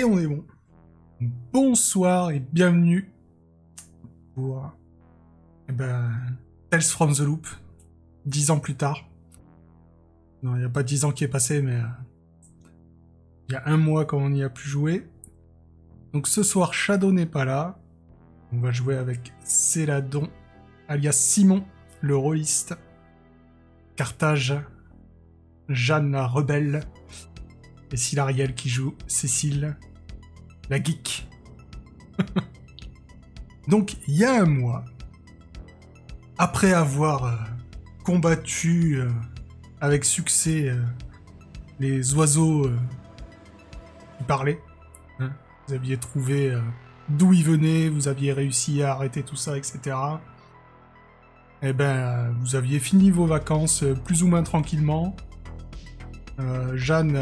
Et 0.00 0.04
on 0.04 0.18
est 0.18 0.26
bon. 0.26 0.46
Bonsoir 1.52 2.30
et 2.30 2.40
bienvenue 2.40 3.12
pour 4.34 4.72
eh 5.68 5.72
ben, 5.72 6.10
from 6.80 7.12
the 7.12 7.20
Loop, 7.20 7.46
dix 8.24 8.50
ans 8.50 8.60
plus 8.60 8.76
tard. 8.76 9.10
Non, 10.42 10.56
il 10.56 10.60
n'y 10.60 10.64
a 10.64 10.70
pas 10.70 10.82
dix 10.82 11.04
ans 11.04 11.12
qui 11.12 11.24
est 11.24 11.28
passé, 11.28 11.60
mais 11.60 11.74
euh, 11.74 11.84
il 13.46 13.52
y 13.52 13.56
a 13.56 13.62
un 13.66 13.76
mois 13.76 14.06
quand 14.06 14.16
on 14.16 14.32
y 14.32 14.42
a 14.42 14.48
pu 14.48 14.66
jouer. 14.66 15.06
Donc 16.14 16.28
ce 16.28 16.42
soir, 16.42 16.72
Shadow 16.72 17.12
n'est 17.12 17.26
pas 17.26 17.44
là. 17.44 17.78
On 18.54 18.60
va 18.60 18.70
jouer 18.70 18.96
avec 18.96 19.34
Céladon, 19.44 20.30
alias 20.88 21.12
Simon, 21.12 21.62
le 22.00 22.16
rôliste. 22.16 22.74
Carthage, 23.96 24.54
Jeanne 25.68 26.12
la 26.12 26.26
rebelle. 26.26 26.84
Et 27.92 27.98
Silariel 27.98 28.54
qui 28.54 28.70
joue 28.70 28.94
Cécile, 29.06 29.76
la 30.70 30.82
geek. 30.82 31.28
Donc, 33.68 33.96
il 34.08 34.16
y 34.16 34.24
a 34.24 34.42
un 34.42 34.46
mois, 34.46 34.84
après 36.38 36.72
avoir 36.72 37.24
euh, 37.24 37.36
combattu 38.04 38.96
euh, 38.96 39.10
avec 39.80 40.04
succès 40.04 40.68
euh, 40.68 40.80
les 41.78 42.14
oiseaux 42.14 42.70
qui 44.18 44.24
parlaient, 44.24 44.60
hein, 45.18 45.30
vous 45.66 45.74
aviez 45.74 45.96
trouvé 45.98 46.58
d'où 47.08 47.32
ils 47.32 47.44
venaient, 47.44 47.88
vous 47.88 48.08
aviez 48.08 48.32
réussi 48.32 48.82
à 48.82 48.92
arrêter 48.92 49.22
tout 49.22 49.36
ça, 49.36 49.56
etc. 49.56 49.96
Eh 51.62 51.72
ben, 51.72 52.34
vous 52.40 52.54
aviez 52.54 52.80
fini 52.80 53.10
vos 53.10 53.26
vacances 53.26 53.84
plus 54.04 54.22
ou 54.22 54.28
moins 54.28 54.42
tranquillement. 54.42 55.16
Jeanne 56.74 57.18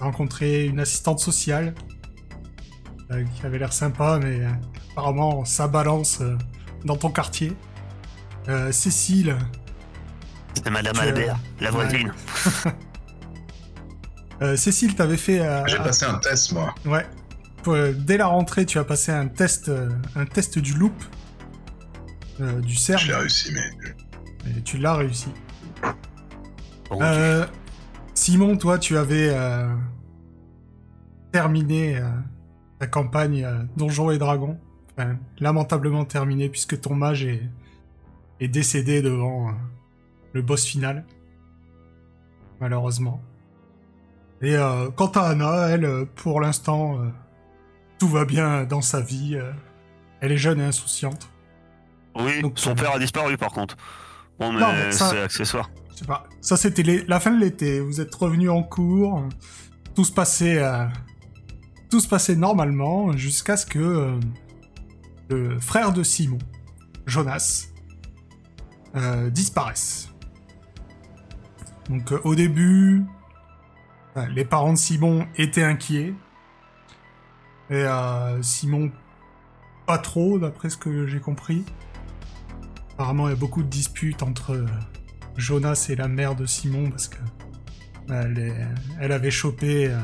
rencontré 0.00 0.64
une 0.64 0.80
assistante 0.80 1.20
sociale 1.20 1.74
euh, 3.10 3.24
qui 3.34 3.46
avait 3.46 3.58
l'air 3.58 3.72
sympa, 3.72 4.18
mais 4.22 4.40
euh, 4.40 4.48
apparemment 4.92 5.44
ça 5.44 5.68
balance 5.68 6.20
euh, 6.20 6.36
dans 6.84 6.96
ton 6.96 7.10
quartier. 7.10 7.52
Cécile. 8.72 9.36
C'est 10.54 10.70
Madame 10.70 10.98
Albert, 10.98 11.38
la 11.60 11.70
voisine. 11.70 12.12
Cécile, 14.56 14.96
t'avais 14.96 15.18
fait. 15.18 15.40
J'ai 15.68 15.76
passé 15.76 16.04
un 16.06 16.18
test, 16.18 16.50
moi. 16.50 16.74
Ouais. 16.84 17.06
dès 17.94 18.16
la 18.16 18.26
rentrée, 18.26 18.66
tu 18.66 18.78
as 18.80 18.84
passé 18.84 19.12
un 19.12 19.28
test, 19.28 19.70
un 20.16 20.24
test 20.24 20.58
du 20.58 20.74
loop, 20.74 21.00
du 22.40 22.74
cerf. 22.74 22.98
Je 22.98 23.08
l'ai 23.08 23.14
réussi, 23.14 23.52
mais. 23.52 24.50
Et 24.50 24.62
tu 24.62 24.78
l'as 24.78 24.94
réussi. 24.94 25.28
Simon, 28.14 28.56
toi, 28.56 28.80
tu 28.80 28.96
avais 28.96 29.32
terminé 31.32 31.96
euh, 31.96 32.08
ta 32.80 32.86
campagne 32.86 33.44
euh, 33.44 33.62
Donjons 33.76 34.10
et 34.10 34.18
Dragons. 34.18 34.58
lamentablement 35.38 36.04
terminé 36.04 36.48
puisque 36.48 36.80
ton 36.80 36.94
mage 36.94 37.24
est, 37.24 37.42
est 38.40 38.48
décédé 38.48 39.02
devant 39.02 39.48
euh, 39.48 39.52
le 40.32 40.42
boss 40.42 40.64
final. 40.64 41.04
Malheureusement. 42.60 43.22
Et 44.42 44.56
quant 44.96 45.10
à 45.10 45.28
Anna, 45.28 45.68
elle, 45.68 46.06
pour 46.14 46.40
l'instant, 46.40 46.98
tout 47.98 48.08
va 48.08 48.24
bien 48.24 48.64
dans 48.64 48.80
sa 48.80 49.02
vie. 49.02 49.38
elle 50.20 50.32
est 50.32 50.38
jeune 50.38 50.60
et 50.60 50.64
insouciante. 50.64 51.28
Oui, 52.14 52.42
son 52.54 52.74
père 52.74 52.92
a 52.94 52.98
disparu 52.98 53.36
par 53.36 53.52
contre. 53.52 53.76
Bon, 54.38 54.52
mais 54.52 54.92
c'est 54.92 55.20
accessoire. 55.20 55.70
Pas. 56.06 56.26
Ça, 56.40 56.56
c'était 56.56 57.04
la 57.06 57.20
fin 57.20 57.30
de 57.30 57.40
l'été. 57.40 57.80
Vous 57.80 58.00
êtes 58.00 58.14
revenu 58.14 58.48
en 58.48 58.62
cours. 58.62 59.22
Tout 59.94 60.04
se 60.04 60.12
passait 60.12 60.62
tout 61.90 62.00
se 62.00 62.08
passait 62.08 62.36
normalement 62.36 63.16
jusqu'à 63.16 63.56
ce 63.56 63.66
que 63.66 63.78
euh, 63.78 64.20
le 65.28 65.58
frère 65.58 65.92
de 65.92 66.02
Simon, 66.02 66.38
Jonas, 67.06 67.68
euh, 68.94 69.28
disparaisse. 69.30 70.08
Donc 71.88 72.12
euh, 72.12 72.20
au 72.24 72.34
début, 72.34 73.04
les 74.30 74.44
parents 74.44 74.72
de 74.72 74.78
Simon 74.78 75.26
étaient 75.36 75.62
inquiets. 75.62 76.14
Et 77.70 77.86
Simon, 78.42 78.90
pas 79.86 79.98
trop, 79.98 80.40
d'après 80.40 80.70
ce 80.70 80.76
que 80.76 81.06
j'ai 81.06 81.20
compris. 81.20 81.64
Apparemment, 82.94 83.28
il 83.28 83.30
y 83.30 83.34
a 83.34 83.36
beaucoup 83.36 83.62
de 83.62 83.68
disputes 83.68 84.24
entre 84.24 84.66
Jonas 85.36 85.86
et 85.88 85.94
la 85.94 86.08
mère 86.08 86.34
de 86.34 86.46
Simon 86.46 86.90
parce 86.90 87.06
que 87.06 87.18
elle, 88.08 89.12
avait 89.12 89.30
chopé 89.30 89.94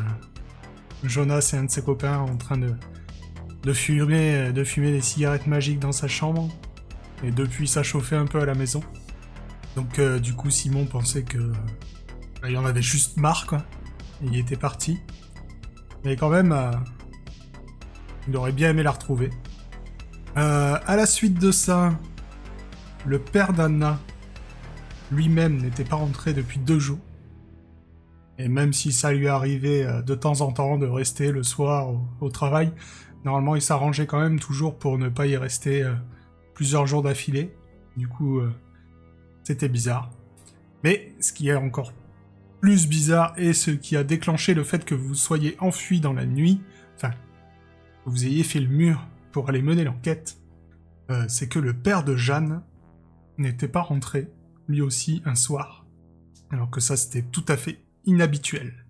Jonas 1.04 1.50
et 1.52 1.56
un 1.56 1.64
de 1.64 1.70
ses 1.70 1.82
copains 1.82 2.18
en 2.18 2.36
train 2.36 2.58
de, 2.58 3.72
fumer 3.72 4.52
des 4.52 5.00
cigarettes 5.00 5.46
magiques 5.46 5.78
dans 5.78 5.92
sa 5.92 6.08
chambre. 6.08 6.48
Et 7.24 7.30
depuis, 7.30 7.66
ça 7.66 7.82
chauffait 7.82 8.16
un 8.16 8.26
peu 8.26 8.40
à 8.40 8.44
la 8.44 8.54
maison. 8.54 8.82
Donc, 9.74 9.98
euh, 9.98 10.18
du 10.18 10.34
coup, 10.34 10.50
Simon 10.50 10.86
pensait 10.86 11.22
que. 11.22 11.38
Bah, 12.40 12.50
il 12.50 12.56
en 12.56 12.64
avait 12.64 12.82
juste 12.82 13.16
marre, 13.16 13.46
quoi. 13.46 13.64
il 14.22 14.36
était 14.36 14.56
parti. 14.56 14.98
Mais 16.04 16.16
quand 16.16 16.28
même, 16.28 16.52
euh, 16.52 16.70
il 18.28 18.36
aurait 18.36 18.52
bien 18.52 18.70
aimé 18.70 18.82
la 18.82 18.90
retrouver. 18.90 19.30
Euh, 20.36 20.78
à 20.86 20.96
la 20.96 21.06
suite 21.06 21.38
de 21.38 21.50
ça, 21.50 21.98
le 23.06 23.18
père 23.18 23.52
d'Anna 23.52 23.98
lui-même 25.10 25.56
n'était 25.56 25.84
pas 25.84 25.96
rentré 25.96 26.34
depuis 26.34 26.58
deux 26.58 26.78
jours. 26.78 26.98
Et 28.38 28.48
même 28.48 28.72
si 28.72 28.92
ça 28.92 29.12
lui 29.12 29.28
arrivait 29.28 29.84
euh, 29.84 30.02
de 30.02 30.14
temps 30.14 30.40
en 30.40 30.52
temps 30.52 30.78
de 30.78 30.86
rester 30.86 31.32
le 31.32 31.42
soir 31.42 31.88
au, 32.20 32.28
travail, 32.28 32.72
normalement 33.24 33.56
il 33.56 33.62
s'arrangeait 33.62 34.06
quand 34.06 34.20
même 34.20 34.38
toujours 34.38 34.78
pour 34.78 34.98
ne 34.98 35.08
pas 35.08 35.26
y 35.26 35.36
rester 35.36 35.82
euh, 35.82 35.94
plusieurs 36.54 36.86
jours 36.86 37.02
d'affilée. 37.02 37.54
Du 37.96 38.08
coup, 38.08 38.40
euh, 38.40 38.52
c'était 39.42 39.68
bizarre. 39.68 40.10
Mais 40.84 41.14
ce 41.20 41.32
qui 41.32 41.48
est 41.48 41.54
encore 41.54 41.92
plus 42.60 42.86
bizarre 42.86 43.34
et 43.38 43.52
ce 43.52 43.70
qui 43.70 43.96
a 43.96 44.04
déclenché 44.04 44.54
le 44.54 44.64
fait 44.64 44.84
que 44.84 44.94
vous 44.94 45.14
soyez 45.14 45.56
enfui 45.60 46.00
dans 46.00 46.12
la 46.12 46.26
nuit, 46.26 46.60
enfin, 46.96 47.10
que 47.10 48.10
vous 48.10 48.26
ayez 48.26 48.44
fait 48.44 48.60
le 48.60 48.68
mur 48.68 49.06
pour 49.32 49.48
aller 49.48 49.62
mener 49.62 49.84
l'enquête, 49.84 50.38
c'est 51.28 51.48
que 51.48 51.60
le 51.60 51.72
père 51.72 52.02
de 52.02 52.16
Jeanne 52.16 52.62
n'était 53.38 53.68
pas 53.68 53.82
rentré, 53.82 54.28
lui 54.66 54.80
aussi, 54.80 55.22
un 55.24 55.36
soir. 55.36 55.86
Alors 56.50 56.70
que 56.70 56.80
ça, 56.80 56.96
c'était 56.96 57.22
tout 57.22 57.44
à 57.48 57.56
fait 57.56 57.85
inhabituel. 58.06 58.86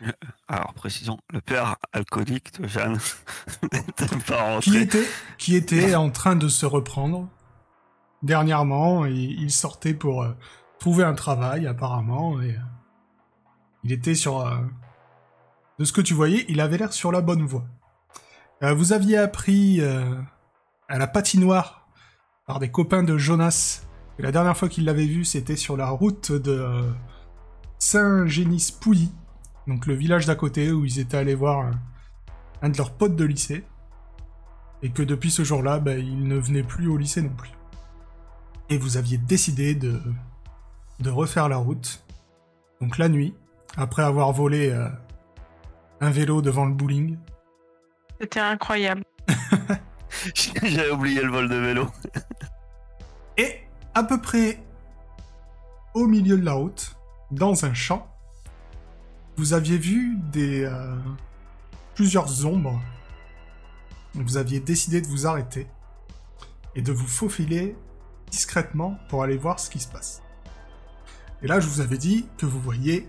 Alors, 0.48 0.74
précisons, 0.74 1.18
le 1.32 1.40
père 1.40 1.76
alcoolique 1.92 2.60
de 2.60 2.66
Jeanne 2.66 2.98
n'était 3.72 4.16
pas 4.26 4.42
rentré. 4.42 4.70
Qui 4.70 4.76
était, 4.78 5.06
qui 5.38 5.56
était 5.56 5.94
en 5.94 6.10
train 6.10 6.36
de 6.36 6.48
se 6.48 6.66
reprendre. 6.66 7.28
Dernièrement, 8.22 9.04
il 9.04 9.50
sortait 9.50 9.94
pour 9.94 10.22
euh, 10.22 10.32
trouver 10.78 11.04
un 11.04 11.14
travail, 11.14 11.66
apparemment, 11.66 12.40
et 12.40 12.52
euh, 12.52 12.60
il 13.84 13.92
était 13.92 14.14
sur... 14.14 14.40
Euh, 14.40 14.56
de 15.78 15.84
ce 15.84 15.92
que 15.92 16.00
tu 16.00 16.14
voyais, 16.14 16.44
il 16.48 16.60
avait 16.60 16.78
l'air 16.78 16.92
sur 16.92 17.10
la 17.10 17.20
bonne 17.20 17.44
voie. 17.44 17.64
vous 18.62 18.92
aviez 18.92 19.16
appris 19.16 19.82
à 19.82 20.98
la 20.98 21.08
patinoire 21.08 21.88
par 22.46 22.60
des 22.60 22.70
copains 22.70 23.02
de 23.02 23.18
Jonas 23.18 23.82
que 24.16 24.22
la 24.22 24.30
dernière 24.30 24.56
fois 24.56 24.68
qu'il 24.68 24.84
l'avait 24.84 25.04
vu, 25.04 25.24
c'était 25.24 25.56
sur 25.56 25.76
la 25.76 25.88
route 25.88 26.30
de 26.30 26.94
Saint-Génis-Pouilly, 27.78 29.12
donc 29.66 29.86
le 29.86 29.94
village 29.94 30.26
d'à 30.26 30.34
côté 30.34 30.72
où 30.72 30.84
ils 30.84 30.98
étaient 30.98 31.16
allés 31.16 31.34
voir 31.34 31.70
un, 32.62 32.68
de 32.68 32.76
leurs 32.76 32.92
potes 32.92 33.16
de 33.16 33.24
lycée, 33.24 33.64
et 34.82 34.90
que 34.90 35.02
depuis 35.02 35.30
ce 35.30 35.44
jour-là, 35.44 35.78
bah, 35.78 35.96
ils 35.96 36.26
ne 36.26 36.36
venaient 36.36 36.62
plus 36.62 36.88
au 36.88 36.96
lycée 36.96 37.22
non 37.22 37.30
plus. 37.30 37.52
Et 38.70 38.78
vous 38.78 38.96
aviez 38.96 39.18
décidé 39.18 39.74
de, 39.74 40.00
de 41.00 41.10
refaire 41.10 41.48
la 41.48 41.56
route, 41.56 42.04
donc 42.80 42.98
la 42.98 43.08
nuit, 43.08 43.34
après 43.76 44.02
avoir 44.02 44.32
volé 44.32 44.70
euh, 44.70 44.88
un 46.00 46.10
vélo 46.10 46.42
devant 46.42 46.66
le 46.66 46.74
bowling. 46.74 47.18
C'était 48.20 48.40
incroyable. 48.40 49.04
J'avais 50.34 50.90
oublié 50.90 51.22
le 51.22 51.30
vol 51.30 51.48
de 51.48 51.56
vélo. 51.56 51.86
et 53.36 53.60
à 53.94 54.04
peu 54.04 54.20
près 54.20 54.62
au 55.94 56.06
milieu 56.06 56.36
de 56.36 56.44
la 56.44 56.52
route, 56.52 56.96
dans 57.30 57.64
un 57.64 57.74
champ, 57.74 58.06
vous 59.36 59.52
aviez 59.52 59.78
vu 59.78 60.16
des 60.32 60.64
euh, 60.64 60.96
plusieurs 61.94 62.46
ombres. 62.46 62.80
Vous 64.14 64.36
aviez 64.36 64.60
décidé 64.60 65.00
de 65.00 65.06
vous 65.06 65.26
arrêter 65.26 65.66
et 66.76 66.82
de 66.82 66.92
vous 66.92 67.06
faufiler 67.06 67.76
discrètement 68.30 68.98
pour 69.08 69.22
aller 69.22 69.36
voir 69.36 69.58
ce 69.58 69.70
qui 69.70 69.80
se 69.80 69.88
passe. 69.88 70.22
Et 71.42 71.46
là, 71.46 71.60
je 71.60 71.68
vous 71.68 71.80
avais 71.80 71.98
dit 71.98 72.26
que 72.38 72.46
vous 72.46 72.60
voyez 72.60 73.08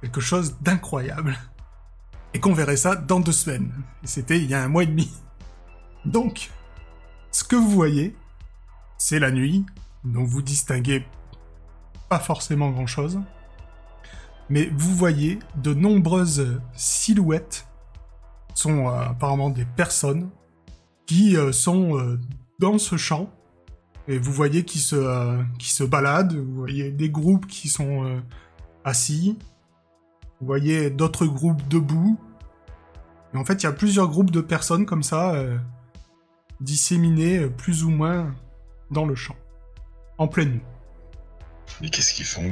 quelque 0.00 0.20
chose 0.20 0.56
d'incroyable 0.60 1.36
et 2.34 2.40
qu'on 2.40 2.52
verrait 2.52 2.76
ça 2.76 2.96
dans 2.96 3.20
deux 3.20 3.32
semaines. 3.32 3.72
C'était 4.04 4.38
il 4.38 4.46
y 4.46 4.54
a 4.54 4.62
un 4.62 4.68
mois 4.68 4.82
et 4.82 4.86
demi. 4.86 5.10
Donc, 6.04 6.50
ce 7.30 7.44
que 7.44 7.56
vous 7.56 7.70
voyez, 7.70 8.14
c'est 8.98 9.18
la 9.18 9.30
nuit, 9.30 9.66
dont 10.04 10.24
vous 10.24 10.42
distinguez 10.42 11.06
pas 12.08 12.20
forcément 12.20 12.70
grand-chose. 12.70 13.20
Mais 14.48 14.70
vous 14.76 14.94
voyez 14.94 15.38
de 15.56 15.74
nombreuses 15.74 16.60
silhouettes, 16.74 17.66
sont 18.54 18.88
euh, 18.88 19.10
apparemment 19.10 19.50
des 19.50 19.64
personnes, 19.64 20.30
qui 21.06 21.36
euh, 21.36 21.52
sont 21.52 21.98
euh, 21.98 22.18
dans 22.58 22.78
ce 22.78 22.96
champ, 22.96 23.30
et 24.08 24.18
vous 24.18 24.32
voyez 24.32 24.64
qui 24.64 24.78
se, 24.78 25.42
qui 25.58 25.72
se 25.72 25.82
baladent, 25.84 26.36
vous 26.36 26.54
voyez 26.54 26.90
des 26.92 27.10
groupes 27.10 27.46
qui 27.46 27.68
sont 27.68 28.22
assis, 28.84 29.36
vous 30.40 30.46
voyez 30.46 30.90
d'autres 30.90 31.26
groupes 31.26 31.66
debout, 31.66 32.16
et 33.34 33.36
en 33.36 33.44
fait 33.44 33.54
il 33.54 33.64
y 33.64 33.68
a 33.68 33.72
plusieurs 33.72 34.06
groupes 34.06 34.30
de 34.30 34.40
personnes 34.40 34.86
comme 34.86 35.02
ça, 35.02 35.34
disséminés 36.60 37.38
euh, 37.38 37.48
plus 37.48 37.84
ou 37.84 37.90
moins 37.90 38.34
dans 38.90 39.06
le 39.06 39.14
champ, 39.14 39.36
en 40.18 40.28
pleine 40.28 40.52
nuit. 40.52 40.62
Mais 41.80 41.90
qu'est-ce 41.90 42.14
qu'ils 42.14 42.24
font? 42.24 42.50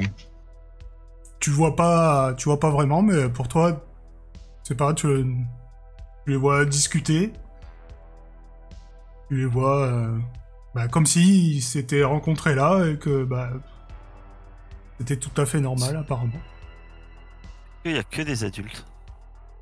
Tu 1.45 1.51
vois 1.51 1.75
pas 1.75 2.33
tu 2.33 2.45
vois 2.45 2.59
pas 2.59 2.71
vraiment 2.71 3.03
mais 3.03 3.29
pour 3.29 3.47
toi 3.47 3.85
c'est 4.63 4.73
pas 4.73 4.95
tu, 4.95 5.05
tu 5.05 5.45
les 6.25 6.37
vois 6.37 6.65
discuter 6.65 7.33
tu 9.29 9.37
les 9.37 9.45
vois 9.45 9.85
euh, 9.85 10.17
bah, 10.73 10.87
comme 10.87 11.05
s'ils 11.05 11.61
s'étaient 11.61 12.03
rencontrés 12.03 12.55
là 12.55 12.83
et 12.87 12.97
que 12.97 13.23
bah 13.23 13.51
c'était 14.97 15.17
tout 15.17 15.39
à 15.39 15.45
fait 15.45 15.59
normal 15.59 15.97
apparemment 15.97 16.41
Il 17.83 17.93
n'y 17.93 17.99
a 17.99 18.03
que 18.03 18.23
des 18.23 18.43
adultes. 18.43 18.83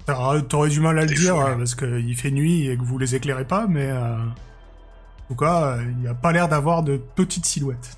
Alors, 0.08 0.48
t'aurais 0.48 0.70
du 0.70 0.80
mal 0.80 0.98
à 0.98 1.02
le 1.02 1.14
dire 1.14 1.36
euh, 1.36 1.48
hein. 1.48 1.56
parce 1.58 1.76
qu'il 1.76 2.16
fait 2.16 2.32
nuit 2.32 2.70
et 2.70 2.78
que 2.78 2.84
vous 2.84 2.98
les 2.98 3.14
éclairez 3.16 3.46
pas 3.46 3.68
mais 3.68 3.90
euh, 3.90 4.16
en 4.16 5.28
tout 5.28 5.36
cas 5.36 5.80
il 5.82 5.98
n'y 5.98 6.08
a 6.08 6.14
pas 6.14 6.32
l'air 6.32 6.48
d'avoir 6.48 6.82
de 6.82 6.96
petites 6.96 7.46
silhouettes 7.46 7.98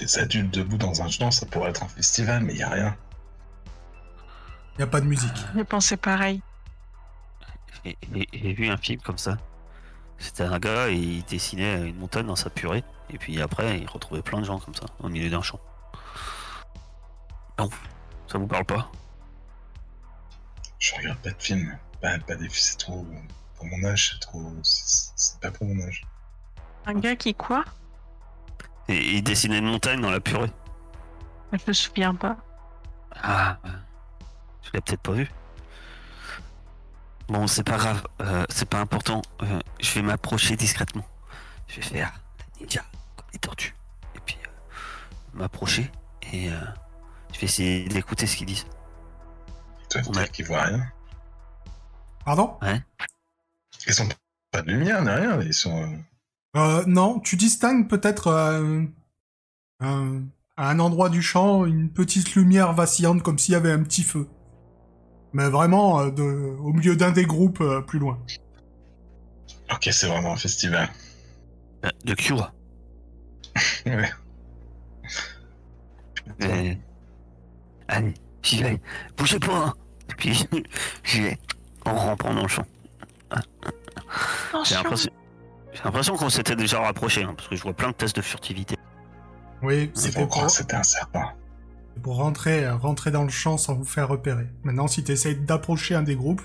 Des 0.00 0.18
adultes 0.18 0.52
debout 0.54 0.78
dans 0.78 1.02
un 1.02 1.08
champ, 1.08 1.30
ça 1.30 1.44
pourrait 1.46 1.70
être 1.70 1.82
un 1.82 1.88
festival, 1.88 2.42
mais 2.42 2.54
y 2.54 2.62
a 2.62 2.70
rien. 2.70 2.96
il 4.74 4.78
n'y 4.78 4.84
a 4.84 4.86
pas 4.86 5.00
de 5.02 5.06
musique 5.06 5.36
J'ai 5.54 5.64
pensé 5.64 5.96
pareil. 5.98 6.40
J'ai 7.84 7.96
j'ai- 8.12 8.28
j'ai 8.32 8.52
vu 8.54 8.68
un 8.70 8.78
film 8.78 9.00
comme 9.02 9.18
ça. 9.18 9.36
C'était 10.18 10.44
un 10.44 10.58
gars 10.58 10.88
et 10.88 10.94
il 10.96 11.24
dessinait 11.24 11.86
une 11.88 11.96
montagne 11.98 12.26
dans 12.26 12.36
sa 12.36 12.48
purée. 12.50 12.82
Et 13.10 13.18
puis 13.18 13.40
après, 13.42 13.78
il 13.78 13.86
retrouvait 13.88 14.22
plein 14.22 14.40
de 14.40 14.44
gens 14.44 14.58
comme 14.58 14.74
ça, 14.74 14.86
au 15.00 15.08
milieu 15.10 15.28
d'un 15.28 15.42
champ. 15.42 15.60
Non, 17.58 17.68
ça 18.26 18.38
vous 18.38 18.46
parle 18.46 18.64
pas? 18.64 18.90
Je 20.78 20.94
regarde 20.94 21.18
pas 21.18 21.30
de 21.30 21.42
film. 21.42 21.78
Pas, 22.00 22.18
pas 22.20 22.36
des 22.36 22.48
c'est 22.50 22.78
trop. 22.78 23.06
Pour 23.56 23.66
mon 23.66 23.84
âge, 23.84 24.12
c'est 24.14 24.20
trop. 24.20 24.50
C'est 24.62 25.10
c'est 25.16 25.40
pas 25.40 25.50
pour 25.50 25.66
mon 25.66 25.82
âge. 25.86 26.06
Un 26.86 26.94
gars 26.94 27.16
qui 27.16 27.34
quoi? 27.34 27.64
Et 28.90 29.12
il 29.16 29.22
dessinait 29.22 29.58
une 29.58 29.66
montagne 29.66 30.00
dans 30.00 30.10
la 30.10 30.20
purée. 30.20 30.50
Je 31.52 31.58
me 31.66 31.72
souviens 31.72 32.14
pas. 32.14 32.36
Ah, 33.22 33.58
ouais. 33.64 33.70
je 34.62 34.70
l'ai 34.72 34.80
peut-être 34.80 35.00
pas 35.00 35.12
vu. 35.12 35.30
Bon, 37.28 37.46
c'est 37.46 37.62
pas 37.62 37.76
grave, 37.76 38.02
euh, 38.20 38.44
c'est 38.48 38.68
pas 38.68 38.80
important. 38.80 39.22
Euh, 39.42 39.60
je 39.80 39.92
vais 39.94 40.02
m'approcher 40.02 40.56
discrètement. 40.56 41.06
Je 41.68 41.76
vais 41.76 41.82
faire 41.82 42.12
ninja, 42.60 42.82
comme 43.16 43.26
les 43.32 43.38
tortues. 43.38 43.74
Et 44.16 44.20
puis, 44.20 44.36
euh, 44.44 44.48
m'approcher 45.34 45.90
et 46.32 46.50
euh, 46.50 46.56
je 47.32 47.38
vais 47.40 47.44
essayer 47.46 47.88
d'écouter 47.88 48.26
ce 48.26 48.36
qu'ils 48.36 48.46
disent. 48.46 48.66
Toi, 49.90 50.00
Ouais. 50.16 50.28
qu'ils 50.28 50.46
voient 50.46 50.62
rien. 50.62 50.84
pardon? 52.24 52.58
Ils 53.86 54.02
ont 54.02 54.08
pas 54.50 54.62
de 54.62 54.70
lumière, 54.72 55.02
ni 55.02 55.10
rien. 55.10 55.40
Ils 55.42 55.54
sont. 55.54 55.98
Euh, 56.56 56.80
Euh, 56.80 56.84
non, 56.86 57.20
tu 57.20 57.36
distingues 57.36 57.88
peut-être 57.88 58.26
euh, 58.28 58.82
un- 59.80 60.22
à 60.56 60.70
un 60.70 60.78
endroit 60.78 61.08
du 61.08 61.22
champ 61.22 61.64
une 61.64 61.90
petite 61.90 62.34
lumière 62.34 62.72
vacillante 62.74 63.22
comme 63.22 63.38
s'il 63.38 63.52
y 63.52 63.56
avait 63.56 63.72
un 63.72 63.82
petit 63.82 64.02
feu. 64.02 64.28
Mais 65.32 65.48
vraiment 65.48 66.00
euh, 66.00 66.10
de, 66.10 66.22
au 66.22 66.72
milieu 66.72 66.96
d'un 66.96 67.12
des 67.12 67.24
groupes 67.24 67.60
euh, 67.60 67.80
plus 67.80 67.98
loin. 67.98 68.18
Ok, 69.72 69.88
c'est 69.92 70.08
vraiment 70.08 70.32
un 70.32 70.36
festival. 70.36 70.88
Euh, 71.84 71.88
de 72.04 72.14
Cure. 72.14 72.52
Ouais. 73.86 74.10
Euh, 76.42 76.74
Allez, 77.88 78.14
j'y 78.42 78.62
vais. 78.62 78.80
Bougez 79.16 79.38
pas. 79.40 79.66
hein. 79.66 79.74
Et 80.10 80.14
puis, 80.14 80.46
j'y 81.04 81.20
vais 81.22 81.38
en 81.84 81.94
rampant 81.94 82.34
dans 82.34 82.42
le 82.42 82.48
champ. 82.48 82.64
J'ai 83.32 83.36
Attention. 84.52 84.76
l'impression, 84.82 85.12
j'ai 85.72 85.82
l'impression 85.84 86.16
qu'on 86.16 86.30
s'était 86.30 86.56
déjà 86.56 86.80
rapproché, 86.80 87.22
hein, 87.22 87.34
parce 87.36 87.48
que 87.48 87.56
je 87.56 87.62
vois 87.62 87.72
plein 87.72 87.88
de 87.88 87.94
tests 87.94 88.16
de 88.16 88.22
furtivité. 88.22 88.76
Oui, 89.62 89.90
c'était 89.94 90.20
pour, 90.20 90.28
croire 90.28 90.46
que 90.46 90.52
c'était 90.52 90.74
un 90.76 90.82
serpent. 90.82 91.32
pour 92.02 92.16
rentrer, 92.16 92.64
euh, 92.64 92.76
rentrer 92.76 93.10
dans 93.10 93.24
le 93.24 93.28
champ 93.30 93.58
sans 93.58 93.74
vous 93.74 93.84
faire 93.84 94.08
repérer. 94.08 94.46
Maintenant, 94.64 94.88
si 94.88 95.04
tu 95.04 95.12
essayes 95.12 95.36
d'approcher 95.36 95.94
un 95.94 96.02
des 96.02 96.16
groupes, 96.16 96.42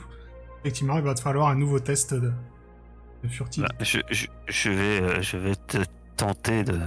effectivement, 0.62 0.98
il 0.98 1.04
va 1.04 1.14
te 1.14 1.22
falloir 1.22 1.48
un 1.48 1.56
nouveau 1.56 1.80
test 1.80 2.14
de, 2.14 2.32
de 3.24 3.28
furtivité. 3.30 3.74
Bah, 3.80 3.86
je, 3.86 4.00
je, 4.12 4.28
je 4.48 4.70
vais, 4.70 5.02
euh, 5.02 5.22
je 5.22 5.38
vais 5.38 5.56
te 5.56 5.78
tenter 6.18 6.64
de. 6.64 6.80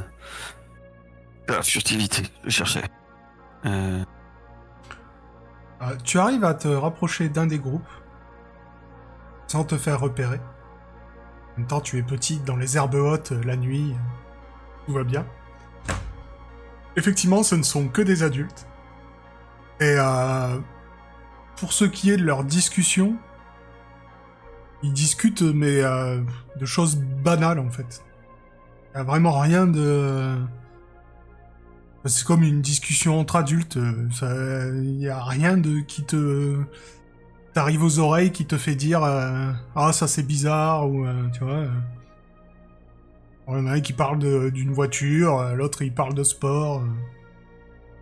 La 1.49 1.62
furtivité, 1.62 2.23
je 2.45 2.50
cherchais. 2.50 2.83
Euh, 3.66 4.04
Euh, 5.80 5.95
tu 6.04 6.18
arrives 6.18 6.45
à 6.45 6.54
te 6.54 6.66
rapprocher 6.68 7.28
d'un 7.28 7.47
des 7.47 7.59
groupes 7.61 7.88
sans 9.47 9.64
te 9.64 9.76
faire 9.78 10.00
repérer. 10.00 10.40
En 11.59 11.62
même 11.62 11.67
temps, 11.67 11.81
tu 11.81 11.99
es 11.99 12.05
petit 12.05 12.38
dans 12.38 12.55
les 12.55 12.77
herbes 12.77 12.95
hautes 12.95 13.33
euh, 13.33 13.43
la 13.43 13.57
nuit. 13.57 13.91
euh, 13.91 14.87
Tout 14.87 14.93
va 14.93 15.03
bien. 15.03 15.27
Effectivement, 16.95 17.43
ce 17.43 17.57
ne 17.57 17.65
sont 17.65 17.88
que 17.88 18.00
des 18.00 18.23
adultes. 18.23 18.69
Et 19.81 19.97
euh, 19.99 20.57
pour 21.57 21.73
ce 21.73 21.85
qui 21.85 22.12
est 22.12 22.17
de 22.17 22.23
leur 22.23 22.45
discussion, 22.45 23.17
ils 24.85 24.93
discutent 24.93 25.43
mais 25.43 25.83
de 25.83 26.65
choses 26.65 26.97
banales 26.97 27.59
en 27.59 27.71
fait. 27.71 28.05
Il 28.95 28.99
n'y 28.99 29.00
a 29.00 29.03
vraiment 29.05 29.41
rien 29.41 29.67
de... 29.67 30.37
C'est 32.05 32.25
comme 32.25 32.45
une 32.45 32.62
discussion 32.62 33.19
entre 33.19 33.35
adultes. 33.35 33.77
Il 34.23 34.97
n'y 34.97 35.09
a 35.09 35.25
rien 35.25 35.57
de 35.57 35.81
qui 35.81 36.05
te 36.05 36.61
t'arrive 37.59 37.83
aux 37.83 37.99
oreilles 37.99 38.31
qui 38.31 38.47
te 38.47 38.57
fait 38.57 38.77
dire 38.77 39.03
euh, 39.03 39.50
ah 39.75 39.93
ça 39.93 40.07
c'est 40.07 40.23
bizarre 40.23 40.88
ou 40.88 41.05
euh, 41.05 41.29
tu 41.33 41.41
vois. 41.43 41.55
euh. 41.55 41.71
Il 43.49 43.55
y 43.55 43.57
en 43.57 43.67
a 43.67 43.73
un 43.73 43.81
qui 43.81 43.93
parle 43.93 44.21
de- 44.21 44.50
d'une 44.50 44.73
voiture, 44.73 45.43
l'autre 45.57 45.83
il 45.83 45.93
parle 45.93 46.15
de 46.15 46.23
sport. 46.23 46.83
euh. 46.83 46.87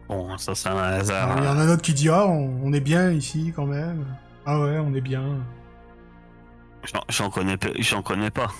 bon, 0.08 0.36
ça 0.36 0.54
c'est 0.54 0.68
un 0.68 0.76
hasard. 0.76 1.38
Il 1.38 1.44
y 1.44 1.48
en 1.48 1.56
a 1.58 1.62
un 1.62 1.68
autre 1.70 1.80
qui 1.80 1.94
dit 1.94 2.10
ah 2.10 2.26
on, 2.26 2.60
on 2.64 2.72
est 2.74 2.80
bien 2.80 3.10
ici 3.12 3.54
quand 3.56 3.64
même. 3.64 4.04
Ah 4.44 4.60
ouais 4.60 4.78
on 4.78 4.92
est 4.94 5.00
bien. 5.00 5.38
J'en- 7.08 7.30
connais, 7.30 7.56
j'en 7.78 8.02
connais 8.02 8.30
pas. 8.30 8.52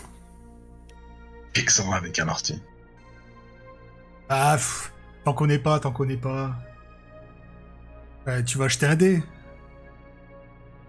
Pixar 1.52 1.92
avec 1.92 2.18
un 2.20 2.28
ortie. 2.28 2.62
Ah 4.30 4.56
t'en 5.24 5.34
connais 5.34 5.58
pas, 5.58 5.78
t'en 5.78 5.92
connais 5.92 6.16
pas. 6.16 6.52
Euh, 8.28 8.42
tu 8.42 8.56
vas 8.56 8.64
acheter 8.64 8.86
un 8.86 8.96
dé. 8.96 9.22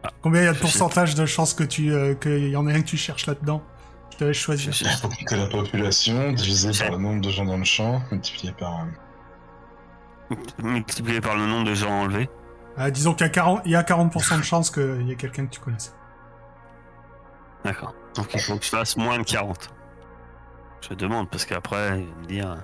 Ah, 0.07 0.11
Combien 0.21 0.41
il 0.41 0.45
y 0.45 0.47
a 0.47 0.53
de 0.53 0.57
pourcentage 0.59 1.15
de 1.15 1.25
chances 1.25 1.53
que 1.53 1.63
tu 1.63 1.91
euh, 1.93 2.15
qu'il 2.15 2.47
y 2.49 2.55
en 2.55 2.67
ait 2.67 2.73
un 2.73 2.81
que 2.81 2.87
tu 2.87 2.97
cherches 2.97 3.25
là-dedans? 3.27 3.61
Je 4.11 4.17
te 4.17 4.23
laisse 4.23 4.37
choisir. 4.37 4.71
Je- 4.73 4.85
Il 4.85 4.89
faut 4.91 5.09
que 5.09 5.35
la 5.35 5.47
population 5.47 6.31
divisée 6.31 6.71
par 6.77 6.91
le 6.91 6.97
nombre 6.97 7.21
de 7.21 7.29
gens 7.29 7.45
dans 7.45 7.57
le 7.57 7.63
champ, 7.63 8.01
multiplié 8.11 8.51
par. 8.53 8.81
euh, 10.31 10.35
Multiplié 10.63 11.21
par 11.21 11.35
le 11.35 11.45
nombre 11.45 11.65
de 11.69 11.73
gens 11.75 11.91
enlevés. 11.91 12.29
Ah, 12.77 12.91
disons 12.91 13.13
qu'il 13.13 13.25
y 13.27 13.29
a 13.29 13.33
40%, 13.33 13.61
il 13.65 13.71
y 13.71 13.75
a 13.75 13.81
40% 13.83 14.37
de 14.37 14.43
chances 14.43 14.69
qu'il 14.71 15.03
y 15.07 15.11
ait 15.11 15.15
quelqu'un 15.15 15.45
que 15.47 15.51
tu 15.53 15.59
connaisses. 15.59 15.93
D'accord. 17.65 17.93
Donc 18.15 18.27
il 18.33 18.39
faut 18.39 18.57
que 18.57 18.63
je 18.63 18.69
fasse 18.69 18.95
moins 18.97 19.17
de 19.17 19.23
40. 19.23 19.69
Je 20.87 20.93
demande 20.93 21.29
parce 21.29 21.43
qu'après, 21.45 21.99
il 22.01 22.05
va 22.07 22.15
me 22.21 22.25
dire 22.27 22.55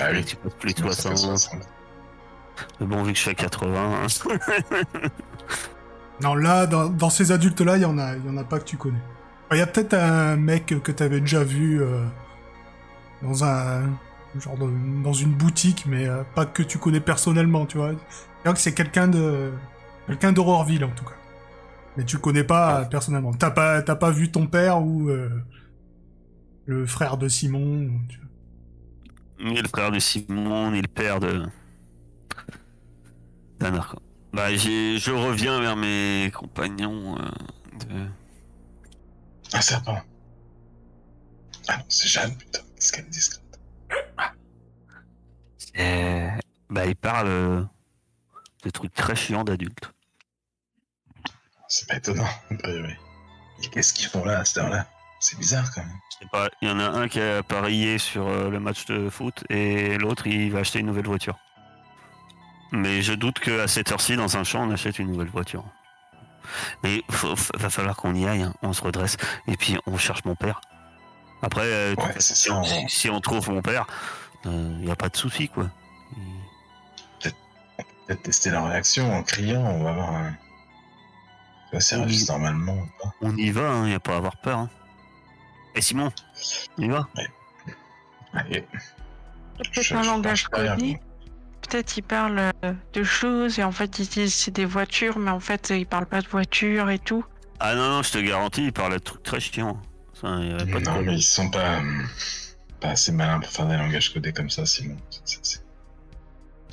Ah 0.00 0.08
oui, 0.12 0.24
tu 0.24 0.36
passes 0.36 0.54
plus 0.54 0.72
60. 0.74 1.16
60. 1.18 1.62
Mais 2.80 2.86
bon, 2.86 3.02
vu 3.02 3.12
que 3.12 3.18
je 3.18 3.24
fais 3.24 3.34
80, 3.34 4.04
hein. 4.04 4.06
Non, 6.22 6.34
là, 6.34 6.66
dans, 6.66 6.88
dans 6.88 7.10
ces 7.10 7.32
adultes-là, 7.32 7.76
il 7.76 7.82
y 7.82 7.84
en 7.86 7.98
a, 7.98 8.16
y 8.16 8.28
en 8.28 8.36
a 8.36 8.44
pas 8.44 8.58
que 8.60 8.64
tu 8.64 8.76
connais. 8.76 9.00
Il 9.52 9.58
y 9.58 9.60
a 9.60 9.66
peut-être 9.66 9.94
un 9.94 10.36
mec 10.36 10.66
que 10.82 10.92
t'avais 10.92 11.20
déjà 11.20 11.44
vu 11.44 11.82
euh, 11.82 12.04
dans 13.22 13.44
un 13.44 13.82
genre 14.40 14.56
de- 14.58 15.02
dans 15.02 15.12
une 15.12 15.32
boutique, 15.32 15.84
mais 15.86 16.06
euh, 16.08 16.22
pas 16.34 16.46
que 16.46 16.62
tu 16.62 16.78
connais 16.78 17.00
personnellement, 17.00 17.66
tu 17.66 17.78
vois. 17.78 17.92
Que 18.44 18.58
c'est 18.58 18.74
quelqu'un 18.74 19.08
de 19.08 19.52
quelqu'un 20.06 20.32
d'Aurorville 20.32 20.84
en 20.84 20.90
tout 20.90 21.04
cas. 21.04 21.14
Mais 21.96 22.04
tu 22.04 22.18
connais 22.18 22.44
pas 22.44 22.84
personnellement. 22.86 23.32
T'as 23.32 23.50
pas 23.50 23.80
t'as 23.82 23.94
pas 23.96 24.10
vu 24.10 24.30
ton 24.30 24.46
père 24.46 24.82
ou 24.82 25.08
euh, 25.08 25.30
le 26.66 26.86
frère 26.86 27.16
de 27.16 27.28
Simon. 27.28 27.90
tu 28.08 28.18
vois. 28.18 29.50
ni 29.52 29.60
le 29.60 29.68
frère 29.68 29.90
de 29.92 29.98
Simon, 29.98 30.70
ni 30.72 30.82
le 30.82 30.88
père 30.88 31.20
de. 31.20 31.44
quoi. 33.60 34.00
Bah, 34.34 34.52
je 34.56 35.12
reviens 35.12 35.60
vers 35.60 35.76
mes 35.76 36.28
compagnons 36.34 37.16
euh, 37.16 37.30
de. 37.86 38.08
Un 39.52 39.60
serpent. 39.60 40.02
Ah 41.68 41.76
non, 41.76 41.84
c'est 41.88 42.08
Jeanne, 42.08 42.36
putain. 42.36 42.58
Qu'est-ce 42.74 42.92
qu'elle 42.92 43.08
discrète. 43.08 43.60
Et... 45.76 46.26
Bah, 46.68 46.84
ils 46.84 46.96
parlent 46.96 47.28
euh, 47.28 47.64
Des 48.64 48.72
trucs 48.72 48.92
très 48.92 49.14
chiants 49.14 49.44
d'adultes. 49.44 49.92
C'est 51.68 51.88
pas 51.88 51.96
étonnant. 51.96 52.28
Et 52.50 53.68
qu'est-ce 53.70 53.94
qu'ils 53.94 54.08
font 54.08 54.24
là 54.24 54.40
à 54.40 54.44
cette 54.44 54.58
heure-là? 54.58 54.88
C'est 55.20 55.38
bizarre 55.38 55.72
quand 55.72 55.82
même. 55.82 55.96
Je 56.10 56.24
sais 56.24 56.30
pas, 56.32 56.48
il 56.60 56.68
y 56.68 56.70
en 56.72 56.80
a 56.80 56.88
un 56.88 57.06
qui 57.06 57.20
a 57.20 57.44
parié 57.44 57.98
sur 57.98 58.26
euh, 58.26 58.50
le 58.50 58.58
match 58.58 58.84
de 58.86 59.08
foot 59.10 59.44
et 59.48 59.96
l'autre 59.96 60.26
il 60.26 60.50
va 60.50 60.58
acheter 60.58 60.80
une 60.80 60.86
nouvelle 60.86 61.06
voiture. 61.06 61.38
Mais 62.74 63.02
je 63.02 63.12
doute 63.12 63.38
qu'à 63.40 63.68
cette 63.68 63.92
heure-ci, 63.92 64.16
dans 64.16 64.36
un 64.36 64.44
champ, 64.44 64.62
on 64.66 64.70
achète 64.70 64.98
une 64.98 65.08
nouvelle 65.12 65.28
voiture. 65.28 65.64
Mais 66.82 67.02
faut- 67.10 67.34
va 67.54 67.70
falloir 67.70 67.96
qu'on 67.96 68.14
y 68.14 68.26
aille, 68.26 68.42
hein. 68.42 68.54
on 68.62 68.72
se 68.72 68.82
redresse 68.82 69.16
et 69.48 69.56
puis 69.56 69.78
on 69.86 69.96
cherche 69.96 70.24
mon 70.24 70.34
père. 70.34 70.60
Après, 71.42 71.62
euh, 71.64 71.94
Ouais, 71.96 72.14
si, 72.20 72.34
ça. 72.34 72.54
on, 72.54 72.60
on- 72.62 72.88
si 72.88 73.08
on 73.10 73.20
trouve 73.20 73.48
mon 73.50 73.62
père, 73.62 73.86
il 74.44 74.50
n'y 74.80 74.90
a 74.90 74.96
pas 74.96 75.08
de 75.08 75.16
souci 75.16 75.48
quoi. 75.48 75.70
Peut-être 78.06 78.22
tester 78.22 78.50
leur 78.50 78.68
réaction 78.68 79.10
en 79.14 79.22
criant, 79.22 79.62
on 79.62 79.82
va 79.84 79.92
voir. 79.92 80.12
hein. 80.14 80.36
Ça 81.80 81.96
Oui. 81.96 82.02
réagissent 82.04 82.28
normalement 82.28 82.74
ou 82.74 82.86
pas. 83.02 83.14
On 83.22 83.34
y 83.36 83.50
va, 83.50 83.78
il 83.84 83.88
n'y 83.88 83.94
a 83.94 84.00
pas 84.00 84.12
à 84.14 84.16
avoir 84.18 84.36
peur. 84.36 84.58
hein. 84.58 84.70
Et 85.74 85.80
Simon, 85.80 86.12
on 86.78 86.82
y 86.82 86.88
va? 86.88 87.08
Allez, 88.34 88.64
Peut-être 89.58 89.92
un 89.94 90.02
langage 90.02 90.46
codé. 90.48 91.00
Peut-être 91.68 91.96
ils 91.96 92.02
parlent 92.02 92.50
euh, 92.64 92.72
de 92.92 93.02
choses 93.02 93.58
et 93.58 93.64
en 93.64 93.72
fait 93.72 93.98
ils 93.98 94.06
disent 94.08 94.34
c'est 94.34 94.50
des 94.50 94.64
voitures, 94.66 95.18
mais 95.18 95.30
en 95.30 95.40
fait 95.40 95.70
ils 95.70 95.86
parlent 95.86 96.06
pas 96.06 96.20
de 96.20 96.28
voitures 96.28 96.90
et 96.90 96.98
tout. 96.98 97.24
Ah 97.60 97.74
non, 97.74 97.88
non, 97.88 98.02
je 98.02 98.12
te 98.12 98.18
garantis, 98.18 98.64
il 98.64 98.72
parle 98.72 98.92
de 98.94 98.98
trucs 98.98 99.22
très 99.22 99.40
chiants. 99.40 99.80
Ça, 100.20 100.36
il 100.40 100.50
y 100.50 100.52
avait 100.52 100.70
pas 100.70 100.80
Non, 100.80 101.02
mais 101.02 101.14
ils 101.16 101.22
sont 101.22 101.50
pas, 101.50 101.78
hum, 101.78 102.06
pas 102.80 102.88
assez 102.90 103.12
malins 103.12 103.40
pour 103.40 103.50
faire 103.50 103.66
des 103.66 103.76
langages 103.76 104.12
codés 104.12 104.32
comme 104.32 104.50
ça, 104.50 104.66
c'est- 104.66 104.84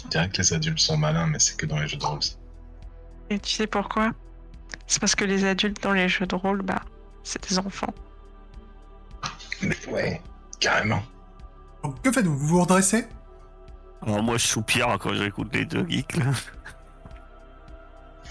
Je 0.03 0.07
dirais 0.09 0.29
que 0.29 0.37
les 0.37 0.53
adultes 0.53 0.79
sont 0.79 0.97
malins, 0.97 1.27
mais 1.27 1.39
c'est 1.39 1.55
que 1.57 1.65
dans 1.65 1.79
les 1.79 1.87
jeux 1.87 1.97
de 1.97 2.05
rôle. 2.05 2.21
ça. 2.21 2.33
Et 3.29 3.39
tu 3.39 3.49
sais 3.51 3.67
pourquoi? 3.67 4.11
C'est 4.87 4.99
parce 4.99 5.15
que 5.15 5.23
les 5.23 5.45
adultes 5.45 5.81
dans 5.81 5.93
les 5.93 6.09
jeux 6.09 6.25
de 6.25 6.35
rôle, 6.35 6.61
bah, 6.63 6.81
c'est 7.23 7.47
des 7.49 7.57
enfants. 7.59 7.93
Mais 9.61 9.77
ouais, 9.87 10.21
carrément. 10.59 11.01
Donc, 11.83 12.01
que 12.01 12.11
faites-vous? 12.11 12.37
Vous 12.37 12.47
vous 12.47 12.61
redressez? 12.61 13.07
Alors 14.05 14.23
moi 14.23 14.37
je 14.37 14.47
soupire 14.47 14.97
quand 14.99 15.13
j'écoute 15.13 15.53
les 15.53 15.65
deux 15.65 15.85
geeks 15.87 16.17
là. 16.17 16.25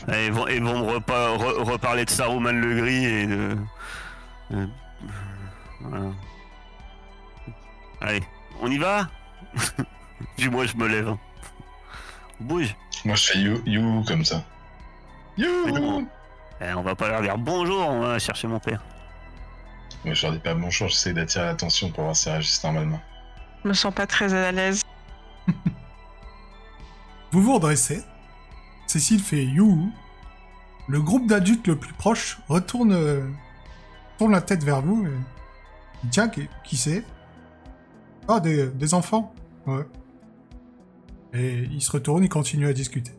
Et 0.14 0.26
ils 0.26 0.32
vont, 0.32 0.46
ils 0.48 0.62
vont 0.62 0.78
me 0.80 0.92
repa- 0.98 1.36
re- 1.36 1.62
reparler 1.62 2.06
de 2.06 2.10
Saruman 2.10 2.52
le 2.58 2.74
Gris 2.80 3.04
et 3.04 3.26
de... 3.26 3.56
euh, 4.54 4.66
voilà. 5.82 6.06
Allez, 8.00 8.22
on 8.62 8.70
y 8.70 8.78
va? 8.78 9.08
Du 10.38 10.48
moins 10.50 10.64
je 10.66 10.74
me 10.76 10.86
lève. 10.88 11.08
On 12.40 12.44
bouge. 12.44 12.74
Moi, 13.04 13.14
je 13.14 13.26
fais 13.26 13.38
you, 13.38 13.62
you 13.66 14.02
comme 14.06 14.24
ça. 14.24 14.42
You. 15.36 16.06
Eh, 16.62 16.72
on 16.74 16.82
va 16.82 16.94
pas 16.94 17.08
leur 17.08 17.20
dire 17.22 17.36
bonjour, 17.38 17.86
on 17.88 18.00
va 18.00 18.18
chercher 18.18 18.48
mon 18.48 18.58
père. 18.58 18.82
Moi, 20.04 20.14
je 20.14 20.22
leur 20.26 20.32
dis 20.34 20.40
pas 20.40 20.54
bonjour, 20.54 20.88
j'essaie 20.88 21.12
d'attirer 21.12 21.44
l'attention 21.44 21.90
pour 21.90 22.04
voir 22.04 22.16
s'ils 22.16 22.32
réagissent 22.32 22.64
normalement. 22.64 23.00
Je 23.64 23.68
me 23.68 23.74
sens 23.74 23.92
pas 23.94 24.06
très 24.06 24.32
à 24.32 24.50
l'aise. 24.52 24.82
Vous 27.32 27.42
vous 27.42 27.54
redressez. 27.54 28.02
Cécile 28.86 29.20
fait 29.20 29.44
you. 29.44 29.90
Le 30.88 31.00
groupe 31.00 31.26
d'adultes 31.28 31.66
le 31.68 31.76
plus 31.76 31.92
proche 31.92 32.38
retourne, 32.48 32.92
euh, 32.92 33.24
tourne 34.18 34.32
la 34.32 34.40
tête 34.40 34.64
vers 34.64 34.82
vous. 34.82 35.06
Et... 35.06 35.10
dit, 36.04 36.10
Tiens, 36.10 36.28
qui, 36.28 36.48
qui 36.64 36.76
c'est? 36.76 37.04
Ah, 38.26 38.40
des, 38.40 38.66
des 38.68 38.94
enfants. 38.94 39.32
Ouais. 39.66 39.84
Et 41.32 41.58
il 41.70 41.80
se 41.80 41.92
retourne, 41.92 42.24
il 42.24 42.28
continue 42.28 42.66
à 42.66 42.72
discuter. 42.72 43.12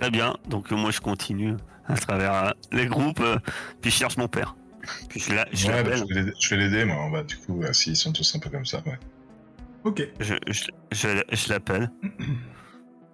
Très 0.00 0.10
bien, 0.10 0.36
donc 0.48 0.70
moi 0.72 0.90
je 0.90 1.00
continue 1.00 1.54
à 1.86 1.96
travers 1.96 2.34
euh, 2.34 2.50
les 2.72 2.86
groupes, 2.86 3.20
euh, 3.20 3.36
puis 3.80 3.90
je 3.90 3.96
cherche 3.96 4.16
mon 4.16 4.28
père. 4.28 4.56
Puis 5.08 5.20
je 5.20 5.32
la- 5.34 5.46
je 5.52 5.66
ouais, 5.68 5.82
bah, 5.82 5.90
je 5.96 6.54
vais 6.54 6.56
l'aider- 6.56 6.84
moi, 6.84 7.08
bas, 7.10 7.22
du 7.24 7.36
coup, 7.36 7.62
euh, 7.62 7.72
s'ils 7.72 7.96
sont 7.96 8.12
tous 8.12 8.34
un 8.36 8.38
peu 8.40 8.50
comme 8.50 8.66
ça, 8.66 8.82
ouais. 8.86 8.98
Ok. 9.86 10.02
Je, 10.20 10.34
je, 10.48 10.64
je, 10.92 11.08
je 11.32 11.48
l'appelle. 11.52 11.90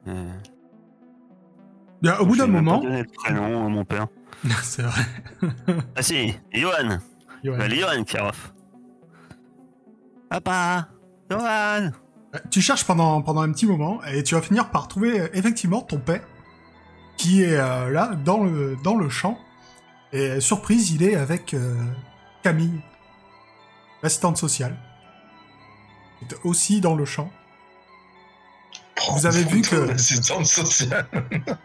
Euh, 0.08 0.32
Bien, 2.02 2.18
au 2.18 2.26
bout 2.26 2.36
d'un 2.36 2.48
moment. 2.48 2.80
pas 2.80 2.86
donné 2.86 3.02
le 3.02 3.08
prénom 3.08 3.66
à 3.66 3.68
mon 3.68 3.84
père. 3.84 4.08
c'est 4.64 4.82
vrai. 4.82 5.02
Ah 5.94 6.02
si, 6.02 6.34
Johan 6.52 6.98
Johan. 7.44 7.56
Bah, 7.58 7.68
Johan. 7.68 8.02
Papa 10.28 10.88
Johan 11.30 11.92
Euh, 12.34 12.38
Tu 12.50 12.60
cherches 12.60 12.84
pendant, 12.84 13.22
pendant 13.22 13.42
un 13.42 13.52
petit 13.52 13.66
moment 13.66 14.02
et 14.04 14.24
tu 14.24 14.34
vas 14.34 14.42
finir 14.42 14.70
par 14.70 14.88
trouver 14.88 15.20
euh, 15.20 15.28
effectivement 15.34 15.82
ton 15.82 15.98
père 15.98 16.24
qui 17.16 17.44
est 17.44 17.56
euh, 17.56 17.90
là 17.90 18.16
dans 18.24 18.42
le, 18.42 18.76
dans 18.82 18.96
le 18.96 19.08
champ. 19.08 19.38
Et 20.12 20.40
surprise, 20.40 20.90
il 20.90 21.04
est 21.04 21.14
avec 21.14 21.54
euh, 21.54 21.76
Camille, 22.42 22.80
l'assistante 24.02 24.36
sociale. 24.36 24.76
Aussi 26.44 26.80
dans 26.80 26.94
le 26.94 27.04
champ. 27.04 27.30
Vous 29.14 29.26
avez 29.26 29.44
vu 29.44 29.62
que- 29.62 29.96
sociale. 29.96 31.06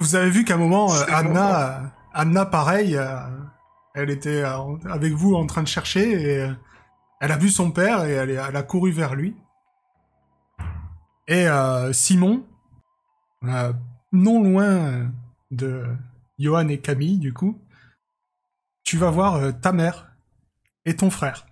Vous 0.00 0.14
avez 0.14 0.30
vu 0.30 0.44
qu'à 0.44 0.54
un 0.54 0.58
moment, 0.58 0.92
euh, 0.92 1.04
Anna, 1.08 1.78
euh, 1.80 1.86
Anna, 2.12 2.44
pareil, 2.46 2.96
euh, 2.96 3.18
elle 3.94 4.10
était 4.10 4.42
avec 4.42 5.14
vous 5.14 5.34
en 5.34 5.46
train 5.46 5.62
de 5.62 5.68
chercher 5.68 6.12
et 6.42 6.50
elle 7.20 7.32
a 7.32 7.36
vu 7.38 7.48
son 7.48 7.70
père 7.70 8.04
et 8.04 8.12
elle, 8.12 8.30
est- 8.30 8.34
elle 8.48 8.56
a 8.56 8.62
couru 8.62 8.90
vers 8.92 9.14
lui. 9.14 9.34
Et 11.28 11.46
Simon, 11.92 12.46
non 13.42 14.42
loin 14.44 15.10
de 15.50 15.84
Johan 16.38 16.68
et 16.68 16.78
Camille, 16.78 17.18
du 17.18 17.32
coup, 17.32 17.58
tu 18.84 18.96
vas 18.98 19.10
voir 19.10 19.58
ta 19.60 19.72
mère 19.72 20.12
et 20.84 20.94
ton 20.94 21.10
frère 21.10 21.45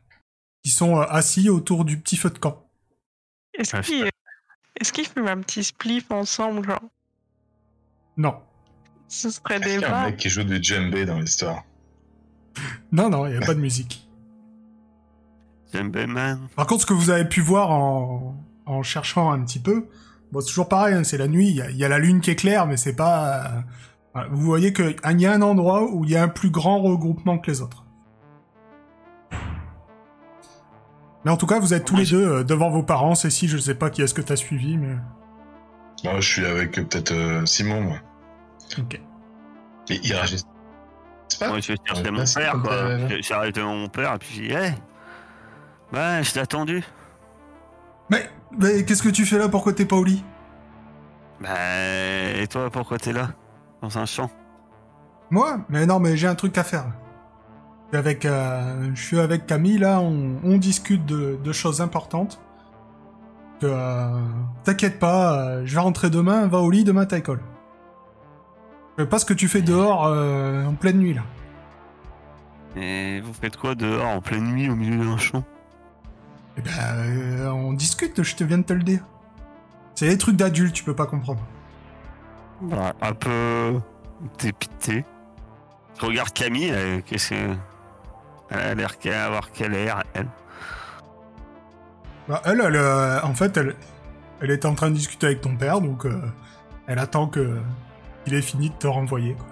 qui 0.65 0.71
sont 0.71 0.97
euh, 0.99 1.05
assis 1.09 1.49
autour 1.51 1.85
du 1.85 1.99
petit 1.99 2.17
feu 2.17 2.31
de 2.31 2.39
camp. 2.39 2.67
Est-ce 3.57 3.77
Ah, 3.77 3.83
qu'ils 3.83 4.07
est 4.07 4.91
qu'ils 4.93 5.07
fument 5.07 5.29
un 5.29 5.41
petit 5.41 5.63
spliff 5.63 6.11
ensemble, 6.11 6.65
genre? 6.67 6.81
Non, 8.17 8.37
Ce 9.09 9.31
serait 9.31 9.61
des 9.61 9.79
y 9.79 9.85
a 9.85 9.97
un 9.97 10.05
mec 10.07 10.17
qui 10.17 10.29
joue 10.31 10.43
du 10.45 10.63
djembé 10.63 11.05
dans 11.05 11.19
l'histoire? 11.19 11.63
Non, 12.93 13.11
non, 13.11 13.27
il 13.27 13.33
n'y 13.33 13.37
a 13.43 13.47
pas 13.47 13.55
de 13.55 13.61
musique. 13.61 14.09
Djembe 15.73 16.07
Man. 16.07 16.49
Par 16.57 16.67
contre, 16.67 16.83
ce 16.83 16.87
que 16.87 16.93
vous 16.95 17.11
avez 17.11 17.25
pu 17.25 17.41
voir 17.41 17.71
en, 17.73 18.37
en 18.67 18.83
cherchant 18.83 19.33
un 19.33 19.45
petit 19.45 19.59
peu, 19.59 19.89
bon, 20.33 20.41
c'est 20.41 20.49
toujours 20.49 20.69
pareil, 20.69 20.95
hein, 20.95 21.05
c'est 21.05 21.19
la 21.19 21.27
nuit, 21.29 21.49
il 21.51 21.57
y, 21.57 21.63
a- 21.63 21.71
il 21.71 21.77
y 21.77 21.85
a 21.85 21.89
la 21.89 21.99
lune 21.99 22.21
qui 22.21 22.31
est 22.31 22.37
claire, 22.37 22.67
mais 22.67 22.77
c'est 22.77 22.95
pas... 22.97 23.65
euh, 24.17 24.25
vous 24.31 24.43
voyez 24.43 24.73
qu'il 24.73 24.95
y 25.19 25.27
a 25.27 25.33
un 25.33 25.43
endroit 25.43 25.91
où 25.93 26.05
il 26.05 26.11
y 26.11 26.17
a 26.17 26.23
un 26.23 26.29
plus 26.29 26.51
grand 26.51 26.81
regroupement 26.81 27.39
que 27.39 27.51
les 27.51 27.61
autres. 27.61 27.84
Mais 31.25 31.31
en 31.31 31.37
tout 31.37 31.47
cas, 31.47 31.59
vous 31.59 31.73
êtes 31.73 31.85
tous 31.85 31.97
les 31.97 32.07
deux 32.07 32.27
euh, 32.27 32.45
devant 32.45 32.71
vos 32.71 32.83
parents. 32.83 33.15
Cécile, 33.15 33.49
je 33.49 33.59
sais 33.59 33.75
pas 33.75 33.91
qui 33.91 34.03
est-ce 34.03 34.15
que 34.15 34.21
t'as 34.21 34.37
suivi, 34.37 34.77
mais... 34.77 34.97
Moi, 36.05 36.21
je 36.21 36.29
suis 36.29 36.45
avec 36.45 36.79
euh, 36.79 36.85
peut-être 36.85 37.13
euh, 37.13 37.47
Simon, 37.47 37.81
moi. 37.81 37.97
Ok. 38.79 39.01
Mais 39.89 40.01
il 40.03 40.13
réagit 40.13 40.43
pas 41.39 41.49
Moi 41.49 41.61
je 41.61 41.73
vais 41.73 41.79
chercher 41.85 42.05
Ouais, 42.05 42.11
mon 42.11 42.25
père 42.25 42.63
quoi. 42.63 43.21
J'arrête 43.21 43.55
devant 43.55 43.75
mon 43.75 43.89
père 43.89 44.15
et 44.15 44.19
puis 44.19 44.29
je 44.35 44.41
dis 44.43 44.53
Hey 44.53 44.75
Ouais, 45.93 46.21
je 46.23 46.33
t'ai 46.33 46.41
attendu. 46.41 46.83
Mais, 48.11 48.29
mais 48.59 48.85
qu'est-ce 48.85 49.03
que 49.03 49.09
tu 49.09 49.25
fais 49.27 49.39
là? 49.39 49.49
Pourquoi 49.49 49.73
t'es 49.73 49.85
pas 49.85 49.97
au 49.97 50.05
lit? 50.05 50.25
Bah. 51.41 51.49
Et 52.37 52.47
toi 52.47 52.71
pourquoi 52.71 52.99
t'es 52.99 53.13
là? 53.13 53.31
Dans 53.83 53.99
un 53.99 54.07
champ 54.07 54.31
Moi? 55.31 55.61
Mais 55.69 55.87
non, 55.87 56.01
mais 56.01 56.17
j'ai 56.17 56.27
un 56.27 56.35
truc 56.35 56.57
à 56.59 56.65
faire. 56.65 56.87
Je 57.93 57.97
suis 57.97 57.99
avec, 57.99 58.25
euh, 58.25 58.91
je 58.95 59.03
suis 59.03 59.21
avec 59.21 59.47
Camille, 59.47 59.79
là, 59.79 60.01
on, 60.01 60.37
on 60.43 60.57
discute 60.59 61.05
de, 61.07 61.39
de 61.43 61.53
choses 61.53 61.81
importantes. 61.81 62.41
Que, 63.61 63.67
euh, 63.67 64.19
T'inquiète 64.65 64.99
pas, 64.99 65.39
euh, 65.39 65.63
je 65.65 65.75
vais 65.75 65.81
rentrer 65.81 66.11
demain, 66.11 66.47
va 66.49 66.59
au 66.59 66.71
lit, 66.71 66.85
demain 66.85 67.07
t'as 67.07 67.19
école. 67.19 67.41
Je 68.97 69.05
sais 69.05 69.09
pas 69.09 69.19
ce 69.19 69.25
que 69.25 69.35
tu 69.35 69.49
fais 69.49 69.63
dehors 69.63 70.03
en 70.03 70.75
pleine 70.75 70.99
nuit, 70.99 71.15
là. 71.15 71.23
Et 72.77 73.21
vous 73.21 73.33
faites 73.33 73.57
quoi 73.57 73.75
dehors 73.75 74.07
en 74.07 74.21
pleine 74.21 74.45
nuit 74.45 74.69
au 74.69 74.75
milieu 74.75 75.05
d'un 75.05 75.17
champ? 75.17 75.45
Eh 76.57 76.61
ben, 76.61 76.71
euh, 76.71 77.51
on 77.51 77.73
discute, 77.73 78.23
je 78.23 78.37
te 78.37 78.45
viens 78.45 78.59
de 78.59 78.63
te 78.65 78.73
le 78.73 78.83
dire. 78.83 79.01
C'est 79.95 80.09
des 80.09 80.19
trucs 80.19 80.37
d'adultes, 80.37 80.75
tu 80.75 80.85
peux 80.85 80.95
pas 80.95 81.07
comprendre. 81.07 81.41
Bah, 82.63 82.93
un 83.01 83.13
peu 83.13 83.81
dépité. 84.39 85.05
Je 86.01 86.07
regarde 86.07 86.33
Camille, 86.33 86.73
qu'est-ce 87.07 87.31
que. 87.31 87.55
Elle 88.51 88.61
a 88.61 88.75
l'air 88.75 88.99
qu'elle 88.99 89.15
avoir 89.15 89.51
quel 89.53 89.75
air, 89.75 90.03
elle. 90.15 90.29
Bah, 92.29 92.43
elle, 92.45 92.61
elle, 92.61 92.77
euh, 92.77 93.21
en 93.23 93.35
fait, 93.35 93.57
elle, 93.57 93.75
elle 94.41 94.51
était 94.51 94.67
en 94.67 94.75
train 94.75 94.91
de 94.91 94.95
discuter 94.95 95.27
avec 95.27 95.41
ton 95.41 95.57
père, 95.57 95.81
donc 95.81 96.07
euh, 96.07 96.21
elle 96.87 96.99
attend 96.99 97.27
que 97.27 97.59
il 98.27 98.35
ait 98.35 98.43
fini 98.43 98.71
de 98.71 98.75
te 98.75 98.87
renvoyer, 98.87 99.35
quoi. 99.35 99.47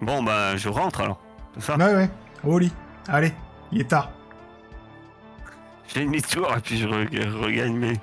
Bon, 0.00 0.22
bah, 0.22 0.56
je 0.56 0.68
rentre 0.68 1.00
alors. 1.00 1.20
C'est 1.54 1.62
ça? 1.62 1.76
Ouais, 1.76 1.94
ouais, 1.94 2.10
au 2.44 2.58
lit. 2.58 2.72
Allez, 3.08 3.32
il 3.72 3.80
est 3.80 3.88
tard. 3.88 4.10
Je 5.88 5.94
fais 5.94 6.04
demi-tour 6.04 6.54
et 6.56 6.60
puis 6.60 6.76
je 6.78 6.86
re- 6.86 7.30
regagne 7.30 7.76
mes. 7.76 7.94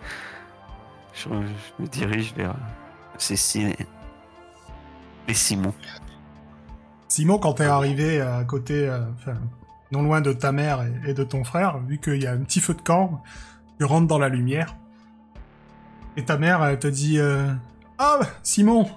je, 1.14 1.30
je 1.30 1.84
me 1.84 1.88
dirige 1.88 2.34
vers 2.36 2.56
Cécile 3.18 3.70
et, 3.70 3.88
et 5.30 5.34
Simon. 5.34 5.74
Simon, 7.08 7.38
quand 7.38 7.54
t'es 7.54 7.66
arrivé 7.66 8.20
à 8.20 8.44
côté, 8.44 8.90
euh, 8.90 9.00
enfin, 9.16 9.38
non 9.92 10.02
loin 10.02 10.22
de 10.22 10.34
ta 10.34 10.52
mère 10.52 10.82
et, 10.84 11.12
et 11.12 11.14
de 11.14 11.24
ton 11.24 11.44
frère, 11.44 11.80
vu 11.80 11.98
qu'il 12.00 12.22
y 12.22 12.28
a 12.28 12.32
un 12.32 12.40
petit 12.40 12.60
feu 12.60 12.74
de 12.74 12.82
camp, 12.82 13.22
tu 13.80 13.86
rentres 13.86 14.08
dans 14.08 14.20
la 14.20 14.30
lumière. 14.30 14.76
Et 16.18 16.24
ta 16.26 16.38
mère, 16.38 16.64
elle 16.64 16.80
te 16.80 16.88
dit 16.88 17.20
euh, 17.20 17.52
Ah, 17.98 18.20
Simon, 18.44 18.90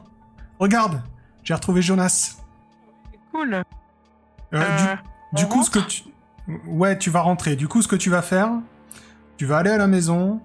regarde, 0.59 1.03
j'ai 1.43 1.55
retrouvé 1.55 1.83
Jonas. 1.83 2.37
Cool. 3.33 3.55
Euh, 3.55 3.63
Euh, 4.55 4.97
du 5.33 5.41
du 5.41 5.45
on 5.45 5.49
coup, 5.49 5.63
ce 5.63 5.71
que 5.71 5.79
tu. 5.81 6.05
Ouais, 6.67 6.97
tu 6.97 7.11
vas 7.11 7.21
rentrer. 7.21 7.55
Du 7.57 7.69
coup, 7.69 7.83
ce 7.83 7.89
que 7.89 7.97
tu 7.97 8.09
vas 8.09 8.23
faire, 8.23 8.51
tu 9.37 9.45
vas 9.45 9.59
aller 9.59 9.71
à 9.71 9.77
la 9.77 9.87
maison 9.87 10.41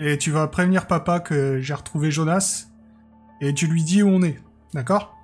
et 0.00 0.18
tu 0.18 0.32
vas 0.32 0.48
prévenir 0.48 0.86
papa 0.88 1.20
que 1.20 1.60
j'ai 1.60 1.74
retrouvé 1.74 2.10
Jonas 2.10 2.66
et 3.40 3.54
tu 3.54 3.68
lui 3.68 3.84
dis 3.84 4.02
où 4.02 4.08
on 4.08 4.22
est. 4.22 4.40
D'accord? 4.74 5.14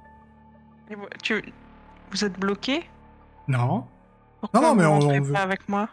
Tu... 1.23 1.43
vous 2.13 2.25
êtes 2.25 2.39
bloqué 2.39 2.85
Non. 3.49 3.85
Pourquoi 4.53 4.61
non, 4.69 4.75
mais 4.75 4.85
on- 4.87 5.23
veut- 5.23 5.33
pas 5.33 5.41
avec 5.41 5.69
moi 5.69 5.89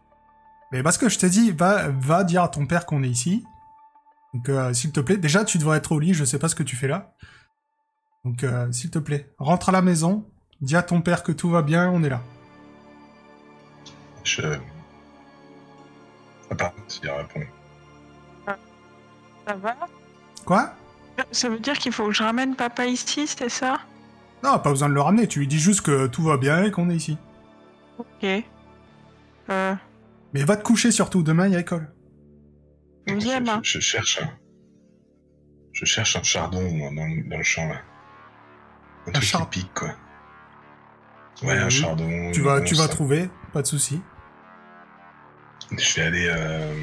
Mais 0.71 0.83
parce 0.83 0.97
que 0.97 1.07
je 1.09 1.17
t'ai 1.17 1.29
dit, 1.29 1.51
va, 1.51 1.87
va 1.89 2.23
dire 2.23 2.43
à 2.43 2.49
ton 2.49 2.65
père 2.65 2.85
qu'on 2.85 3.01
est 3.03 3.09
ici. 3.09 3.45
Donc, 4.33 4.49
euh, 4.49 4.73
s'il 4.73 4.91
te 4.91 4.99
plaît, 4.99 5.17
déjà, 5.17 5.43
tu 5.45 5.57
devrais 5.57 5.77
être 5.77 5.91
au 5.93 5.99
lit, 5.99 6.13
je 6.13 6.23
sais 6.25 6.39
pas 6.39 6.47
ce 6.49 6.55
que 6.55 6.63
tu 6.63 6.75
fais 6.75 6.87
là. 6.87 7.13
Donc, 8.25 8.43
euh, 8.43 8.71
s'il 8.71 8.89
te 8.91 8.99
plaît, 8.99 9.33
rentre 9.37 9.69
à 9.69 9.71
la 9.71 9.81
maison, 9.81 10.25
dis 10.61 10.75
à 10.75 10.83
ton 10.83 11.01
père 11.01 11.23
que 11.23 11.31
tout 11.31 11.49
va 11.49 11.61
bien, 11.61 11.89
on 11.89 12.03
est 12.03 12.09
là. 12.09 12.21
Je. 14.23 14.41
Ah, 16.49 16.55
pardon, 16.55 16.75
il 17.03 17.09
répond. 17.09 17.41
Ça 19.47 19.55
va? 19.55 19.75
Quoi? 20.45 20.73
Ça 21.31 21.49
veut 21.49 21.59
dire 21.59 21.77
qu'il 21.77 21.91
faut 21.91 22.05
que 22.07 22.11
je 22.13 22.23
ramène 22.23 22.55
papa 22.55 22.85
ici, 22.85 23.27
c'est 23.27 23.49
ça? 23.49 23.79
Non, 24.43 24.59
pas 24.59 24.69
besoin 24.69 24.87
de 24.89 24.93
le 24.93 25.01
ramener, 25.01 25.27
tu 25.27 25.39
lui 25.39 25.47
dis 25.47 25.59
juste 25.59 25.81
que 25.81 26.07
tout 26.07 26.23
va 26.23 26.37
bien 26.37 26.63
et 26.63 26.71
qu'on 26.71 26.89
est 26.89 26.95
ici. 26.95 27.17
Ok. 28.01 28.43
Euh, 29.49 29.75
Mais 30.33 30.43
va 30.43 30.57
te 30.57 30.63
coucher 30.63 30.91
surtout, 30.91 31.23
demain 31.23 31.47
il 31.47 31.53
y 31.53 31.55
a 31.55 31.59
école. 31.59 31.93
Je, 33.07 33.15
je, 33.19 33.59
je 33.63 33.79
cherche 33.79 34.21
un. 34.21 34.29
Je 35.73 35.85
cherche 35.85 36.15
un 36.15 36.23
chardon 36.23 36.61
dans, 36.61 36.91
dans 37.29 37.37
le 37.37 37.43
champ 37.43 37.67
là. 37.67 37.81
Un, 39.07 39.11
truc 39.11 39.23
char- 39.25 39.49
qui 39.49 39.59
pique 39.61 39.73
quoi. 39.73 39.95
Ouais, 41.43 41.57
un 41.57 41.69
chardon. 41.69 42.31
Tu 42.33 42.41
vas, 42.41 42.59
bon, 42.59 42.65
tu 42.65 42.75
vas 42.75 42.83
ça. 42.83 42.89
trouver, 42.89 43.29
pas 43.53 43.61
de 43.63 43.67
souci. 43.67 43.99
Je 45.77 45.95
vais 45.95 46.01
aller 46.07 46.27
euh, 46.29 46.75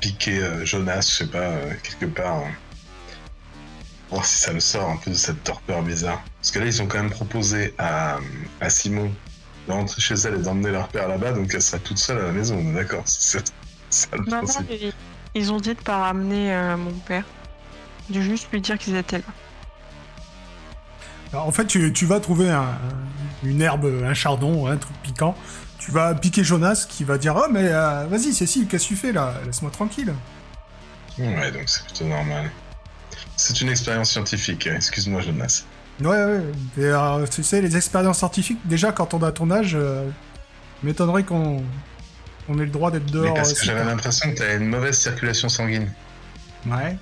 piquer 0.00 0.38
euh, 0.42 0.64
Jonas, 0.64 1.00
je 1.00 1.24
sais 1.24 1.30
pas, 1.30 1.38
euh, 1.38 1.72
quelque 1.82 2.06
part. 2.06 2.36
hein. 2.44 2.52
Voir 4.10 4.24
si 4.24 4.38
ça 4.38 4.52
le 4.52 4.60
sort 4.60 4.88
un 4.90 4.96
peu 4.96 5.10
de 5.10 5.16
cette 5.16 5.42
torpeur 5.44 5.82
bizarre. 5.82 6.22
Parce 6.36 6.50
que 6.50 6.58
là, 6.60 6.66
ils 6.66 6.80
ont 6.82 6.86
quand 6.86 6.98
même 7.02 7.10
proposé 7.10 7.74
à, 7.78 8.18
à 8.60 8.70
Simon 8.70 9.12
de 9.68 9.72
rentrer 9.72 10.00
chez 10.00 10.14
elle 10.14 10.34
et 10.34 10.38
d'emmener 10.42 10.70
leur 10.72 10.88
père 10.88 11.08
là-bas, 11.08 11.32
donc 11.32 11.50
elle 11.54 11.62
sera 11.62 11.78
toute 11.78 11.98
seule 11.98 12.18
à 12.18 12.22
la 12.24 12.32
maison, 12.32 12.56
on 12.58 12.70
est 12.70 12.74
d'accord 12.74 13.02
C'est 13.06 13.52
ça 13.90 14.08
le 14.12 14.18
Non, 14.24 14.38
non, 14.38 14.42
principe. 14.44 14.66
ils, 14.70 14.92
ils 15.34 15.52
ont 15.52 15.60
dit 15.60 15.74
de 15.74 15.80
pas 15.80 15.98
ramener 15.98 16.52
euh, 16.52 16.76
mon 16.76 16.92
père. 16.92 17.24
De 18.10 18.20
juste 18.22 18.48
lui 18.52 18.60
dire 18.62 18.78
qu'ils 18.78 18.96
étaient 18.96 19.18
là. 19.18 19.24
Alors, 21.32 21.46
en 21.46 21.52
fait, 21.52 21.66
tu, 21.66 21.92
tu 21.92 22.06
vas 22.06 22.20
trouver 22.20 22.48
un- 22.50 22.60
un- 22.62 23.46
une 23.46 23.60
herbe, 23.60 24.02
un 24.04 24.14
chardon, 24.14 24.66
un 24.66 24.78
truc 24.78 24.96
piquant. 25.02 25.36
Tu 25.78 25.90
vas 25.90 26.14
piquer 26.14 26.42
Jonas 26.42 26.86
qui 26.88 27.04
va 27.04 27.18
dire 27.18 27.36
Oh, 27.36 27.46
mais 27.50 27.68
euh, 27.68 28.06
vas-y, 28.08 28.32
Cécile, 28.32 28.66
qu'est-ce 28.66 28.84
que 28.84 28.88
tu 28.88 28.96
fais 28.96 29.12
là? 29.12 29.34
Laisse-moi 29.44 29.70
tranquille. 29.70 30.14
Ouais, 31.18 31.50
donc 31.52 31.64
c'est 31.68 31.84
plutôt 31.84 32.04
normal. 32.06 32.50
C'est 33.36 33.60
une 33.60 33.68
expérience 33.68 34.10
scientifique, 34.10 34.66
hein. 34.66 34.74
excuse-moi 34.76 35.20
Jonas. 35.20 35.64
Ouais, 36.00 36.08
ouais. 36.24 36.42
Et, 36.78 36.84
euh, 36.84 37.26
tu 37.26 37.42
sais, 37.42 37.60
les 37.60 37.76
expériences 37.76 38.18
scientifiques, 38.18 38.60
déjà, 38.64 38.92
quand 38.92 39.14
on 39.14 39.22
a 39.22 39.32
ton 39.32 39.50
âge, 39.50 39.72
euh, 39.74 40.08
m'étonnerait 40.82 41.24
qu'on 41.24 41.62
on 42.48 42.58
ait 42.58 42.64
le 42.64 42.70
droit 42.70 42.90
d'être 42.90 43.06
Mais 43.06 43.12
dehors. 43.12 43.34
parce 43.34 43.52
euh, 43.52 43.54
que 43.56 43.64
j'avais 43.64 43.84
l'impression 43.84 44.30
que 44.30 44.36
t'avais 44.36 44.56
une 44.56 44.68
mauvaise 44.68 44.96
circulation 44.96 45.48
sanguine. 45.48 45.92
Ouais. 46.66 46.96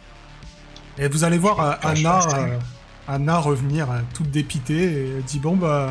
Et 0.98 1.08
vous 1.08 1.24
allez 1.24 1.38
voir 1.38 1.60
euh, 1.60 1.72
Anna, 1.82 2.20
euh, 2.34 2.58
Anna 3.06 3.38
revenir 3.38 3.90
euh, 3.90 3.98
toute 4.14 4.30
dépitée 4.30 4.82
et 4.82 5.16
elle 5.16 5.22
dit 5.24 5.38
Bon, 5.38 5.56
bah. 5.56 5.90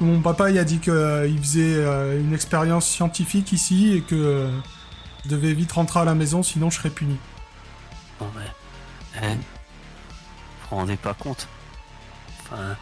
Mon 0.00 0.20
papa, 0.20 0.50
il 0.50 0.58
a 0.58 0.64
dit 0.64 0.78
qu'il 0.78 1.38
faisait 1.40 1.82
une 2.20 2.34
expérience 2.34 2.86
scientifique 2.86 3.50
ici 3.52 3.94
et 3.96 4.02
que 4.02 4.46
je 5.24 5.30
devais 5.30 5.54
vite 5.54 5.72
rentrer 5.72 6.00
à 6.00 6.04
la 6.04 6.14
maison, 6.14 6.42
sinon 6.42 6.68
je 6.68 6.76
serais 6.76 6.90
puni. 6.90 7.16
Non 8.20 8.30
mais, 8.36 9.22
eh, 9.22 9.36
vous 10.70 10.76
rendez 10.76 10.96
pas 10.96 11.14
compte 11.14 11.48
Enfin, 12.42 12.76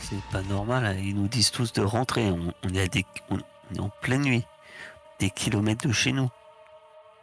c'est 0.00 0.20
pas 0.32 0.42
normal. 0.42 0.84
hein. 0.86 0.94
Ils 0.98 1.14
nous 1.14 1.28
disent 1.28 1.50
tous 1.50 1.72
de 1.72 1.82
rentrer. 1.82 2.30
On, 2.30 2.52
on 2.64 2.74
est 2.74 2.80
à 2.82 2.88
des, 2.88 3.04
on, 3.30 3.36
on 3.36 3.74
est 3.74 3.80
en 3.80 3.90
pleine 4.00 4.22
nuit, 4.22 4.44
des 5.20 5.30
kilomètres 5.30 5.86
de 5.86 5.92
chez 5.92 6.12
nous. 6.12 6.30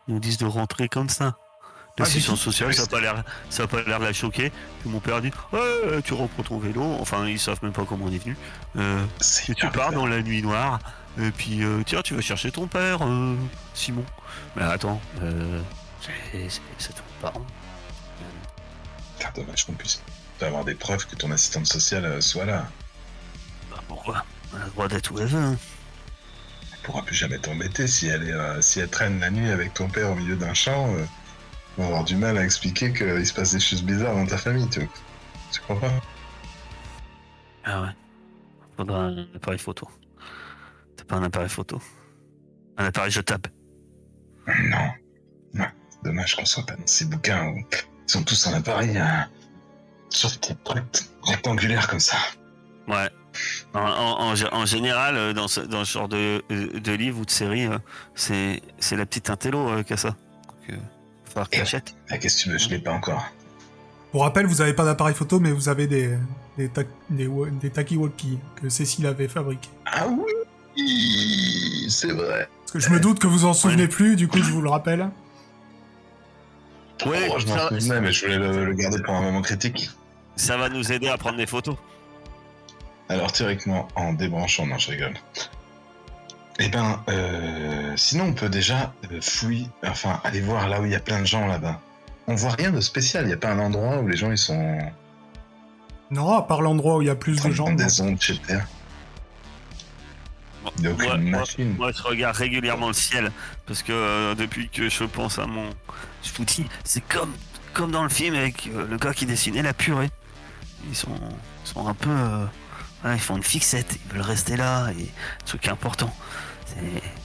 Ils 0.08 0.13
nous 0.15 0.19
disent 0.19 0.38
de 0.38 0.45
rentrer 0.45 0.88
comme 0.89 1.10
ça. 1.10 1.36
Ah, 1.38 2.04
L'assistance 2.06 2.39
j'ai- 2.39 2.45
sociale, 2.45 2.74
ça 2.74 2.84
a 2.84 2.88
pas 2.88 3.02
l'air, 3.02 3.24
ça 3.50 3.63
a 3.63 3.67
pas 3.67 3.84
l'air 3.84 4.00
de 4.00 4.06
la 4.06 4.13
choquer. 4.13 4.52
Puis 4.80 4.89
mon 4.89 5.00
père 5.02 5.21
dit, 5.21 5.30
ouais, 5.52 6.02
tu 6.04 6.13
reprends 6.13 6.41
ton 6.43 6.58
vélo. 6.58 6.82
Enfin, 7.00 7.28
ils 7.28 7.38
savent 7.39 7.60
même 7.62 7.74
pas 7.74 7.84
comment 7.86 8.06
on 8.06 8.12
est 8.12 8.17
venu. 8.17 8.36
Euh, 8.78 9.06
et 9.50 9.54
tu 9.56 9.67
pars 9.69 9.91
dans 9.91 10.08
la 10.08 10.21
nuit 10.21 10.41
noire. 10.41 10.80
Et 11.19 11.30
puis, 11.32 11.62
euh, 11.63 11.84
tiens, 11.86 12.02
tu 12.02 12.15
vas 12.15 12.21
chercher 12.21 12.52
ton 12.52 12.67
père, 12.67 13.00
euh, 13.02 13.36
Simon. 13.74 14.06
Mais 14.56 14.63
attends, 14.63 15.02
euh, 15.21 15.62
c'est, 16.00 16.50
c'est, 16.50 16.62
c'est 16.78 16.93
dommage 19.34 19.66
qu'on 19.66 19.74
puisse 19.74 20.02
avoir 20.42 20.66
des 20.66 20.74
preuves 20.74 21.06
que 21.06 21.16
ton 21.16 21.30
assistante 21.32 21.68
sociale 21.68 22.04
euh, 22.06 22.20
soit 22.22 22.46
là. 22.46 22.68
Bah 23.70 23.78
pourquoi? 23.88 24.26
On 24.54 24.58
a 24.58 24.66
le 24.66 24.72
droit 24.72 24.88
d'être 24.88 25.12
où 25.12 25.20
elle 25.20 25.28
veut. 25.28 25.40
hein. 25.40 25.58
Elle 26.74 26.80
pourra 26.82 27.04
plus 27.04 27.14
jamais 27.16 27.38
t'embêter 27.38 27.86
si 27.88 28.08
elle 28.08 28.24
est, 28.28 28.32
euh, 28.34 28.60
si 28.62 28.80
elle 28.80 28.90
traîne 28.90 29.20
la 29.20 29.30
nuit 29.30 29.50
avec 29.52 29.76
ton 29.76 29.88
père 29.88 30.10
au 30.10 30.16
milieu 30.16 30.36
d'un 30.36 30.56
champ. 30.56 30.92
euh, 30.96 31.06
on 31.78 31.84
va 31.84 31.88
avoir 31.90 32.04
du 32.04 32.16
mal 32.16 32.38
à 32.40 32.44
expliquer 32.44 32.92
qu'il 32.92 33.26
se 33.26 33.34
passe 33.34 33.52
des 33.52 33.60
choses 33.60 33.84
bizarres 33.84 34.16
dans 34.16 34.26
ta 34.26 34.38
famille, 34.38 34.68
tu, 34.70 34.90
tu 35.52 35.62
crois 35.62 35.80
pas 35.80 35.92
Ah 37.64 37.82
ouais. 37.84 37.90
Faudra 38.76 39.04
un 39.04 39.28
appareil 39.36 39.60
photo. 39.60 39.88
T'as 40.98 41.04
pas 41.06 41.16
un 41.18 41.24
appareil 41.24 41.50
photo? 41.50 41.80
Un 42.78 42.86
appareil 42.86 43.12
jetable? 43.12 43.52
Non. 44.48 44.90
Non. 45.54 45.68
Dommage 46.04 46.36
qu'on 46.36 46.46
soit 46.46 46.66
pas 46.66 46.76
dans 46.76 46.88
ces 46.88 47.06
bouquins 47.06 47.46
où 47.50 47.64
ils 48.08 48.12
sont 48.12 48.24
tous 48.24 48.48
en 48.48 48.54
appareil 48.54 48.98
euh, 48.98 49.04
sur 50.10 50.30
des 50.30 50.38
petites 50.38 50.64
trucs 50.64 50.84
rectangulaires 51.24 51.88
comme 51.88 52.00
ça. 52.00 52.18
Ouais. 52.88 53.10
En, 53.74 53.80
en- 53.80 54.34
en- 54.34 54.54
en 54.54 54.66
général, 54.66 55.16
euh, 55.16 55.34
dans 55.34 55.48
ce, 55.48 55.62
dans 55.62 55.86
ce 55.86 55.94
genre 55.94 56.10
de, 56.10 56.44
euh, 56.52 56.80
de 56.80 56.92
livre 56.92 57.20
ou 57.20 57.26
de 57.26 57.32
série, 57.32 57.66
euh, 57.66 57.78
c'est, 58.16 58.62
c'est 58.80 58.98
la 58.98 59.06
petite 59.06 59.30
intello 59.30 59.70
euh, 59.70 59.84
qui 59.84 59.94
a 59.94 59.98
ça. 59.98 60.10
Donc, 60.10 60.70
euh, 60.72 60.76
faut 61.26 61.32
falloir 61.32 61.50
que 61.50 61.56
Et- 61.56 61.60
t'achètes. 61.60 61.96
Ah, 62.10 62.18
qu'est-ce 62.18 62.38
que 62.38 62.42
tu 62.44 62.50
veux 62.50 62.58
Je 62.58 62.70
l'ai 62.70 62.80
pas 62.80 62.92
encore. 62.92 63.24
Pour 64.12 64.24
rappel, 64.24 64.46
vous 64.46 64.60
avez 64.60 64.74
pas 64.74 64.84
d'appareil 64.84 65.16
photo, 65.16 65.40
mais 65.40 65.54
vous 65.54 65.70
avez 65.70 65.88
des, 65.88 66.10
des, 66.58 66.68
ta- 66.68 66.82
des, 67.10 67.30
que 68.62 68.68
Cécile 68.68 69.06
avait 69.06 69.30
fabriqués. 69.30 69.70
Ah 69.86 70.08
oui 70.10 71.88
C'est 71.90 72.12
vrai. 72.12 72.50
Parce 72.60 72.72
que 72.74 72.80
je 72.80 72.90
me 72.90 73.00
doute 73.00 73.20
que 73.20 73.28
vous 73.28 73.46
en 73.46 73.54
souvenez 73.54 73.88
plus, 73.88 74.18
du 74.18 74.28
coup 74.28 74.40
je 74.40 74.52
vous 74.52 74.62
le 74.62 74.70
rappelle. 74.70 75.10
Ouais, 77.06 77.30
Oh, 77.32 77.40
je 77.40 77.48
m'en 77.48 77.56
ça- 77.58 77.70
souvenais, 77.70 78.02
mais 78.02 78.12
je 78.12 78.26
voulais 78.26 78.38
le, 78.38 78.66
le 78.66 78.74
garder 78.74 79.02
pour 79.02 79.14
un 79.16 79.22
moment 79.22 79.42
critique. 79.42 79.90
Ça 80.36 80.58
va 80.58 80.70
nous 80.70 80.92
aider 80.92 81.08
à 81.10 81.18
prendre 81.18 81.38
des 81.38 81.46
photos. 81.46 81.76
Alors 83.10 83.32
théoriquement, 83.32 83.88
en 83.96 84.14
débranchant, 84.14 84.66
non, 84.66 84.78
je 84.78 84.92
rigole. 84.92 85.14
Eh 86.60 86.70
ben, 86.70 87.02
euh, 87.10 87.94
sinon 87.98 88.26
on 88.26 88.34
peut 88.34 88.50
déjà 88.50 88.94
euh, 89.12 89.20
fouiller, 89.22 89.68
enfin 89.86 90.20
aller 90.24 90.42
voir 90.42 90.70
là 90.70 90.80
où 90.82 90.86
il 90.86 90.92
y 90.92 90.96
a 90.96 91.00
plein 91.00 91.20
de 91.20 91.26
gens 91.26 91.48
là-bas. 91.48 91.80
On 92.28 92.36
voit 92.36 92.52
rien 92.52 92.72
de 92.72 92.80
spécial, 92.82 93.24
il 93.24 93.28
n'y 93.28 93.34
a 93.34 93.38
pas 93.38 93.50
un 93.50 93.60
endroit 93.60 93.98
où 93.98 94.08
les 94.08 94.16
gens 94.16 94.32
ils 94.32 94.38
sont 94.38 94.78
Non, 96.12 96.38
à 96.38 96.42
part 96.44 96.62
l'endroit 96.62 96.98
où 96.98 97.02
il 97.02 97.08
y 97.08 97.12
a 97.12 97.16
plus 97.16 97.42
de 97.42 97.52
gens. 97.52 97.72
des 97.74 98.00
ondes. 98.02 98.20
Il 100.80 100.88
a 100.88 100.91
Moi- 100.93 101.17
moi- 101.17 101.39
machine. 101.39 101.76
Moi, 101.76 101.91
je 101.91 102.04
regarde 102.04 102.36
régulièrement 102.36 102.88
le 102.88 102.93
ciel 102.93 103.32
parce 103.65 103.82
que 103.84 103.91
euh, 103.91 104.36
depuis 104.36 104.69
que 104.69 104.89
je 104.89 105.04
pense 105.04 105.39
à 105.39 105.45
mon, 105.47 105.69
dis, 106.39 106.67
c'est 106.84 107.02
comme 107.08 107.34
comme 107.74 107.91
dans 107.91 108.04
le 108.04 108.10
film 108.10 108.36
avec 108.36 108.67
euh, 108.67 108.86
le 108.88 108.97
gars 108.97 109.13
qui 109.13 109.26
dessinait 109.26 109.62
la 109.62 109.74
purée. 109.74 110.10
Ils 110.89 110.95
sont 110.95 111.15
ils 111.65 111.69
sont 111.69 111.88
un 111.88 111.93
peu, 111.93 112.10
euh, 112.10 112.45
voilà, 113.02 113.15
ils 113.15 113.21
font 113.21 113.38
une 113.38 113.43
fixette, 113.43 113.97
ils 114.06 114.12
veulent 114.13 114.21
rester 114.21 114.58
là 114.58 114.89
et 114.91 115.08
truc 115.45 115.67
important, 115.67 116.13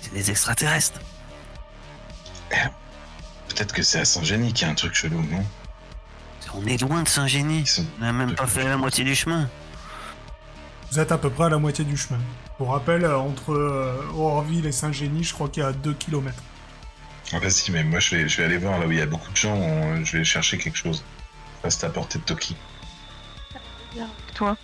c'est 0.02 0.12
des 0.12 0.30
extraterrestres. 0.30 1.00
Peut-être 3.48 3.72
que 3.74 3.82
c'est 3.82 4.00
à 4.00 4.04
Saint-Génie 4.04 4.52
qu'il 4.52 4.66
y 4.66 4.68
a 4.68 4.72
un 4.72 4.76
truc 4.76 4.94
chelou, 4.94 5.22
non? 5.30 5.44
On 6.54 6.64
est 6.66 6.80
loin 6.80 7.02
de 7.02 7.08
Saint-Génie, 7.08 7.64
on 7.98 8.04
n'a 8.04 8.12
même 8.12 8.34
pas 8.34 8.46
fait 8.46 8.64
la 8.64 8.76
moitié 8.76 9.04
du 9.04 9.14
chemin. 9.14 9.48
Vous 10.92 11.00
êtes 11.00 11.10
à 11.12 11.18
peu 11.18 11.28
près 11.30 11.44
à 11.44 11.48
la 11.48 11.58
moitié 11.58 11.84
du 11.84 11.96
chemin. 11.96 12.20
Pour 12.58 12.70
rappel, 12.70 13.04
euh, 13.04 13.18
entre 13.18 13.52
euh, 13.52 13.94
Aurorville 14.14 14.66
et 14.66 14.72
Saint-Génie, 14.72 15.24
je 15.24 15.34
crois 15.34 15.48
qu'il 15.48 15.62
y 15.62 15.66
a 15.66 15.72
2 15.72 15.92
km. 15.94 16.34
Ah 17.32 17.40
bah 17.40 17.50
si, 17.50 17.72
mais 17.72 17.82
moi 17.82 17.98
je 17.98 18.16
vais, 18.16 18.28
je 18.28 18.36
vais 18.38 18.44
aller 18.44 18.56
voir 18.56 18.78
là 18.78 18.86
où 18.86 18.92
il 18.92 18.98
y 18.98 19.02
a 19.02 19.06
beaucoup 19.06 19.30
de 19.32 19.36
gens, 19.36 19.54
on- 19.56 20.04
je 20.04 20.18
vais 20.18 20.24
chercher 20.24 20.58
quelque 20.58 20.76
chose. 20.78 21.04
Reste 21.64 21.82
à 21.84 21.90
portée 21.90 22.18
de 22.20 22.24
Toki. 22.24 22.56
Toi, 24.34 24.56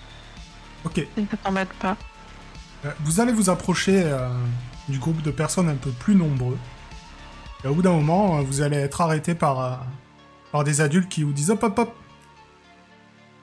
Ok. 0.85 0.95
si 1.17 1.23
ne 1.23 1.27
t'embête 1.43 1.73
pas. 1.75 1.97
Euh, 2.85 2.91
Vous 3.01 3.21
allez 3.21 3.33
vous 3.33 3.49
approcher 3.49 4.03
euh, 4.05 4.29
du 4.89 4.99
groupe 4.99 5.23
de 5.23 5.31
personnes 5.31 5.69
un 5.71 5.77
peu 5.77 5.91
plus 5.91 6.15
nombreux. 6.15 6.59
Et 7.65 7.69
au 7.69 7.75
bout 7.75 7.81
d'un 7.83 7.93
moment, 7.93 8.43
vous 8.43 8.61
allez 8.61 8.77
être 8.77 9.01
arrêté 9.01 9.35
par, 9.35 9.61
euh, 9.61 9.75
par 10.53 10.63
des 10.65 10.83
adultes 10.83 11.09
qui 11.09 11.23
vous 11.23 11.33
disent 11.33 11.51
hop 11.51 11.63
hop 11.63 11.79
hop. 11.79 11.97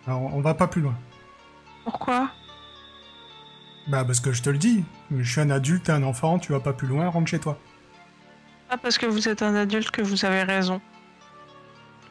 Alors, 0.05 0.21
on 0.35 0.39
va 0.41 0.53
pas 0.53 0.67
plus 0.67 0.81
loin. 0.81 0.95
Pourquoi? 1.83 2.29
Bah 3.89 4.05
parce 4.05 4.19
que 4.19 4.31
je 4.31 4.43
te 4.43 4.49
le 4.49 4.57
dis, 4.57 4.83
je 5.11 5.29
suis 5.31 5.41
un 5.41 5.49
adulte, 5.49 5.85
t'es 5.85 5.91
un 5.91 6.03
enfant, 6.03 6.37
tu 6.37 6.51
vas 6.51 6.59
pas 6.59 6.73
plus 6.73 6.87
loin, 6.87 7.07
rentre 7.09 7.27
chez 7.29 7.39
toi. 7.39 7.57
Pas 8.69 8.77
parce 8.77 8.97
que 8.99 9.07
vous 9.07 9.27
êtes 9.27 9.41
un 9.41 9.55
adulte 9.55 9.89
que 9.89 10.01
vous 10.03 10.25
avez 10.25 10.43
raison. 10.43 10.79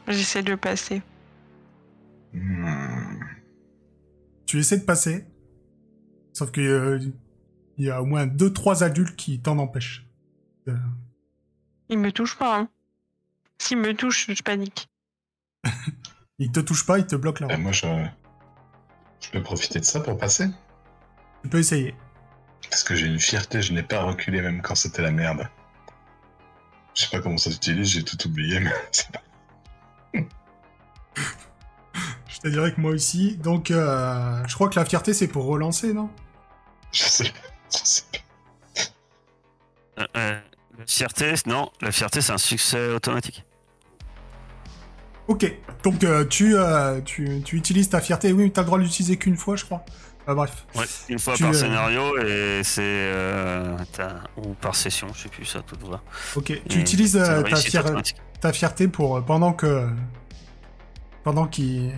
J'essaie 0.09 0.43
de 0.43 0.55
passer. 0.57 1.03
Hmm. 2.33 3.21
Tu 4.47 4.59
essaies 4.59 4.79
de 4.79 4.85
passer, 4.85 5.27
sauf 6.33 6.51
que 6.51 6.61
euh, 6.61 6.99
il 7.77 7.85
y 7.85 7.91
a 7.91 8.03
au 8.03 8.07
moins 8.07 8.27
deux 8.27 8.53
trois 8.53 8.83
adultes 8.83 9.15
qui 9.15 9.41
t'en 9.41 9.59
empêchent. 9.59 10.07
Euh, 10.69 10.75
Il 11.91 11.99
me 11.99 12.11
touche 12.11 12.37
pas, 12.37 12.59
hein. 12.59 12.69
S'il 13.59 13.79
me 13.79 13.95
touche, 13.95 14.31
je 14.33 14.43
panique. 14.43 14.89
ils 16.39 16.51
te 16.51 16.61
touchent 16.61 16.87
pas, 16.87 16.99
ils 16.99 17.07
te 17.07 17.15
bloquent 17.17 17.43
la 17.45 17.49
Bah, 17.49 17.55
route. 17.55 17.63
moi 17.63 17.73
je... 17.73 17.87
je 19.21 19.31
peux 19.31 19.43
profiter 19.43 19.79
de 19.81 19.85
ça 19.85 20.01
pour 20.01 20.17
passer. 20.19 20.47
Tu 21.43 21.49
peux 21.49 21.59
essayer. 21.59 21.95
Parce 22.71 22.85
que 22.85 22.95
j'ai 22.95 23.07
une 23.07 23.21
fierté, 23.21 23.63
je 23.63 23.73
n'ai 23.73 23.83
pas 23.83 24.03
reculé 24.03 24.43
même 24.43 24.61
quand 24.63 24.75
c'était 24.75 25.03
la 25.03 25.11
merde. 25.11 25.49
Je 26.95 27.03
sais 27.03 27.11
pas 27.11 27.21
comment 27.21 27.39
ça 27.39 27.51
s'utilise, 27.51 27.89
j'ai 27.89 28.03
tout 28.03 28.27
oublié, 28.27 28.61
mais 28.61 28.73
c'est 28.93 29.11
pas... 29.11 29.23
Je 32.29 32.39
te 32.41 32.49
dirais 32.49 32.73
que 32.73 32.81
moi 32.81 32.93
aussi. 32.93 33.37
Donc, 33.37 33.71
euh, 33.71 34.43
je 34.47 34.55
crois 34.55 34.69
que 34.69 34.79
la 34.79 34.85
fierté 34.85 35.13
c'est 35.13 35.27
pour 35.27 35.47
relancer, 35.47 35.93
non? 35.93 36.09
Je 36.93 37.03
sais 37.03 37.25
pas. 37.25 37.31
Je 37.73 37.85
sais 37.85 38.03
pas. 38.13 40.03
Euh, 40.03 40.07
euh, 40.17 40.41
la 40.79 40.87
fierté, 40.87 41.35
non, 41.47 41.73
la 41.81 41.91
fierté 41.91 42.21
c'est 42.21 42.33
un 42.33 42.39
succès 42.39 42.91
automatique. 42.91 43.45
Ok. 45.29 45.53
Donc, 45.85 46.03
euh, 46.05 46.25
tu, 46.25 46.57
euh, 46.57 47.01
tu, 47.03 47.43
tu 47.45 47.57
utilises 47.57 47.91
ta 47.91 48.01
fierté. 48.01 48.33
Oui, 48.33 48.45
mais 48.45 48.51
t'as 48.51 48.63
le 48.63 48.67
droit 48.67 48.79
de 48.79 48.85
l'utiliser 48.85 49.17
qu'une 49.19 49.37
fois, 49.37 49.57
je 49.57 49.65
crois. 49.65 49.85
Bah, 50.29 50.35
bref. 50.35 50.67
Ouais, 50.77 50.85
une 51.09 51.19
fois 51.19 51.33
Tu, 51.35 51.43
par 51.43 51.53
euh, 51.53 51.55
scénario 51.55 52.19
et 52.19 52.61
c'est 52.63 52.83
euh, 52.85 53.75
ou 54.37 54.53
par 54.53 54.75
session, 54.75 55.09
je 55.15 55.23
sais 55.23 55.29
plus 55.31 55.47
ça, 55.47 55.63
tout 55.63 55.75
voir. 55.87 56.03
Ok. 56.37 56.53
Tu 56.69 56.79
utilises 56.79 57.17
euh, 57.17 57.43
ta, 57.43 57.57
fier- 57.57 58.03
ta 58.39 58.53
fierté 58.53 58.89
pour 58.89 59.17
euh, 59.17 59.21
pendant 59.23 59.55
que 59.55 59.89
pendant 61.25 61.47
qu'il 61.47 61.95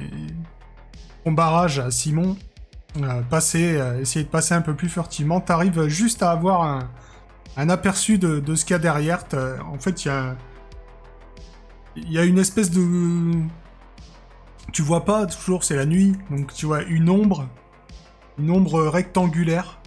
ton 1.25 1.33
barrage 1.33 1.81
à 1.81 1.91
Simon 1.91 2.37
euh, 3.03 3.21
passer 3.23 3.77
euh, 3.77 4.01
essayer 4.01 4.25
de 4.25 4.31
passer 4.31 4.55
un 4.55 4.63
peu 4.63 4.75
plus 4.75 4.89
furtivement 4.89 5.41
t'arrives 5.41 5.89
juste 5.89 6.23
à 6.23 6.31
avoir 6.31 6.63
un, 6.63 6.89
un 7.57 7.69
aperçu 7.69 8.17
de, 8.19 8.39
de 8.41 8.55
ce 8.55 8.65
qu'il 8.65 8.75
y 8.75 8.77
a 8.77 8.79
derrière 8.79 9.25
en 9.71 9.79
fait 9.79 10.05
il 10.05 10.09
y 10.09 10.11
a 10.11 10.37
il 11.97 12.13
y 12.13 12.19
a 12.19 12.25
une 12.25 12.39
espèce 12.39 12.71
de 12.71 13.33
tu 14.73 14.83
vois 14.83 15.05
pas 15.05 15.27
toujours 15.27 15.63
c'est 15.63 15.77
la 15.77 15.85
nuit 15.87 16.17
donc 16.31 16.53
tu 16.55 16.67
vois 16.67 16.83
une 16.85 17.11
ombre 17.11 17.49
une 18.41 18.51
ombre 18.51 18.83
rectangulaire 18.87 19.79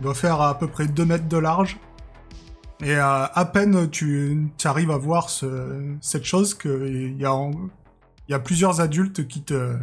doit 0.00 0.14
faire 0.14 0.40
à 0.40 0.58
peu 0.58 0.66
près 0.66 0.86
2 0.86 1.04
mètres 1.04 1.28
de 1.28 1.36
large. 1.36 1.78
Et 2.82 2.96
euh, 2.96 3.26
à 3.26 3.44
peine 3.44 3.90
tu, 3.90 4.50
tu 4.56 4.66
arrives 4.66 4.90
à 4.90 4.96
voir 4.96 5.28
ce- 5.28 5.94
cette 6.00 6.24
chose 6.24 6.54
qu'il 6.54 7.14
y, 7.20 7.26
a 7.26 7.50
y 8.28 8.34
a 8.34 8.38
plusieurs 8.38 8.80
adultes 8.80 9.28
qui 9.28 9.42
te, 9.42 9.76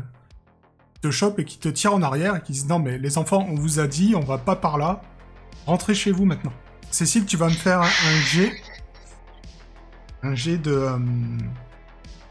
te 1.02 1.12
chopent 1.12 1.38
et 1.40 1.46
qui 1.46 1.60
te 1.60 1.70
tirent 1.70 1.94
en 1.94 2.02
arrière 2.02 2.36
et 2.36 2.42
qui 2.42 2.54
disent 2.54 2.68
non 2.68 2.80
mais 2.80 2.98
les 2.98 3.20
enfants 3.20 3.46
on 3.48 3.54
vous 3.56 3.80
a 3.80 3.86
dit 3.86 4.16
on 4.16 4.22
va 4.26 4.40
pas 4.40 4.56
par 4.56 4.80
là. 4.80 5.02
Rentrez 5.68 5.94
chez 5.94 6.12
vous 6.12 6.26
maintenant. 6.26 6.54
Cécile 6.90 7.26
tu 7.28 7.38
vas 7.38 7.48
me 7.48 7.52
faire 7.54 7.82
un, 7.82 7.86
un 7.86 8.20
jet. 8.26 8.52
Un 10.24 10.34
jet 10.34 10.58
de, 10.58 10.72
euh, 10.72 10.98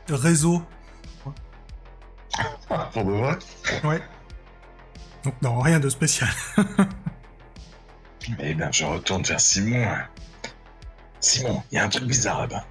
de 0.08 0.14
réseau. 0.14 0.62
Ah, 2.70 2.90
pour 2.92 3.04
de 3.04 3.12
vrai? 3.12 3.38
Ouais 3.84 4.02
donc 5.26 5.42
non 5.42 5.60
rien 5.60 5.80
de 5.80 5.88
spécial 5.88 6.28
Eh 8.38 8.54
bien, 8.54 8.70
je 8.72 8.84
retourne 8.84 9.22
vers 9.22 9.40
Simon. 9.40 9.86
Simon, 11.20 11.62
il 11.70 11.76
y 11.76 11.78
a 11.78 11.84
un 11.84 11.88
truc 11.88 12.04
bizarre 12.04 12.40
là-bas. 12.42 12.64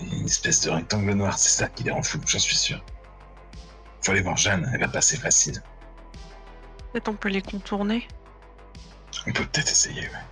Une 0.00 0.24
espèce 0.24 0.60
de 0.62 0.70
rectangle 0.70 1.12
noir, 1.12 1.38
c'est 1.38 1.62
ça 1.62 1.68
qui 1.68 1.84
les 1.84 1.90
rend 1.90 2.02
fous, 2.02 2.20
j'en 2.26 2.38
suis 2.38 2.56
sûr. 2.56 2.84
Faut 4.02 4.12
aller 4.12 4.22
voir 4.22 4.36
Jeanne, 4.36 4.68
elle 4.72 4.80
va 4.80 4.88
passer 4.88 5.16
facile. 5.16 5.62
Peut-être 6.92 7.08
on 7.08 7.14
peut 7.14 7.28
les 7.28 7.42
contourner. 7.42 8.06
On 9.26 9.32
peut 9.32 9.44
peut-être 9.44 9.70
essayer, 9.70 10.02
ouais. 10.02 10.24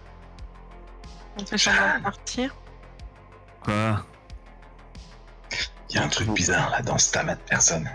On 1.39 1.43
de 1.43 2.03
partir. 2.03 2.57
Quoi? 3.63 4.05
Il 5.91 5.97
y 5.97 5.99
a 5.99 6.05
un 6.05 6.09
truc 6.09 6.29
bizarre 6.31 6.71
là 6.71 6.83
dans 6.83 6.99
ce 6.99 7.13
tamas 7.13 7.37
de 7.37 7.41
personnes. 7.41 7.89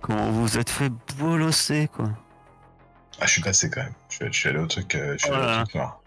Comment 0.00 0.30
vous 0.30 0.42
vous 0.42 0.58
êtes 0.58 0.70
fait 0.70 0.92
bolosser 1.18 1.88
quoi 1.88 2.10
Ah, 3.20 3.26
je 3.26 3.32
suis 3.32 3.42
passé 3.42 3.70
quand 3.70 3.82
même. 3.82 3.94
Je 4.08 4.16
suis, 4.16 4.26
je 4.32 4.38
suis 4.38 4.48
allé 4.48 4.58
au 4.58 4.66
truc, 4.66 4.94
euh, 4.94 5.12
je 5.18 5.24
suis 5.24 5.32
allé 5.32 5.42
au 5.42 5.64
truc 5.64 5.74
noir. 5.74 6.02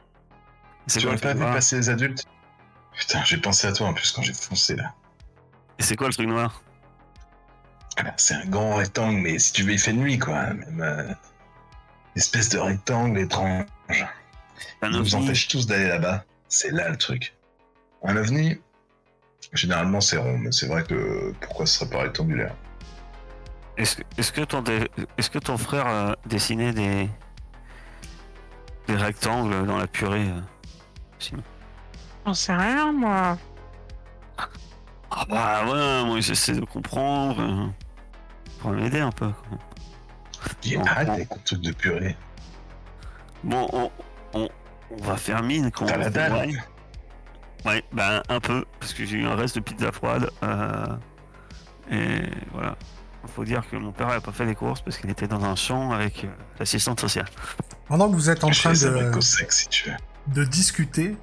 Tu 0.87 1.01
quoi, 1.01 1.15
pas 1.15 1.33
vu 1.33 1.39
passer 1.39 1.77
les 1.77 1.89
adultes? 1.89 2.25
Putain, 2.97 3.23
j'ai 3.23 3.37
pensé 3.37 3.67
à 3.67 3.71
toi 3.71 3.87
en 3.87 3.93
plus 3.93 4.11
quand 4.11 4.21
j'ai 4.21 4.33
foncé 4.33 4.75
là. 4.75 4.93
Et 5.79 5.83
c'est 5.83 5.95
quoi 5.95 6.07
le 6.07 6.13
truc 6.13 6.27
noir? 6.27 6.61
Ah 7.97 8.03
ben, 8.03 8.13
c'est 8.17 8.33
un 8.33 8.45
grand 8.45 8.75
rectangle, 8.75 9.19
mais 9.19 9.39
si 9.39 9.53
tu 9.53 9.63
veux, 9.63 9.73
il 9.73 9.79
fait 9.79 9.93
nuit 9.93 10.19
quoi. 10.19 10.53
Même, 10.53 10.81
euh, 10.81 11.13
espèce 12.15 12.49
de 12.49 12.57
rectangle 12.57 13.19
étrange. 13.19 13.65
Un 14.81 14.91
Il 14.91 14.97
nous 14.97 15.15
empêche 15.15 15.47
tous 15.47 15.67
d'aller 15.67 15.87
là-bas. 15.87 16.25
C'est 16.47 16.71
là 16.71 16.89
le 16.89 16.97
truc. 16.97 17.35
Un 18.03 18.17
ovni, 18.17 18.59
généralement 19.53 20.01
c'est 20.01 20.17
rond, 20.17 20.37
mais 20.37 20.51
c'est 20.51 20.67
vrai 20.67 20.83
que 20.83 21.33
pourquoi 21.41 21.65
ce 21.65 21.79
serait 21.79 21.89
pas 21.89 22.01
rectangulaire? 22.01 22.55
Est-ce 23.77 23.95
que, 23.97 24.01
est-ce 24.17 24.31
que 24.31 24.41
ton, 24.41 24.61
dé- 24.61 24.89
est-ce 25.17 25.29
que 25.29 25.39
ton 25.39 25.57
frère 25.57 25.87
a 25.87 26.15
dessiné 26.25 26.71
des, 26.73 27.09
des 28.87 28.95
rectangles 28.95 29.65
dans 29.65 29.77
la 29.77 29.87
purée 29.87 30.29
euh, 30.29 31.37
J'en 32.25 32.33
sais 32.33 32.53
rien, 32.55 32.91
moi. 32.91 33.37
Ah 35.15 35.25
bah 35.29 35.63
ouais, 35.65 36.05
moi 36.05 36.19
j'essaie 36.21 36.53
de 36.53 36.65
comprendre. 36.65 37.39
euh, 37.41 37.67
pour 38.59 38.71
m'aider 38.71 38.99
un 39.01 39.11
peu. 39.11 39.29
Dis, 40.61 40.77
Bon, 40.77 40.83
arrête 40.85 41.09
avec 41.09 41.29
ton 41.29 41.39
truc 41.45 41.61
de 41.61 41.71
purée. 41.71 42.15
Bon, 43.43 43.67
on, 43.73 43.91
on, 44.33 44.49
on 44.91 45.03
va 45.03 45.17
faire 45.17 45.43
mine 45.43 45.69
quand 45.71 45.85
T'as 45.85 45.97
la 45.97 46.09
dalle. 46.09 46.49
Ouais, 47.65 47.83
bah 47.91 48.23
un 48.29 48.39
peu, 48.39 48.65
parce 48.79 48.93
que 48.93 49.05
j'ai 49.05 49.17
eu 49.17 49.25
un 49.25 49.35
reste 49.35 49.55
de 49.55 49.61
pizza 49.61 49.91
froide. 49.91 50.29
euh, 50.43 50.85
et 51.91 52.21
voilà. 52.51 52.75
Faut 53.27 53.45
dire 53.45 53.63
que 53.69 53.75
mon 53.77 53.91
père 53.91 54.09
n'a 54.09 54.21
pas 54.21 54.31
fait 54.31 54.45
les 54.45 54.53
courses 54.53 54.81
parce 54.81 54.97
qu'il 54.97 55.09
était 55.09 55.27
dans 55.27 55.43
un 55.43 55.55
champ 55.55 55.91
avec 55.91 56.23
euh, 56.23 56.27
l'assistante 56.59 56.99
sociale. 56.99 57.25
pendant 57.87 58.09
que 58.09 58.15
vous 58.15 58.29
êtes 58.29 58.43
en 58.43 58.51
Je 58.51 58.59
train 58.61 58.73
de 58.73 58.87
avec 58.87 59.15
au 59.15 59.21
sec 59.21 59.51
si 59.51 59.67
tu 59.69 59.89
veux. 59.89 59.95
de 60.27 60.43
discuter, 60.43 61.17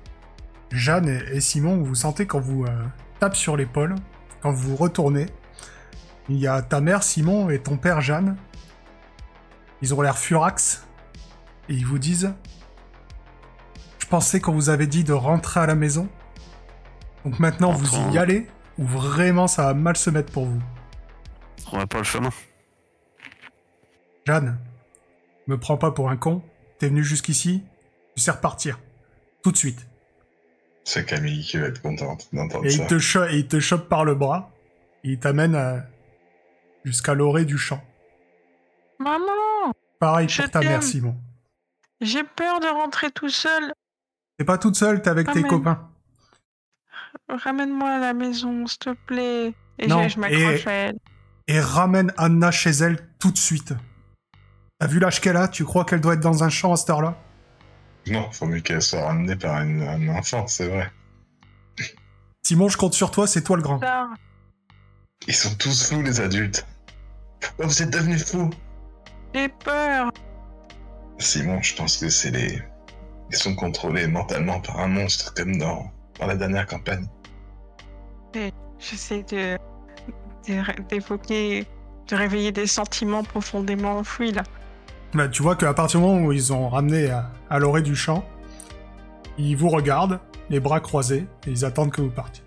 Jeanne 0.73 1.09
et, 1.09 1.41
Simon, 1.41 1.77
vous 1.83 1.95
sentez 1.95 2.27
quand 2.27 2.41
vous 2.41 2.65
euh, 2.65 2.85
tape 3.21 3.37
sur 3.37 3.57
l'épaule, 3.57 3.95
quand 4.41 4.51
vous 4.51 4.71
vous 4.71 4.77
retournez, 4.77 5.27
il 6.29 6.37
y 6.37 6.47
a 6.47 6.63
ta 6.63 6.81
mère 6.81 7.03
Simon 7.03 7.51
et 7.51 7.59
ton 7.61 7.77
père 7.77 8.01
Jeanne. 8.01 8.37
Ils 9.83 9.95
ont 9.95 10.01
l'air 10.01 10.19
furax 10.19 10.87
et 11.69 11.75
ils 11.75 11.87
vous 11.87 11.99
disent 11.99 12.33
Je 13.99 14.07
pensais 14.07 14.41
qu'on 14.41 14.53
vous 14.53 14.69
avait 14.69 14.87
dit 14.87 15.05
de 15.05 15.13
rentrer 15.13 15.61
à 15.61 15.67
la 15.67 15.75
maison. 15.75 16.09
Donc 17.25 17.39
maintenant 17.39 17.73
vous 17.73 18.13
y 18.13 18.19
allez 18.19 18.49
ou 18.79 18.87
vraiment 18.87 19.47
ça 19.47 19.65
va 19.67 19.75
mal 19.75 19.97
se 19.97 20.11
mettre 20.11 20.33
pour 20.33 20.47
vous. 20.47 20.63
On 21.73 21.79
va 21.79 21.87
pas 21.87 21.99
le 21.99 22.05
chemin. 22.05 22.31
Jeanne, 24.27 24.59
me 25.47 25.59
prends 25.59 25.77
pas 25.77 25.91
pour 25.93 26.11
un 26.11 26.17
con. 26.17 26.43
T'es 26.79 26.89
venu 26.89 27.03
jusqu'ici, 27.05 27.63
tu 28.17 28.23
sais 28.23 28.31
repartir. 28.31 28.79
Tout 29.43 29.53
de 29.53 29.57
suite. 29.57 29.87
C'est 30.85 31.05
Camille 31.07 31.43
qui 31.45 31.59
va 31.59 31.67
être 31.69 31.81
contente 31.83 32.29
d'entendre 32.33 32.65
Et 32.67 32.71
ça. 32.71 32.83
il 32.83 32.87
te, 32.89 32.99
cho- 32.99 33.25
et 33.27 33.37
il 33.37 33.47
te 33.49 33.61
chope 33.61 33.89
par 33.89 34.05
le 34.05 34.15
bras. 34.15 34.51
Et 35.05 35.11
il 35.13 35.19
t'amène 35.19 35.55
à- 35.55 35.85
jusqu'à 36.85 37.15
l'orée 37.15 37.45
du 37.45 37.57
champ. 37.59 37.83
Maman, 38.99 39.73
Pareil 39.99 40.29
Je 40.29 40.43
pour 40.43 40.51
ta 40.51 40.61
mère. 40.61 40.83
Simon. 40.83 41.17
j'ai 42.01 42.25
peur 42.25 42.61
de 42.61 42.67
rentrer 42.67 43.11
tout 43.11 43.29
seul. 43.31 43.73
T'es 44.39 44.45
pas 44.45 44.59
toute 44.59 44.77
seule, 44.77 45.01
t'es 45.03 45.11
avec 45.11 45.31
tes 45.33 45.43
copains. 45.43 45.89
Ramène-moi 47.29 47.89
à 47.91 47.99
la 47.99 48.13
maison, 48.15 48.67
s'il 48.67 48.79
te 48.79 48.91
plaît. 49.07 49.55
Et 49.79 49.87
Non, 49.87 50.03
je, 50.05 50.09
je 50.15 50.19
m'accroche 50.21 50.67
à 50.67 50.73
elle. 50.73 50.99
Et 51.53 51.59
ramène 51.61 52.13
Anna 52.17 52.53
chez 52.53 52.71
elle 52.71 52.97
tout 53.19 53.33
de 53.33 53.37
suite. 53.37 53.75
T'as 54.79 54.87
vu 54.87 55.01
l'âge 55.01 55.21
qu'elle 55.21 55.37
a? 55.37 55.49
Tu 55.49 55.65
crois 55.65 55.85
qu'elle 55.85 56.01
doit 56.01 56.15
être 56.15 56.21
dans 56.21 56.45
un 56.45 56.49
champ 56.49 56.73
à 56.73 56.77
cette 56.77 56.91
heure-là? 56.91 57.17
Non, 58.07 58.31
faut 58.31 58.47
mieux 58.47 58.61
qu'elle 58.61 58.81
soit 58.81 59.05
ramenée 59.05 59.35
par 59.35 59.61
une- 59.63 59.83
un 59.83 60.09
enfant, 60.17 60.47
c'est 60.47 60.69
vrai. 60.69 60.93
Simon, 62.45 62.69
je 62.69 62.77
compte 62.77 62.95
sur 62.95 63.11
toi, 63.11 63.27
c'est 63.27 63.43
toi 63.43 63.57
le 63.57 63.65
grand. 63.65 63.81
Ils 65.27 65.35
sont 65.35 65.53
tous 65.57 65.89
fous, 65.89 66.01
les 66.03 66.21
adultes. 66.21 66.65
Pourquoi 67.41 67.67
vous 67.67 67.83
êtes 67.83 67.91
devenus 67.91 68.25
fous? 68.25 68.51
J'ai 69.35 69.49
peur. 69.49 70.13
Simon, 71.19 71.61
je 71.63 71.75
pense 71.75 71.97
que 71.97 72.09
c'est 72.11 72.31
les. 72.31 72.63
Ils 73.33 73.37
sont 73.37 73.57
contrôlés 73.57 74.07
mentalement 74.07 74.61
par 74.61 74.79
un 74.79 74.87
monstre 74.89 75.35
comme 75.35 75.59
dans, 75.59 75.91
dans 76.21 76.27
la 76.29 76.37
dernière 76.37 76.67
campagne. 76.67 77.09
J'essaie 78.79 79.25
de- 79.25 79.59
d'évoquer, 80.89 81.67
de 82.09 82.17
réveiller 82.17 82.53
des 82.53 82.67
sentiments 82.67 83.23
profondément 83.23 83.99
enfouis 83.99 84.33
là. 84.33 84.43
Bah, 85.13 85.29
tu 85.29 85.43
vois 85.43 85.57
qu'à 85.57 85.75
partir 85.75 86.01
du 86.01 86.07
moment 86.07 86.27
où 86.27 86.33
ils 86.33 86.53
ont 86.53 86.69
ramené 86.69 87.11
à, 87.11 87.31
à 87.49 87.59
l'orée 87.59 87.83
du 87.83 87.97
champ, 87.97 88.25
ils 89.39 89.57
vous 89.57 89.69
regardent, 89.69 90.21
les 90.51 90.61
bras 90.61 90.81
croisés, 90.81 91.27
et 91.47 91.51
ils 91.51 91.65
attendent 91.65 91.91
que 91.91 92.01
vous 92.01 92.11
partiez. 92.11 92.45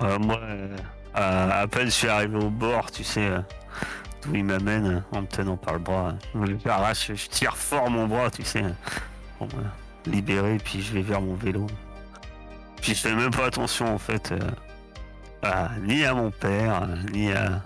Euh, 0.00 0.18
moi, 0.18 0.38
euh, 0.42 0.76
à, 1.14 1.60
à 1.60 1.66
peine 1.66 1.86
je 1.86 1.90
suis 1.90 2.08
arrivé 2.08 2.36
au 2.36 2.50
bord, 2.50 2.90
tu 2.90 3.04
sais, 3.04 3.26
euh, 3.26 3.40
d'où 4.22 4.34
il 4.34 4.44
m'amène 4.44 5.02
en 5.12 5.22
me 5.22 5.26
tenant 5.26 5.56
par 5.56 5.74
le 5.74 5.80
bras. 5.80 6.14
Je 6.34 6.38
me 6.38 6.58
l'arrache, 6.64 7.12
je 7.14 7.28
tire 7.28 7.56
fort 7.56 7.90
mon 7.90 8.06
bras, 8.06 8.30
tu 8.30 8.42
sais, 8.42 8.64
pour 9.38 9.48
me 9.48 10.10
libérer, 10.10 10.58
puis 10.62 10.82
je 10.82 10.92
vais 10.92 11.02
vers 11.02 11.20
mon 11.20 11.34
vélo. 11.34 11.66
Puis 12.80 12.94
je 12.94 13.00
fais 13.00 13.14
même 13.14 13.30
pas 13.30 13.46
attention 13.46 13.94
en 13.94 13.98
fait, 13.98 14.34
euh, 15.44 15.48
à- 15.50 15.70
ni 15.80 16.04
à 16.04 16.14
mon 16.14 16.30
père, 16.30 16.86
ni 17.12 17.32
à 17.32 17.62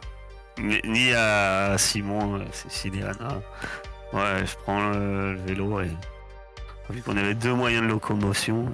ni, 0.58 0.80
ni 0.84 1.12
à 1.12 1.76
Simon, 1.78 2.38
euh, 2.40 2.44
Céciliana. 2.52 3.40
Ouais, 4.12 4.44
je 4.46 4.56
prends 4.62 4.90
le, 4.90 5.34
le 5.34 5.40
vélo 5.40 5.80
et 5.80 5.90
vu 6.90 7.02
qu'on 7.02 7.16
avait 7.16 7.34
deux 7.34 7.52
moyens 7.52 7.82
de 7.82 7.88
locomotion, 7.88 8.72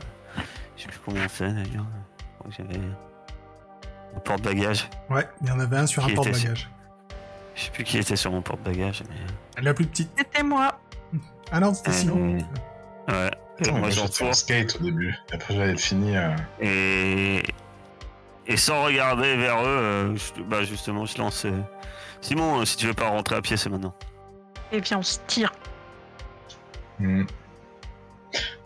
je 0.77 0.83
sais 0.83 0.89
plus 0.89 0.99
comment 1.05 1.27
c'est 1.29 1.49
d'ailleurs. 1.49 1.87
Je 2.19 2.39
crois 2.39 2.51
que 2.51 2.57
J'avais 2.57 2.85
un 4.17 4.21
porte-bagages. 4.21 4.89
Ouais, 5.11 5.27
il 5.43 5.49
y 5.49 5.51
en 5.51 5.59
avait 5.61 5.79
un 5.79 5.87
sur 5.87 6.05
un 6.05 6.15
porte-bagages. 6.15 6.69
Je 7.55 7.63
sais 7.63 7.71
plus 7.71 7.85
qui 7.85 7.99
était 7.99 8.17
sur 8.17 8.31
mon 8.31 8.43
porte-bagages, 8.43 9.03
mais. 9.09 9.63
La 9.63 9.75
plus 9.75 9.87
petite. 9.87 10.11
C'était 10.17 10.43
moi. 10.43 10.79
Ah 11.51 11.61
non, 11.61 11.75
c'était 11.75 11.91
Euh, 11.91 11.95
Simon. 11.95 12.39
Ouais. 13.09 13.31
Attends, 13.61 13.79
moi, 13.79 13.91
fait 13.91 14.01
retourne. 14.01 14.31
un 14.31 14.33
skate 14.35 14.77
au 14.77 14.85
début. 14.85 15.15
Après, 15.33 15.55
j'avais 15.55 15.77
fini. 15.77 16.17
euh, 16.17 16.31
Et. 16.61 17.43
Et 18.47 18.57
sans 18.57 18.83
regarder 18.85 19.37
vers 19.37 19.61
eux, 19.63 19.67
euh, 19.67 20.17
je- 20.17 20.43
bah 20.43 20.63
justement, 20.65 21.07
je 21.07 21.17
lance. 21.19 21.45
euh, 21.45 21.61
Simon, 22.21 22.61
euh, 22.61 22.65
si 22.65 22.77
tu 22.77 22.87
veux 22.87 22.95
pas 22.95 23.09
rentrer 23.09 23.37
à 23.37 23.41
pied, 23.43 23.57
c'est 23.57 23.69
maintenant. 23.71 23.95
Eh 24.73 24.81
bien, 24.81 24.99
on 24.99 25.03
se 25.03 25.19
tire. 25.27 25.53
hmm. 26.99 27.25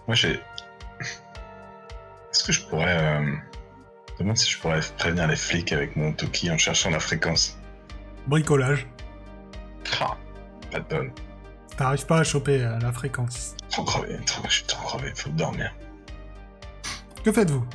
Moi, 0.07 0.15
j'ai. 0.15 0.41
Est-ce 2.31 2.45
que 2.45 2.53
je 2.53 2.62
pourrais. 2.67 2.97
Euh... 2.99 3.35
Je 4.09 4.12
me 4.15 4.19
demande 4.21 4.37
si 4.39 4.51
je 4.51 4.59
pourrais 4.59 4.81
prévenir 4.97 5.27
les 5.27 5.37
flics 5.37 5.73
avec 5.73 5.95
mon 5.97 6.12
Toki 6.12 6.51
en 6.51 6.57
cherchant 6.57 6.89
la 6.91 7.01
fréquence. 7.01 7.59
Bricolage. 8.29 8.87
Ah, 10.01 10.17
pas 10.73 10.81
de 10.81 10.85
bonne. 10.89 11.12
T'arrives 11.77 12.07
pas 12.07 12.21
à 12.21 12.25
choper 12.25 12.62
euh, 12.65 12.79
la 12.79 12.93
fréquence. 12.93 13.55
Trop 13.71 13.85
crevé, 13.85 14.17
trop... 14.25 14.43
je 14.49 14.55
suis 14.55 14.65
trop 14.65 14.87
crevé, 14.87 15.12
faut 15.15 15.29
dormir. 15.31 15.71
Que 17.23 17.31
faites-vous? 17.31 17.67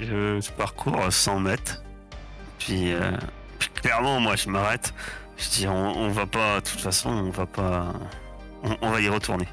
Je, 0.00 0.40
je 0.40 0.50
parcours 0.52 1.12
100 1.12 1.40
mètres. 1.40 1.82
Puis, 2.58 2.92
euh, 2.92 3.12
puis 3.58 3.68
clairement, 3.70 4.20
moi, 4.20 4.36
je 4.36 4.48
m'arrête. 4.48 4.92
Je 5.36 5.48
dis, 5.50 5.66
on, 5.68 5.72
on 5.96 6.08
va 6.10 6.26
pas, 6.26 6.60
de 6.60 6.66
toute 6.68 6.80
façon, 6.80 7.10
on 7.10 7.30
va 7.30 7.46
pas. 7.46 7.92
On, 8.62 8.76
on 8.82 8.90
va 8.90 9.00
y 9.00 9.08
retourner. 9.08 9.48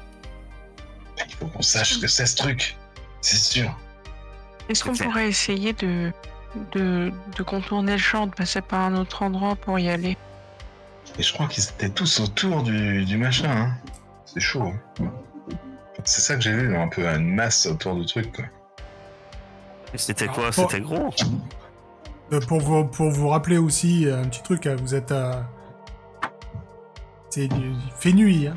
Il 1.26 1.34
faut 1.34 1.46
qu'on 1.46 1.62
sache 1.62 1.94
ce 1.94 1.98
que 1.98 2.06
c'est 2.06 2.26
ce 2.26 2.36
truc. 2.36 2.76
C'est 3.20 3.36
sûr. 3.36 3.76
Est-ce 4.68 4.84
qu'on 4.84 4.94
pourrait 4.94 5.28
essayer 5.28 5.72
de, 5.72 6.12
de, 6.72 7.10
de 7.36 7.42
contourner 7.42 7.92
le 7.92 7.98
champ, 7.98 8.26
de 8.26 8.34
passer 8.34 8.60
par 8.60 8.80
un 8.80 8.94
autre 8.96 9.22
endroit 9.22 9.56
pour 9.56 9.78
y 9.78 9.88
aller? 9.88 10.16
Et 11.18 11.22
je 11.22 11.32
crois 11.32 11.48
qu'ils 11.48 11.64
étaient 11.64 11.88
tous 11.88 12.20
autour 12.20 12.62
du, 12.62 13.04
du 13.04 13.16
machin. 13.16 13.50
Hein. 13.50 13.72
C'est 14.26 14.40
chaud. 14.40 14.62
hein. 15.00 15.10
C'est 16.04 16.20
ça 16.20 16.36
que 16.36 16.42
j'ai 16.42 16.52
vu, 16.52 16.76
un 16.76 16.88
peu 16.88 17.06
une 17.06 17.34
masse 17.34 17.66
autour 17.66 17.96
du 17.96 18.06
truc. 18.06 18.30
Quoi. 18.36 18.44
C'était 19.94 20.26
quoi. 20.28 20.52
C'était 20.52 20.80
gros 20.80 21.10
Euh, 22.32 22.40
pour, 22.40 22.60
vous, 22.60 22.84
pour 22.84 23.10
vous 23.10 23.28
rappeler 23.28 23.56
aussi 23.56 24.06
euh, 24.06 24.22
un 24.22 24.26
petit 24.28 24.42
truc, 24.42 24.66
euh, 24.66 24.76
vous 24.82 24.94
êtes 24.94 25.12
à... 25.12 25.48
C'est 27.30 27.48
du- 27.48 27.56
il 27.70 27.92
fait 27.98 28.12
nuit, 28.12 28.46
hein. 28.48 28.56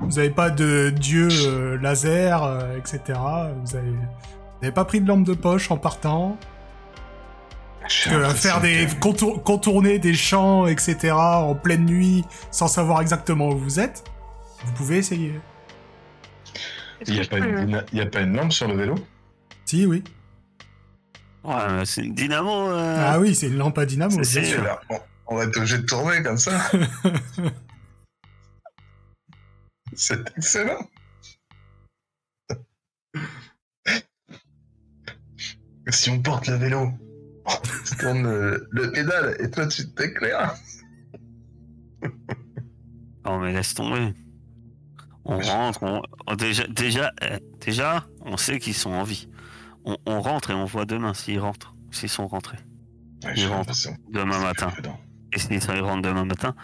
Vous 0.00 0.18
avez 0.18 0.30
pas 0.30 0.48
de 0.50 0.90
dieu 0.90 1.28
euh, 1.30 1.76
laser, 1.78 2.42
euh, 2.44 2.78
etc. 2.78 3.18
Vous 3.62 3.76
avez... 3.76 3.90
vous 3.90 4.62
avez 4.62 4.72
pas 4.72 4.84
pris 4.86 5.00
de 5.02 5.08
lampe 5.08 5.24
de 5.24 5.34
poche 5.34 5.70
en 5.70 5.76
partant. 5.76 6.38
Que, 8.06 8.14
euh, 8.14 8.30
faire 8.30 8.60
des 8.62 8.86
que- 8.86 8.94
contour- 9.00 9.42
contourner 9.42 9.98
des 9.98 10.14
champs, 10.14 10.66
etc. 10.66 11.12
en 11.12 11.54
pleine 11.54 11.84
nuit 11.84 12.24
sans 12.50 12.68
savoir 12.68 13.02
exactement 13.02 13.48
où 13.50 13.58
vous 13.58 13.80
êtes. 13.80 14.04
Vous 14.64 14.72
pouvez 14.72 14.96
essayer. 14.98 15.38
Il 17.06 17.14
n'y 17.14 17.20
peux- 17.26 18.00
a 18.00 18.06
pas 18.06 18.20
une 18.20 18.36
lampe 18.36 18.52
sur 18.52 18.68
le 18.68 18.74
vélo? 18.76 18.94
Si, 19.64 19.86
oui. 19.86 20.02
Ouais, 21.44 21.72
mais 21.72 21.84
c'est 21.86 22.02
une 22.04 22.14
dynamo. 22.14 22.68
euh. 22.70 22.96
Ah 23.08 23.18
oui, 23.20 23.34
c'est 23.34 23.48
une 23.48 23.56
lampe 23.58 23.78
à 23.78 23.86
dynamo, 23.86 24.22
C'est- 24.22 24.44
sûr. 24.44 24.62
Là, 24.62 24.80
on, 24.90 24.98
on 25.28 25.36
va 25.36 25.44
être 25.44 25.56
obligé 25.56 25.78
de 25.78 25.82
tourner 25.86 26.22
comme 26.22 26.38
ça. 26.38 26.70
C'est 29.94 30.20
excellent. 30.38 30.88
Si 35.90 36.10
on 36.10 36.22
porte 36.22 36.46
le 36.46 36.54
vélo, 36.54 36.90
tu 37.88 37.96
tournes 37.96 38.22
le, 38.22 38.68
le 38.70 38.92
pédale 38.92 39.36
et 39.40 39.50
toi 39.50 39.66
tu 39.66 39.88
t'éclaires. 39.90 40.54
Non 43.24 43.38
mais 43.38 43.52
laisse 43.52 43.74
tomber. 43.74 44.12
On 45.24 45.38
rentre, 45.38 45.84
on... 45.84 46.02
on- 46.26 46.34
déjà, 46.34 46.66
déjà, 46.66 47.12
euh, 47.22 47.38
déjà, 47.60 48.04
on 48.22 48.36
sait 48.36 48.58
qu'ils 48.58 48.74
sont 48.74 48.90
en 48.90 49.04
vie. 49.04 49.28
On, 49.84 49.96
on 50.06 50.20
rentre 50.20 50.50
et 50.50 50.54
on 50.54 50.64
voit 50.64 50.84
demain 50.84 51.14
s'ils 51.14 51.40
rentrent, 51.40 51.74
s'ils 51.90 52.08
sont 52.08 52.26
rentrés. 52.26 52.58
Ouais, 53.24 53.32
j'ai 53.34 53.48
l'impression. 53.48 53.96
Demain 54.10 54.38
matin. 54.40 54.72
Et 55.32 55.38
s'ils 55.38 55.60
rentrent 55.80 56.02
demain 56.02 56.24
matin, 56.24 56.54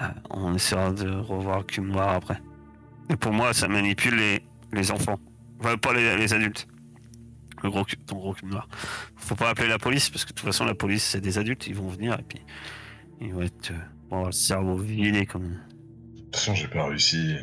euh, 0.00 0.08
on 0.30 0.54
essaiera 0.54 0.92
de 0.92 1.10
revoir 1.10 1.64
noir 1.80 2.10
après. 2.10 2.40
Et 3.10 3.16
pour 3.16 3.32
moi, 3.32 3.52
ça 3.54 3.68
manipule 3.68 4.16
les, 4.16 4.42
les 4.72 4.90
enfants. 4.90 5.18
Enfin, 5.60 5.76
pas 5.76 5.92
les, 5.92 6.16
les 6.16 6.34
adultes. 6.34 6.66
Le 7.62 7.70
gros 7.70 7.84
ton 8.06 8.16
gros 8.16 8.34
noir. 8.42 8.68
Faut 9.16 9.34
pas 9.34 9.50
appeler 9.50 9.68
la 9.68 9.78
police 9.78 10.10
parce 10.10 10.24
que 10.24 10.30
de 10.30 10.34
toute 10.34 10.46
façon, 10.46 10.64
la 10.64 10.74
police, 10.74 11.04
c'est 11.04 11.20
des 11.20 11.38
adultes. 11.38 11.66
Ils 11.66 11.74
vont 11.74 11.88
venir 11.88 12.14
et 12.18 12.22
puis 12.22 12.40
ils 13.20 13.32
vont 13.32 13.42
être. 13.42 13.70
euh, 13.70 13.78
vont 14.10 14.16
avoir 14.18 14.26
le 14.26 14.32
cerveau 14.32 14.76
vidé 14.76 15.24
comme. 15.26 15.48
De 15.48 16.20
toute 16.20 16.36
façon, 16.36 16.54
j'ai 16.54 16.68
pas 16.68 16.86
réussi. 16.86 17.36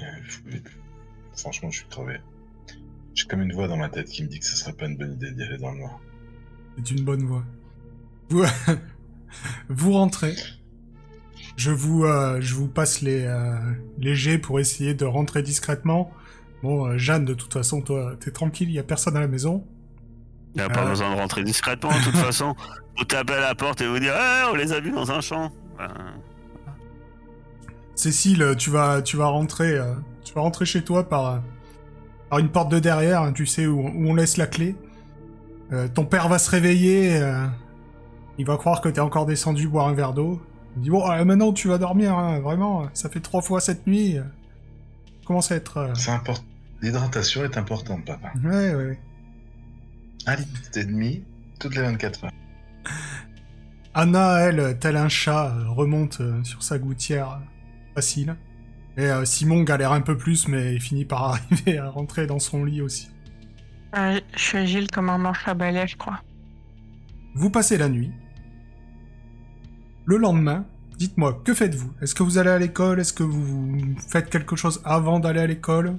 Franchement, 1.35 1.71
je 1.71 1.79
suis 1.79 1.87
crevé. 1.89 2.19
J'ai 3.15 3.25
comme 3.25 3.41
une 3.41 3.53
voix 3.53 3.67
dans 3.67 3.77
ma 3.77 3.89
tête 3.89 4.07
qui 4.07 4.23
me 4.23 4.27
dit 4.27 4.39
que 4.39 4.45
ce 4.45 4.55
serait 4.57 4.73
pas 4.73 4.85
une 4.85 4.97
bonne 4.97 5.13
idée 5.13 5.31
d'y 5.31 5.43
aller 5.43 5.57
dans 5.57 5.71
le 5.71 5.77
noir. 5.79 5.99
C'est 6.77 6.91
une 6.91 7.03
bonne 7.03 7.23
voie. 7.25 7.43
Vous, 8.29 8.43
vous 9.69 9.93
rentrez. 9.93 10.35
Je 11.55 11.69
vous, 11.69 12.05
euh, 12.05 12.41
je 12.41 12.55
vous 12.55 12.67
passe 12.67 13.01
les, 13.01 13.25
euh, 13.25 13.55
les 13.99 14.15
jets 14.15 14.39
pour 14.39 14.59
essayer 14.59 14.95
de 14.95 15.05
rentrer 15.05 15.43
discrètement. 15.43 16.11
Bon, 16.63 16.87
euh, 16.87 16.97
Jeanne, 16.97 17.25
de 17.25 17.35
toute 17.35 17.53
façon, 17.53 17.81
toi, 17.81 18.15
t'es 18.19 18.31
tranquille, 18.31 18.69
il 18.69 18.73
y 18.75 18.79
a 18.79 18.83
personne 18.83 19.15
à 19.15 19.19
la 19.19 19.27
maison. 19.27 19.63
Il 20.55 20.59
n'y 20.59 20.63
a 20.63 20.69
pas 20.69 20.83
Euh. 20.85 20.89
besoin 20.89 21.13
de 21.13 21.19
rentrer 21.19 21.43
discrètement, 21.43 21.91
de 21.91 22.03
toute 22.03 22.15
façon. 22.17 22.55
Vous 22.97 23.03
tapez 23.05 23.33
à 23.33 23.39
la 23.41 23.53
porte 23.55 23.81
et 23.81 23.87
vous 23.87 23.99
dire 23.99 24.13
Eh, 24.15 24.49
on 24.51 24.55
les 24.55 24.71
a 24.71 24.79
vus 24.79 24.91
dans 24.91 25.11
un 25.11 25.21
champ. 25.21 25.51
Ben, 25.77 25.87
Cécile, 27.95 28.55
tu 28.57 28.71
vas, 28.71 29.01
tu 29.03 29.17
vas 29.17 29.27
rentrer, 29.27 29.79
tu 30.23 30.33
vas 30.33 30.41
rentrer 30.41 30.65
chez 30.65 30.83
toi 30.83 31.07
par, 31.07 31.43
par 32.33 32.39
une 32.39 32.49
porte 32.49 32.71
de 32.71 32.79
derrière, 32.79 33.21
hein, 33.21 33.31
tu 33.31 33.45
sais 33.45 33.67
où, 33.67 33.79
où 33.81 34.09
on 34.09 34.15
laisse 34.15 34.37
la 34.37 34.47
clé. 34.47 34.75
Euh, 35.71 35.87
ton 35.87 36.03
père 36.03 36.29
va 36.29 36.39
se 36.39 36.49
réveiller, 36.49 37.21
euh, 37.21 37.45
il 38.39 38.45
va 38.47 38.57
croire 38.57 38.81
que 38.81 38.89
t'es 38.89 39.01
encore 39.01 39.27
descendu 39.27 39.67
boire 39.67 39.87
un 39.87 39.93
verre 39.93 40.13
d'eau. 40.13 40.41
Il 40.75 40.81
dit 40.81 40.89
bon, 40.89 41.07
euh, 41.11 41.23
maintenant 41.25 41.53
tu 41.53 41.67
vas 41.67 41.77
dormir, 41.77 42.17
hein, 42.17 42.39
vraiment. 42.39 42.89
Ça 42.95 43.07
fait 43.07 43.19
trois 43.19 43.43
fois 43.43 43.61
cette 43.61 43.85
nuit. 43.85 44.17
commence 45.27 45.51
à 45.51 45.57
être. 45.57 45.77
euh, 45.77 45.93
C'est 45.93 46.09
important. 46.09 46.43
L'hydratation 46.81 47.43
est 47.43 47.55
importante, 47.55 48.03
papa. 48.03 48.31
Ouais, 48.43 48.73
ouais, 48.73 48.75
ouais. 48.83 48.99
Un 50.25 50.35
litre 50.35 50.75
et 50.75 50.85
demi 50.85 51.23
toutes 51.59 51.75
les 51.75 51.83
24 51.83 52.23
heures. 52.23 52.31
Anna, 53.93 54.39
elle, 54.39 54.79
tel 54.79 54.97
un 54.97 55.07
chat, 55.07 55.53
remonte 55.67 56.19
sur 56.41 56.63
sa 56.63 56.79
gouttière 56.79 57.41
facile. 57.93 58.35
Et 58.97 59.05
euh, 59.05 59.25
Simon 59.25 59.63
galère 59.63 59.91
un 59.91 60.01
peu 60.01 60.17
plus, 60.17 60.47
mais 60.47 60.75
il 60.75 60.81
finit 60.81 61.05
par 61.05 61.23
arriver 61.33 61.77
à 61.77 61.89
rentrer 61.89 62.27
dans 62.27 62.39
son 62.39 62.63
lit 62.63 62.81
aussi. 62.81 63.09
Euh, 63.97 64.19
je 64.35 64.39
suis 64.41 64.57
agile 64.57 64.89
comme 64.91 65.09
un 65.09 65.17
manche 65.17 65.47
à 65.47 65.53
balai, 65.53 65.87
je 65.87 65.97
crois. 65.97 66.21
Vous 67.35 67.49
passez 67.49 67.77
la 67.77 67.89
nuit. 67.89 68.11
Le 70.05 70.17
lendemain, 70.17 70.65
dites-moi, 70.97 71.41
que 71.43 71.53
faites-vous? 71.53 71.91
Est-ce 72.01 72.13
que 72.13 72.23
vous 72.23 72.37
allez 72.37 72.49
à 72.49 72.59
l'école? 72.59 72.99
Est-ce 72.99 73.13
que 73.13 73.23
vous 73.23 73.95
faites 74.09 74.29
quelque 74.29 74.55
chose 74.55 74.81
avant 74.83 75.19
d'aller 75.19 75.39
à 75.39 75.47
l'école? 75.47 75.97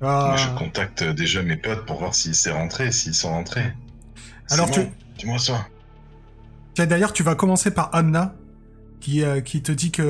Ah, 0.00 0.36
je 0.38 0.56
contacte 0.56 1.02
déjà 1.02 1.42
mes 1.42 1.56
potes 1.56 1.84
pour 1.84 1.98
voir 1.98 2.14
s'ils 2.14 2.36
s'est 2.36 2.52
rentré, 2.52 2.92
s'ils 2.92 3.14
sont 3.14 3.30
rentrés. 3.30 3.72
Alors, 4.50 4.72
Simon, 4.72 4.90
tu- 5.16 5.28
reçois 5.28 5.66
Tiens, 6.74 6.86
D'ailleurs, 6.86 7.12
tu 7.12 7.24
vas 7.24 7.34
commencer 7.34 7.72
par 7.72 7.92
Anna, 7.92 8.36
qui, 9.00 9.24
euh, 9.24 9.40
qui 9.40 9.60
te 9.62 9.72
dit 9.72 9.90
que 9.90 10.02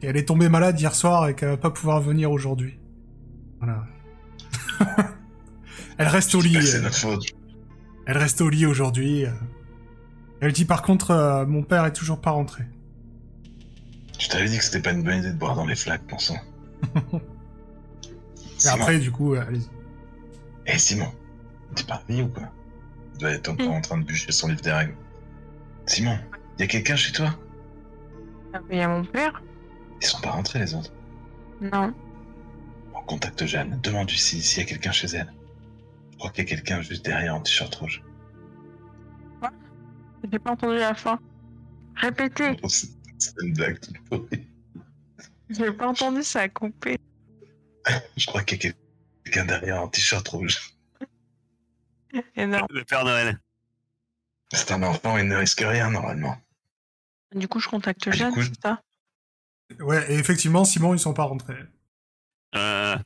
qu'elle 0.00 0.16
est 0.16 0.24
tombée 0.26 0.48
malade 0.48 0.78
hier 0.80 0.94
soir 0.94 1.28
et 1.28 1.34
qu'elle 1.34 1.50
va 1.50 1.56
pas 1.56 1.70
pouvoir 1.70 2.00
venir 2.00 2.30
aujourd'hui. 2.30 2.78
Voilà. 3.60 3.84
elle 5.98 6.08
reste 6.08 6.34
au 6.34 6.40
lit. 6.40 6.60
C'est 6.62 6.78
euh, 6.78 6.82
notre 6.82 6.96
faute. 6.96 7.26
Elle 8.06 8.18
reste 8.18 8.40
au 8.40 8.48
lit 8.48 8.66
aujourd'hui. 8.66 9.24
Elle 10.40 10.52
dit 10.52 10.64
par 10.64 10.82
contre, 10.82 11.10
euh, 11.10 11.46
mon 11.46 11.62
père 11.62 11.84
est 11.84 11.92
toujours 11.92 12.20
pas 12.20 12.30
rentré. 12.30 12.64
Je 14.18 14.28
t'avais 14.28 14.48
dit 14.48 14.58
que 14.58 14.64
c'était 14.64 14.80
pas 14.82 14.92
une 14.92 15.02
bonne 15.02 15.18
idée 15.18 15.32
de 15.32 15.38
boire 15.38 15.54
dans 15.54 15.66
les 15.66 15.74
flaques, 15.76 16.06
bon 16.08 16.18
sang. 16.18 16.36
Et 16.82 17.20
Simon. 18.56 18.74
après, 18.74 18.98
du 18.98 19.10
coup, 19.12 19.34
euh, 19.34 19.44
allez-y. 19.46 19.68
Eh 20.66 20.78
Simon, 20.78 21.12
t'es 21.74 21.84
parmi 21.84 22.22
ou 22.22 22.28
quoi? 22.28 22.44
Il 23.14 23.20
doit 23.20 23.30
être 23.30 23.48
encore 23.48 23.66
Mm. 23.68 23.76
en 23.76 23.80
train 23.80 23.98
de 23.98 24.04
bûcher 24.04 24.32
son 24.32 24.48
livre 24.48 24.60
des 24.60 24.72
règles. 24.72 24.94
Simon, 25.86 26.18
y 26.58 26.62
a 26.62 26.66
quelqu'un 26.66 26.96
chez 26.96 27.12
toi? 27.12 27.34
Ah, 28.52 28.58
mais 28.68 28.76
Il 28.76 28.78
y 28.78 28.82
a 28.82 28.88
mon 28.88 29.04
père 29.04 29.42
Ils 30.00 30.06
sont 30.06 30.20
pas 30.20 30.30
rentrés 30.30 30.58
les 30.58 30.74
autres. 30.74 30.92
Non. 31.60 31.92
On 32.94 33.02
contacte 33.02 33.44
Jeanne, 33.46 33.78
demande 33.82 34.10
si 34.10 34.40
s'il 34.42 34.62
y 34.62 34.66
a 34.66 34.68
quelqu'un 34.68 34.92
chez 34.92 35.08
elle. 35.08 35.32
Je 36.12 36.18
crois 36.18 36.30
qu'il 36.30 36.44
y 36.44 36.46
a 36.46 36.50
quelqu'un 36.50 36.80
juste 36.80 37.04
derrière 37.04 37.34
en 37.34 37.40
t-shirt 37.40 37.74
rouge. 37.74 38.02
J'ai 40.30 40.38
pas 40.38 40.50
entendu 40.52 40.78
la 40.78 40.94
fin. 40.94 41.18
Répétez. 41.96 42.56
Oh, 42.62 42.68
C'est 43.18 43.34
une 43.42 43.52
blague 43.52 43.80
toute 43.80 43.98
pourrie. 44.04 44.46
J'ai 45.50 45.72
pas 45.72 45.88
entendu, 45.88 46.22
ça 46.22 46.42
a 46.42 46.48
coupé. 46.48 46.98
Je 48.16 48.26
crois 48.26 48.42
qu'il 48.42 48.62
y 48.62 48.68
a 48.68 48.72
quelqu'un 49.24 49.44
derrière 49.44 49.82
en 49.82 49.88
t-shirt 49.88 50.26
rouge. 50.28 50.76
Énorme. 52.36 52.66
Le 52.70 52.84
Père 52.84 53.04
Noël. 53.04 53.38
C'est 54.52 54.70
un 54.72 54.82
enfant, 54.82 55.18
il 55.18 55.26
ne 55.26 55.36
risque 55.36 55.60
rien 55.60 55.90
normalement. 55.90 56.36
Du 57.34 57.48
coup, 57.48 57.60
je 57.60 57.68
contacte 57.68 58.04
Ah, 58.06 58.10
Jeanne, 58.12 58.34
c'est 58.36 58.60
ça? 58.62 58.80
Ouais, 59.80 60.04
et 60.12 60.14
effectivement, 60.18 60.64
Simon, 60.64 60.94
ils 60.94 60.98
sont 60.98 61.12
pas 61.14 61.24
rentrés. 61.24 61.54
Euh, 62.54 62.96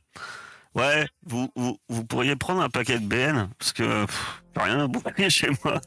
ouais, 0.75 1.05
vous, 1.25 1.49
vous, 1.55 1.77
vous 1.89 2.05
pourriez 2.05 2.35
prendre 2.35 2.61
un 2.61 2.69
paquet 2.69 2.99
de 2.99 3.05
BN, 3.05 3.49
parce 3.59 3.73
que 3.73 4.05
pff, 4.05 4.43
rien 4.55 4.79
à 4.83 4.87
bouffer 4.87 5.29
chez 5.29 5.49
moi. 5.63 5.81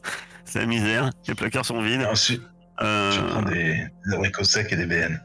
C'est 0.45 0.59
la 0.59 0.65
misère, 0.65 1.09
les 1.27 1.35
placards 1.35 1.65
sont 1.65 1.81
vides. 1.81 2.05
Ensuite, 2.09 2.41
Euh, 2.81 3.11
tu 3.11 3.21
prends 3.23 3.41
des, 3.41 3.87
des 4.05 4.13
abricots 4.13 4.43
secs 4.43 4.71
et 4.71 4.75
des 4.75 4.85
BN. 4.85 5.19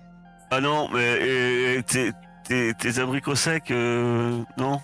Ah 0.51 0.61
non, 0.61 0.89
mais 0.93 1.05
et- 1.21 1.75
et 1.79 1.83
tes, 1.83 2.13
tes, 2.45 2.73
tes 2.75 2.99
abricots 2.99 3.35
secs, 3.37 3.71
euh, 3.71 4.43
non 4.57 4.81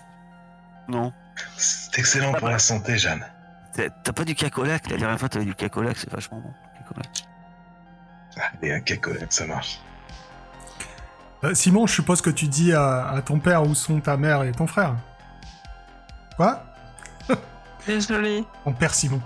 Non. 0.87 1.11
C'est 1.57 1.97
excellent 1.99 2.33
pour 2.33 2.47
la 2.49 2.59
santé, 2.59 2.97
Jeanne. 2.97 3.25
T'as 3.73 4.13
pas 4.13 4.23
du 4.25 4.35
cacolac? 4.35 4.89
La 4.89 4.97
dernière 4.97 5.19
fois, 5.19 5.29
t'avais 5.29 5.45
du 5.45 5.55
cacolac, 5.55 5.97
c'est 5.97 6.11
vachement 6.11 6.39
bon. 6.41 6.53
cacolac. 6.77 7.09
Allez, 8.61 8.71
un 8.73 8.79
cacolette, 8.81 9.31
ça 9.33 9.45
marche. 9.47 9.79
Euh, 11.43 11.53
Simon, 11.53 11.87
je 11.87 11.93
suppose 11.93 12.21
que 12.21 12.29
tu 12.29 12.47
dis 12.47 12.73
à, 12.73 13.07
à 13.09 13.21
ton 13.21 13.39
père 13.39 13.63
où 13.63 13.73
sont 13.73 13.99
ta 14.01 14.17
mère 14.17 14.43
et 14.43 14.51
ton 14.51 14.67
frère. 14.67 14.95
Quoi? 16.35 16.63
Désolé. 17.87 18.43
Ton 18.65 18.73
père 18.73 18.93
Simon. 18.93 19.21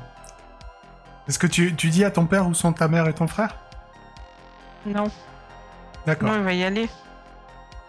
Est-ce 1.27 1.39
que 1.39 1.47
tu, 1.47 1.75
tu 1.75 1.89
dis 1.89 2.03
à 2.03 2.11
ton 2.11 2.25
père 2.25 2.47
où 2.47 2.53
sont 2.53 2.73
ta 2.73 2.87
mère 2.87 3.07
et 3.07 3.13
ton 3.13 3.27
frère? 3.27 3.55
Non. 4.85 5.09
D'accord. 6.05 6.29
Non, 6.29 6.35
il 6.37 6.43
va 6.43 6.53
y 6.53 6.63
aller. 6.63 6.89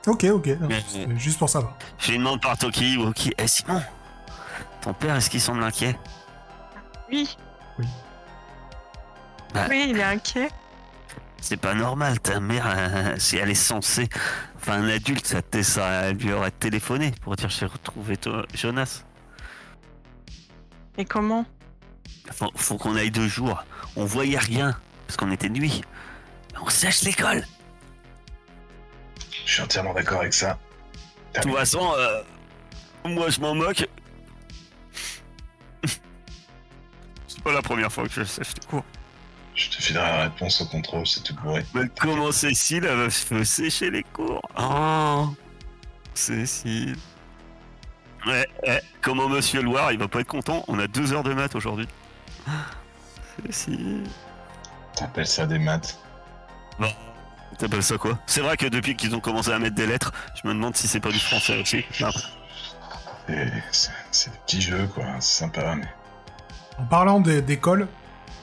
Ok, 0.07 0.25
ok. 0.25 0.47
non, 0.61 0.69
juste 1.17 1.39
pour 1.39 1.49
savoir. 1.49 1.75
Je 1.99 2.13
lui 2.13 2.19
demande 2.19 2.41
par 2.41 2.57
Toki 2.57 2.97
ou 2.99 3.11
qui. 3.13 3.33
Eh 3.39 3.49
Simon 3.49 3.83
Ton 4.81 4.93
père, 4.93 5.17
est-ce 5.17 5.29
qu'il 5.31 5.41
semble 5.41 5.63
inquiet? 5.65 5.99
Oui. 7.11 7.37
Oui. 7.79 7.87
Bah. 9.53 9.67
Oui, 9.69 9.87
il 9.91 9.99
est 9.99 10.05
inquiet. 10.05 10.51
C'est 11.45 11.59
pas 11.59 11.75
normal, 11.75 12.21
ta 12.21 12.41
mère, 12.41 12.65
euh, 12.67 13.17
si 13.19 13.37
elle 13.37 13.51
est 13.51 13.55
censée. 13.55 14.09
Enfin, 14.57 14.81
un 14.83 14.89
adulte, 14.89 15.27
ça, 15.27 15.43
ça 15.63 15.89
elle 16.05 16.17
lui 16.17 16.33
aurait 16.33 16.51
téléphoné 16.51 17.13
pour 17.21 17.37
dire 17.37 17.51
j'ai 17.51 17.67
retrouvé 17.67 18.17
toi, 18.17 18.47
Jonas. 18.55 19.05
Et 20.97 21.05
comment? 21.05 21.45
Faut, 22.33 22.51
faut 22.57 22.79
qu'on 22.79 22.97
aille 22.97 23.11
deux 23.11 23.29
jours. 23.29 23.63
On 23.95 24.07
voyait 24.07 24.39
rien, 24.39 24.75
parce 25.07 25.19
qu'on 25.19 25.31
était 25.31 25.51
de 25.51 25.59
nuit. 25.59 25.83
On 26.63 26.71
sèche 26.71 27.03
l'école. 27.03 27.45
Je 29.45 29.53
suis 29.53 29.63
entièrement 29.63 29.93
d'accord 29.93 30.21
avec 30.21 30.33
ça. 30.33 30.59
De 31.35 31.41
toute 31.43 31.53
façon, 31.53 31.93
euh, 31.99 32.23
moi 33.05 33.29
je 33.29 33.41
m'en 33.41 33.55
moque. 33.55 33.87
C'est 37.29 37.43
pas 37.43 37.53
la 37.53 37.61
première 37.61 37.93
fois 37.93 38.05
que 38.05 38.15
je 38.15 38.25
sèche 38.25 38.55
les 38.59 38.67
cours. 38.67 38.85
Je 39.55 39.71
te 39.71 39.83
filerai 39.83 40.05
la 40.05 40.23
réponse 40.23 40.61
au 40.61 40.67
contrôle, 40.67 41.07
c'est 41.07 41.23
tout 41.23 41.35
bourré. 41.37 41.65
Mais 41.75 41.89
comment 42.01 42.33
Cécile, 42.33 42.85
elle 42.85 42.97
va 42.97 43.11
se 43.11 43.45
sécher 43.45 43.91
les 43.91 44.03
cours 44.03 44.43
Oh 44.59 45.29
Cécile. 46.13 46.97
Ouais, 48.27 48.49
ouais. 48.67 48.83
Comment 49.01 49.29
Monsieur 49.29 49.63
Loire, 49.63 49.93
il 49.93 49.99
va 49.99 50.09
pas 50.09 50.21
être 50.21 50.29
content 50.29 50.65
On 50.69 50.79
a 50.79 50.87
deux 50.87 51.13
heures 51.13 51.23
de 51.23 51.35
maths 51.35 51.55
aujourd'hui. 51.55 51.87
Cécile. 53.47 54.05
T'appelles 54.97 55.27
ça 55.27 55.47
des 55.47 55.59
maths? 55.59 55.99
T'appelles 57.59 57.85
ça 57.85 57.97
quoi? 57.99 58.19
C'est 58.27 58.41
vrai 58.41 58.57
que 58.57 58.67
depuis 58.67 58.97
qu'ils 58.97 59.15
ont 59.15 59.21
commencé 59.21 59.53
à 59.53 59.59
mettre 59.61 59.77
des 59.77 59.87
lettres, 59.87 60.13
je 60.35 60.49
me 60.49 60.55
demande 60.55 60.75
si 60.77 60.89
c'est 60.89 60.99
pas 60.99 61.11
du 61.11 61.21
français 61.21 61.61
aussi. 61.61 61.85
Et 63.29 63.47
C'est 63.71 63.91
c'est 64.11 64.31
des 64.31 64.39
petits 64.39 64.61
jeux, 64.61 64.89
quoi. 64.93 65.05
C'est 65.21 65.39
sympa, 65.39 65.77
mais... 65.77 65.87
En 66.79 66.85
parlant 66.85 67.21
d'école, 67.21 67.87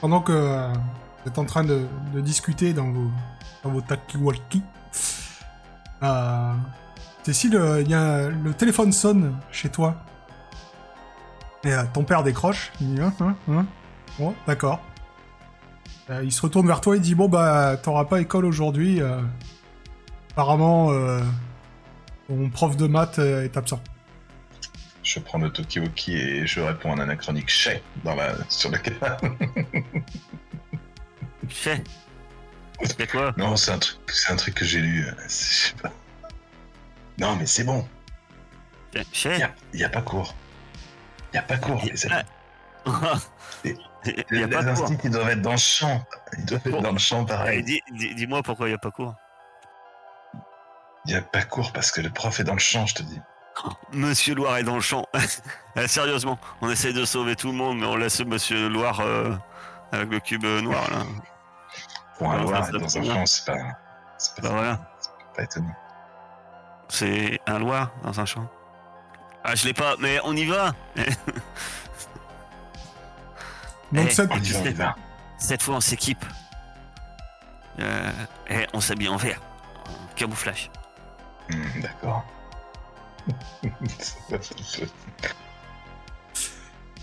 pendant 0.02 0.20
que 0.20 0.32
euh, 0.32 0.68
vous 0.72 1.30
êtes 1.30 1.38
en 1.38 1.44
train 1.44 1.62
de, 1.62 1.86
discuter 2.16 2.72
dans 2.74 2.90
vos, 2.90 3.08
dans 3.62 3.70
vos 3.70 3.82
euh, 6.02 6.52
Cécile, 7.22 7.54
euh, 7.54 7.80
il 7.80 7.88
y 7.88 7.94
a, 7.94 8.28
le 8.28 8.52
téléphone 8.52 8.92
sonne 8.92 9.38
chez 9.52 9.68
toi. 9.68 9.94
Et 11.62 11.72
euh, 11.72 11.84
ton 11.94 12.02
père 12.02 12.24
décroche. 12.24 12.72
Il 12.80 12.96
dit, 12.96 13.00
hein, 13.00 13.12
hein, 13.20 13.64
hein. 14.20 14.32
D'accord. 14.48 14.80
Euh, 16.10 16.24
il 16.24 16.32
se 16.32 16.42
retourne 16.42 16.66
vers 16.66 16.80
toi 16.80 16.96
et 16.96 17.00
dit, 17.00 17.14
bon, 17.14 17.28
bah, 17.28 17.76
t'auras 17.76 18.06
pas 18.06 18.20
école 18.20 18.44
aujourd'hui. 18.44 19.00
euh. 19.00 19.20
apparemment, 20.32 20.90
euh, 20.90 21.20
ton 22.26 22.50
prof 22.50 22.76
de 22.76 22.88
maths 22.88 23.20
euh, 23.20 23.44
est 23.44 23.56
absent. 23.56 23.80
Je 25.02 25.18
prends 25.18 25.38
le 25.38 25.50
Tokiwoki 25.50 26.16
et 26.16 26.46
je 26.46 26.60
réponds 26.60 26.92
en 26.92 26.98
anachronique 26.98 27.48
chez 27.48 27.82
dans 28.04 28.14
la... 28.14 28.34
sur 28.48 28.70
le 28.70 28.78
canal. 28.78 29.18
Chais. 31.48 31.82
C'est 32.84 33.10
quoi? 33.10 33.32
Non, 33.36 33.56
c'est 33.56 33.72
un 33.72 33.78
truc, 33.78 33.98
c'est 34.10 34.32
un 34.32 34.36
truc 34.36 34.54
que 34.54 34.64
j'ai 34.64 34.80
lu. 34.80 35.04
euh, 35.06 35.12
Je 35.24 35.28
sais 35.28 35.74
pas. 35.82 35.90
Non, 37.18 37.36
mais 37.36 37.46
c'est 37.46 37.64
bon. 37.64 37.86
Il 38.94 39.04
Chais 39.12 39.38
y 39.38 39.42
a, 39.42 39.52
y 39.74 39.84
a 39.84 39.88
pas 39.88 40.02
cours. 40.02 40.34
Il 41.32 41.36
y 41.36 41.38
a 41.38 41.42
pas 41.42 41.56
cours, 41.58 41.82
les 41.84 42.06
amis. 42.06 42.22
Il 43.64 43.76
Les, 44.30 44.40
y 44.40 44.42
a 44.42 44.48
pas 44.48 44.62
de 44.62 44.70
cours. 44.74 44.84
instits, 44.84 44.98
ils 45.04 45.10
doivent 45.10 45.28
être 45.30 45.42
dans 45.42 45.52
le 45.52 45.56
champ. 45.56 46.04
Ils 46.38 46.44
doivent 46.44 46.62
être 46.66 46.80
dans 46.80 46.92
le 46.92 46.98
champ, 46.98 47.24
pareil. 47.24 47.62
dis- 47.62 47.80
dis- 47.92 48.14
Dis-moi 48.14 48.42
pourquoi 48.42 48.68
il 48.68 48.72
y 48.72 48.74
a 48.74 48.78
pas 48.78 48.90
cours. 48.90 49.14
Il 51.06 51.12
y 51.12 51.16
a 51.16 51.22
pas 51.22 51.42
cours 51.42 51.72
parce 51.72 51.90
que 51.90 52.00
le 52.00 52.10
prof 52.10 52.38
est 52.40 52.44
dans 52.44 52.52
le 52.54 52.58
champ, 52.60 52.86
je 52.86 52.94
te 52.94 53.02
dis. 53.02 53.20
Monsieur 53.92 54.34
Loire 54.34 54.56
est 54.58 54.64
dans 54.64 54.74
le 54.76 54.80
champ. 54.80 55.06
Eh, 55.76 55.88
Sérieusement, 55.88 56.38
on 56.60 56.68
essaie 56.68 56.92
de 56.92 57.04
sauver 57.06 57.34
tout 57.34 57.46
le 57.48 57.54
monde, 57.54 57.78
mais 57.78 57.86
on 57.86 57.96
laisse 57.96 58.20
Monsieur 58.24 58.68
Loire 58.68 59.00
euh, 59.00 59.34
avec 59.90 60.10
le 60.10 60.20
cube 60.20 60.44
euh, 60.44 60.60
noir 60.60 60.82
là. 60.90 60.98
Pour 62.18 62.30
un 62.30 62.36
Ouais, 62.38 62.42
loir 62.42 62.64
ça, 62.66 62.70
être 62.76 62.90
ça 62.90 63.00
dans 63.00 63.10
un 63.10 63.14
champ, 63.14 63.24
c'est 63.26 63.44
pas... 63.46 63.58
C'est 64.18 64.34
pas, 64.36 64.42
Bah 64.42 64.48
voilà, 64.54 64.78
pas 65.34 65.42
étonnant. 65.44 65.74
c'est 66.90 67.40
un 67.46 67.58
Loire 67.58 67.90
dans 68.02 68.20
un 68.20 68.26
champ. 68.26 68.46
Ah, 69.44 69.54
je 69.54 69.64
l'ai 69.66 69.72
pas, 69.72 69.96
mais 69.98 70.20
on 70.24 70.36
y 70.36 70.44
va. 70.44 70.72
Donc, 73.92 74.06
Eh, 74.06 74.10
cette, 74.10 74.30
On 74.30 74.36
y 74.36 74.50
va, 74.52 74.58
on 74.60 74.64
y 74.64 74.72
va. 74.72 74.94
Cette 75.38 75.62
fois, 75.62 75.76
on 75.76 75.80
s'équipe. 75.80 76.24
Euh, 77.80 78.10
et 78.48 78.66
on 78.74 78.80
s'habille 78.80 79.08
en 79.08 79.16
vert, 79.16 79.40
en 79.88 80.14
camouflage. 80.14 80.70
Hmm, 81.50 81.80
D'accord. 81.80 82.24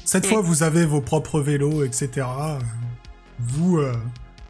Cette 0.06 0.26
Et- 0.26 0.28
fois, 0.28 0.42
vous 0.42 0.64
avez 0.64 0.86
vos 0.86 1.02
propres 1.02 1.40
vélos, 1.40 1.84
etc. 1.84 2.26
Vous 3.40 3.78
euh, 3.78 3.94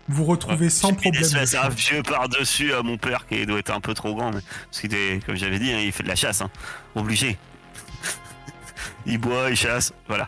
vous 0.07 0.25
retrouvez 0.25 0.69
sans 0.69 0.89
J'ai 0.89 0.95
problème. 0.95 1.21
espèces 1.23 1.55
un 1.55 1.69
vieux 1.69 2.01
par-dessus 2.01 2.73
à 2.73 2.81
mon 2.81 2.97
père 2.97 3.27
qui 3.27 3.45
doit 3.45 3.59
être 3.59 3.71
un 3.71 3.81
peu 3.81 3.93
trop 3.93 4.15
grand, 4.15 4.31
mais, 4.31 4.41
parce 4.65 4.81
qu'il 4.81 4.93
est, 4.95 5.23
comme 5.25 5.35
j'avais 5.35 5.59
dit, 5.59 5.71
hein, 5.71 5.79
il 5.79 5.91
fait 5.91 6.03
de 6.03 6.07
la 6.07 6.15
chasse, 6.15 6.41
hein, 6.41 6.49
obligé. 6.95 7.37
il 9.05 9.17
boit, 9.19 9.49
il 9.51 9.55
chasse, 9.55 9.93
voilà. 10.07 10.27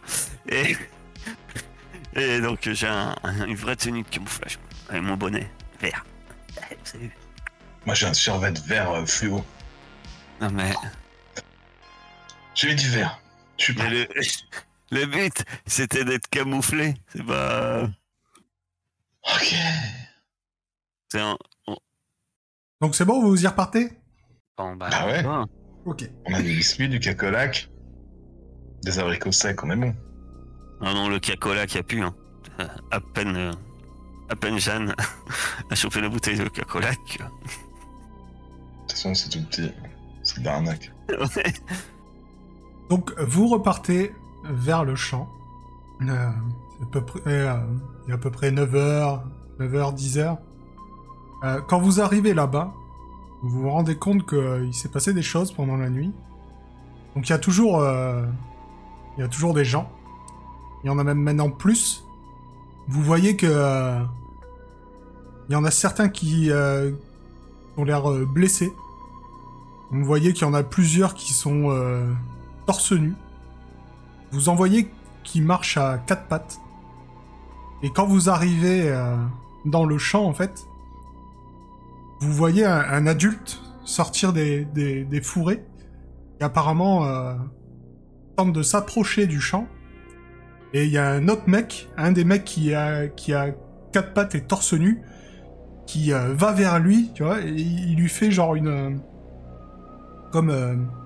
Et, 0.49 0.75
et 2.15 2.41
donc 2.41 2.59
j'ai 2.69 2.87
un- 2.87 3.15
un- 3.23 3.45
une 3.47 3.55
vraie 3.55 3.75
tenue 3.75 4.03
de 4.03 4.07
camouflage, 4.09 4.59
avec 4.89 5.01
mon 5.01 5.15
bonnet 5.17 5.49
vert. 5.79 6.05
Moi, 7.85 7.95
j'ai 7.95 8.05
un 8.05 8.13
survêt 8.13 8.53
vert 8.67 8.91
euh, 8.91 9.05
fluo. 9.05 9.43
Non 10.39 10.49
mais, 10.51 10.71
J'ai 12.55 12.71
eu 12.71 12.75
du 12.75 12.89
verre. 12.89 13.19
Je 13.57 13.63
suis 13.65 13.73
pas. 13.73 13.83
Mais 13.83 13.89
le, 13.91 14.07
le 14.91 15.05
but, 15.05 15.43
c'était 15.65 16.03
d'être 16.05 16.27
camouflé. 16.29 16.95
C'est 17.13 17.23
pas. 17.25 17.83
Ok. 19.35 19.55
C'est 21.09 21.19
un. 21.21 21.37
on- 21.67 21.77
Donc 22.81 22.95
c'est 22.95 23.05
bon, 23.05 23.21
vous 23.21 23.43
y 23.43 23.47
repartez? 23.47 23.91
Bon, 24.57 24.75
bah, 24.75 24.89
Ah 24.91 25.07
ouais. 25.07 25.23
Ok. 25.85 26.09
On 26.25 26.33
a 26.33 26.41
du 26.41 26.49
biscuits, 26.55 26.89
du 26.89 26.99
cacolac, 26.99 27.69
des 28.83 28.99
abricots 28.99 29.31
secs, 29.31 29.63
on 29.63 29.71
est 29.71 29.75
bon. 29.75 29.95
Ah 30.81 30.93
non, 30.93 31.09
le 31.09 31.19
Coca-Cola 31.19 31.67
qui 31.67 31.77
a 31.77 31.83
pu. 31.83 32.01
Hein. 32.01 32.15
À 32.91 32.99
peine. 32.99 33.35
euh, 33.35 33.51
À 34.29 34.35
peine 34.35 34.57
Jeanne 34.59 34.95
a 35.69 35.75
chopé 35.75 36.01
la 36.01 36.09
bouteille 36.09 36.37
de 36.37 36.43
Coca-Cola. 36.45 36.93
que- 36.95 37.17
De 37.23 37.29
toute 38.81 38.91
façon, 38.91 39.13
c'est 39.13 39.29
tout 39.29 39.43
petit. 39.45 39.71
C'est 40.23 40.39
de 40.39 40.45
l'arnaque. 40.45 40.91
Ouais. 41.09 41.53
Donc 42.91 43.17
vous 43.21 43.47
repartez 43.47 44.13
vers 44.43 44.83
le 44.83 44.95
champ. 44.97 45.29
Euh, 46.01 46.29
à 46.81 46.85
peu 46.91 47.01
euh, 47.25 47.55
il 48.05 48.11
a 48.11 48.15
à 48.15 48.17
peu 48.17 48.29
près 48.29 48.51
9h, 48.51 49.21
9h, 49.61 49.95
10h. 49.95 50.37
Euh, 51.45 51.61
quand 51.69 51.79
vous 51.79 52.01
arrivez 52.01 52.33
là-bas, 52.33 52.73
vous 53.43 53.61
vous 53.61 53.69
rendez 53.69 53.95
compte 53.95 54.27
qu'il 54.27 54.73
s'est 54.73 54.89
passé 54.89 55.13
des 55.13 55.21
choses 55.21 55.53
pendant 55.53 55.77
la 55.77 55.89
nuit. 55.89 56.11
Donc 57.15 57.29
il 57.29 57.31
y 57.31 57.33
a 57.33 57.39
toujours, 57.39 57.79
euh, 57.79 58.25
il 59.17 59.21
y 59.21 59.23
a 59.23 59.29
toujours 59.29 59.53
des 59.53 59.63
gens. 59.63 59.89
Il 60.83 60.87
y 60.87 60.89
en 60.89 60.99
a 60.99 61.05
même 61.05 61.21
maintenant 61.21 61.49
plus. 61.49 62.03
Vous 62.89 63.03
voyez 63.03 63.37
que 63.37 63.47
euh, 63.49 64.01
il 65.47 65.53
y 65.53 65.55
en 65.55 65.63
a 65.63 65.71
certains 65.71 66.09
qui 66.09 66.51
euh, 66.51 66.91
ont 67.77 67.85
l'air 67.85 68.11
euh, 68.11 68.25
blessés. 68.25 68.73
Vous 69.91 70.03
voyez 70.03 70.33
qu'il 70.33 70.45
y 70.45 70.49
en 70.49 70.53
a 70.53 70.63
plusieurs 70.63 71.13
qui 71.13 71.31
sont 71.31 71.69
euh, 71.69 72.11
torse 72.71 72.93
nu. 72.93 73.15
Vous 74.31 74.47
en 74.47 74.55
voyez 74.55 74.89
qui 75.23 75.41
marchent 75.41 75.75
à 75.75 75.97
quatre 75.97 76.27
pattes. 76.27 76.57
Et 77.83 77.89
quand 77.89 78.05
vous 78.05 78.29
arrivez 78.29 78.89
euh, 78.89 79.17
dans 79.65 79.83
le 79.83 79.97
champ, 79.97 80.23
en 80.23 80.33
fait, 80.33 80.65
vous 82.21 82.31
voyez 82.31 82.63
un, 82.63 83.07
adulte 83.07 83.61
sortir 83.83 84.31
des, 84.31 84.63
des, 84.63 85.21
fourrés 85.21 85.65
et 86.39 86.43
apparemment 86.45 87.05
euh, 87.05 87.35
tente 88.37 88.53
de 88.53 88.63
s'approcher 88.63 89.27
du 89.27 89.41
champ. 89.41 89.67
Et 90.71 90.85
il 90.85 90.91
y 90.91 90.97
a 90.97 91.09
un 91.09 91.27
autre 91.27 91.49
mec, 91.49 91.89
un 91.97 92.13
des 92.13 92.23
mecs 92.23 92.45
qui 92.45 92.73
a, 92.73 93.09
qui 93.09 93.33
a 93.33 93.47
quatre 93.91 94.13
pattes 94.13 94.35
et 94.35 94.41
torse 94.45 94.71
nu, 94.71 95.01
qui 95.87 96.13
euh, 96.13 96.33
va 96.35 96.53
vers 96.53 96.79
lui, 96.79 97.11
tu 97.15 97.23
vois, 97.23 97.41
et 97.41 97.51
il 97.51 97.97
lui 97.97 98.07
fait 98.07 98.31
genre 98.31 98.55
une... 98.55 99.01
comme... 100.31 101.00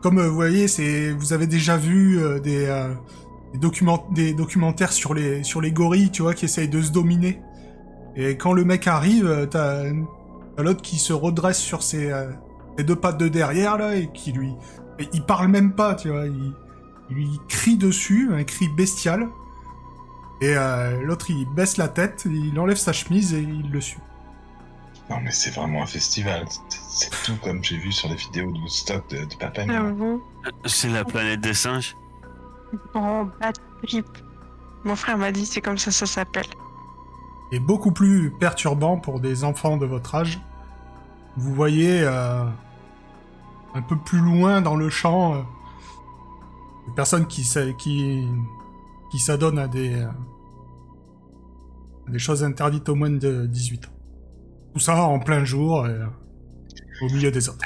comme 0.00 0.18
euh, 0.18 0.28
vous 0.28 0.34
voyez, 0.34 0.66
vous 1.12 1.32
avez 1.32 1.46
déjà 1.46 1.76
vu 1.76 2.18
euh, 2.18 2.40
des, 2.40 2.66
euh, 2.66 2.94
des, 4.12 4.32
documentaires 4.34 4.92
sur 4.92 5.14
les 5.14 5.72
gorilles, 5.72 6.10
tu 6.10 6.22
vois, 6.22 6.34
qui 6.34 6.46
essayent 6.46 6.68
de 6.68 6.80
se 6.80 6.90
dominer. 6.90 7.40
Et 8.16 8.36
quand 8.36 8.52
le 8.52 8.64
mec 8.64 8.86
arrive, 8.86 9.48
t'as 9.50 9.84
l'autre 10.58 10.82
qui 10.82 10.98
se 10.98 11.12
redresse 11.12 11.58
sur 11.58 11.82
ses, 11.82 12.12
deux 12.78 12.96
pattes 12.96 13.18
de 13.18 13.28
derrière 13.28 13.78
là 13.78 13.94
et 13.94 14.10
qui 14.12 14.32
lui, 14.32 14.52
il 15.12 15.22
parle 15.22 15.48
même 15.48 15.72
pas, 15.72 15.94
tu 15.94 16.08
vois, 16.10 16.26
il, 16.26 16.52
lui 17.10 17.28
crie 17.48 17.76
dessus, 17.76 18.30
un 18.32 18.44
cri 18.44 18.68
bestial. 18.76 19.28
Et 20.40 20.54
l'autre 21.04 21.30
il 21.30 21.46
baisse 21.54 21.76
la 21.76 21.88
tête, 21.88 22.26
il 22.26 22.58
enlève 22.58 22.78
sa 22.78 22.92
chemise 22.92 23.32
et 23.32 23.40
il 23.40 23.70
le 23.70 23.80
suit. 23.80 24.00
Non, 25.10 25.16
mais 25.22 25.32
c'est 25.32 25.50
vraiment 25.50 25.82
un 25.82 25.86
festival. 25.86 26.46
C'est- 26.70 27.10
tout 27.24 27.36
comme 27.42 27.62
j'ai 27.64 27.76
vu 27.76 27.90
sur 27.92 28.08
les 28.08 28.14
vidéos 28.14 28.52
de 28.52 28.68
stock 28.68 29.08
de, 29.10 29.24
de 29.24 29.34
Papa 29.36 29.62
Ah. 29.68 30.48
C'est 30.66 30.88
la 30.88 31.04
planète 31.04 31.40
des 31.40 31.54
singes. 31.54 31.96
Grand 32.94 33.24
bad 33.40 33.56
trip. 33.86 34.06
Mon 34.84 34.94
frère 34.96 35.18
m'a 35.18 35.32
dit 35.32 35.44
c'est 35.46 35.60
comme 35.60 35.78
ça 35.78 35.90
ça 35.90 36.06
s'appelle. 36.06 36.46
et 37.52 37.58
beaucoup 37.58 37.90
plus 37.90 38.30
perturbant 38.38 38.96
pour 38.98 39.18
des 39.18 39.42
enfants 39.42 39.76
de 39.76 39.84
votre 39.84 40.14
âge. 40.14 40.40
Vous 41.36 41.52
voyez 41.52 42.02
euh, 42.02 42.44
un 43.74 43.82
peu 43.82 43.96
plus 43.98 44.20
loin 44.20 44.60
dans 44.60 44.76
le 44.76 44.88
champ 44.88 45.34
euh, 45.34 45.42
des 46.86 46.94
personnes 46.94 47.26
qui, 47.26 47.42
qui, 47.76 48.24
qui 49.10 49.18
s'adonnent 49.18 49.58
à 49.58 49.66
des, 49.66 49.94
euh, 49.96 50.06
à 52.06 52.10
des 52.12 52.18
choses 52.20 52.44
interdites 52.44 52.88
aux 52.88 52.94
moins 52.94 53.10
de 53.10 53.46
18 53.46 53.86
ans. 53.86 53.90
Tout 54.74 54.80
ça 54.80 55.02
en 55.02 55.18
plein 55.18 55.44
jour, 55.44 55.84
euh, 55.84 56.04
au 57.02 57.06
milieu 57.06 57.30
des 57.30 57.48
autres. 57.48 57.64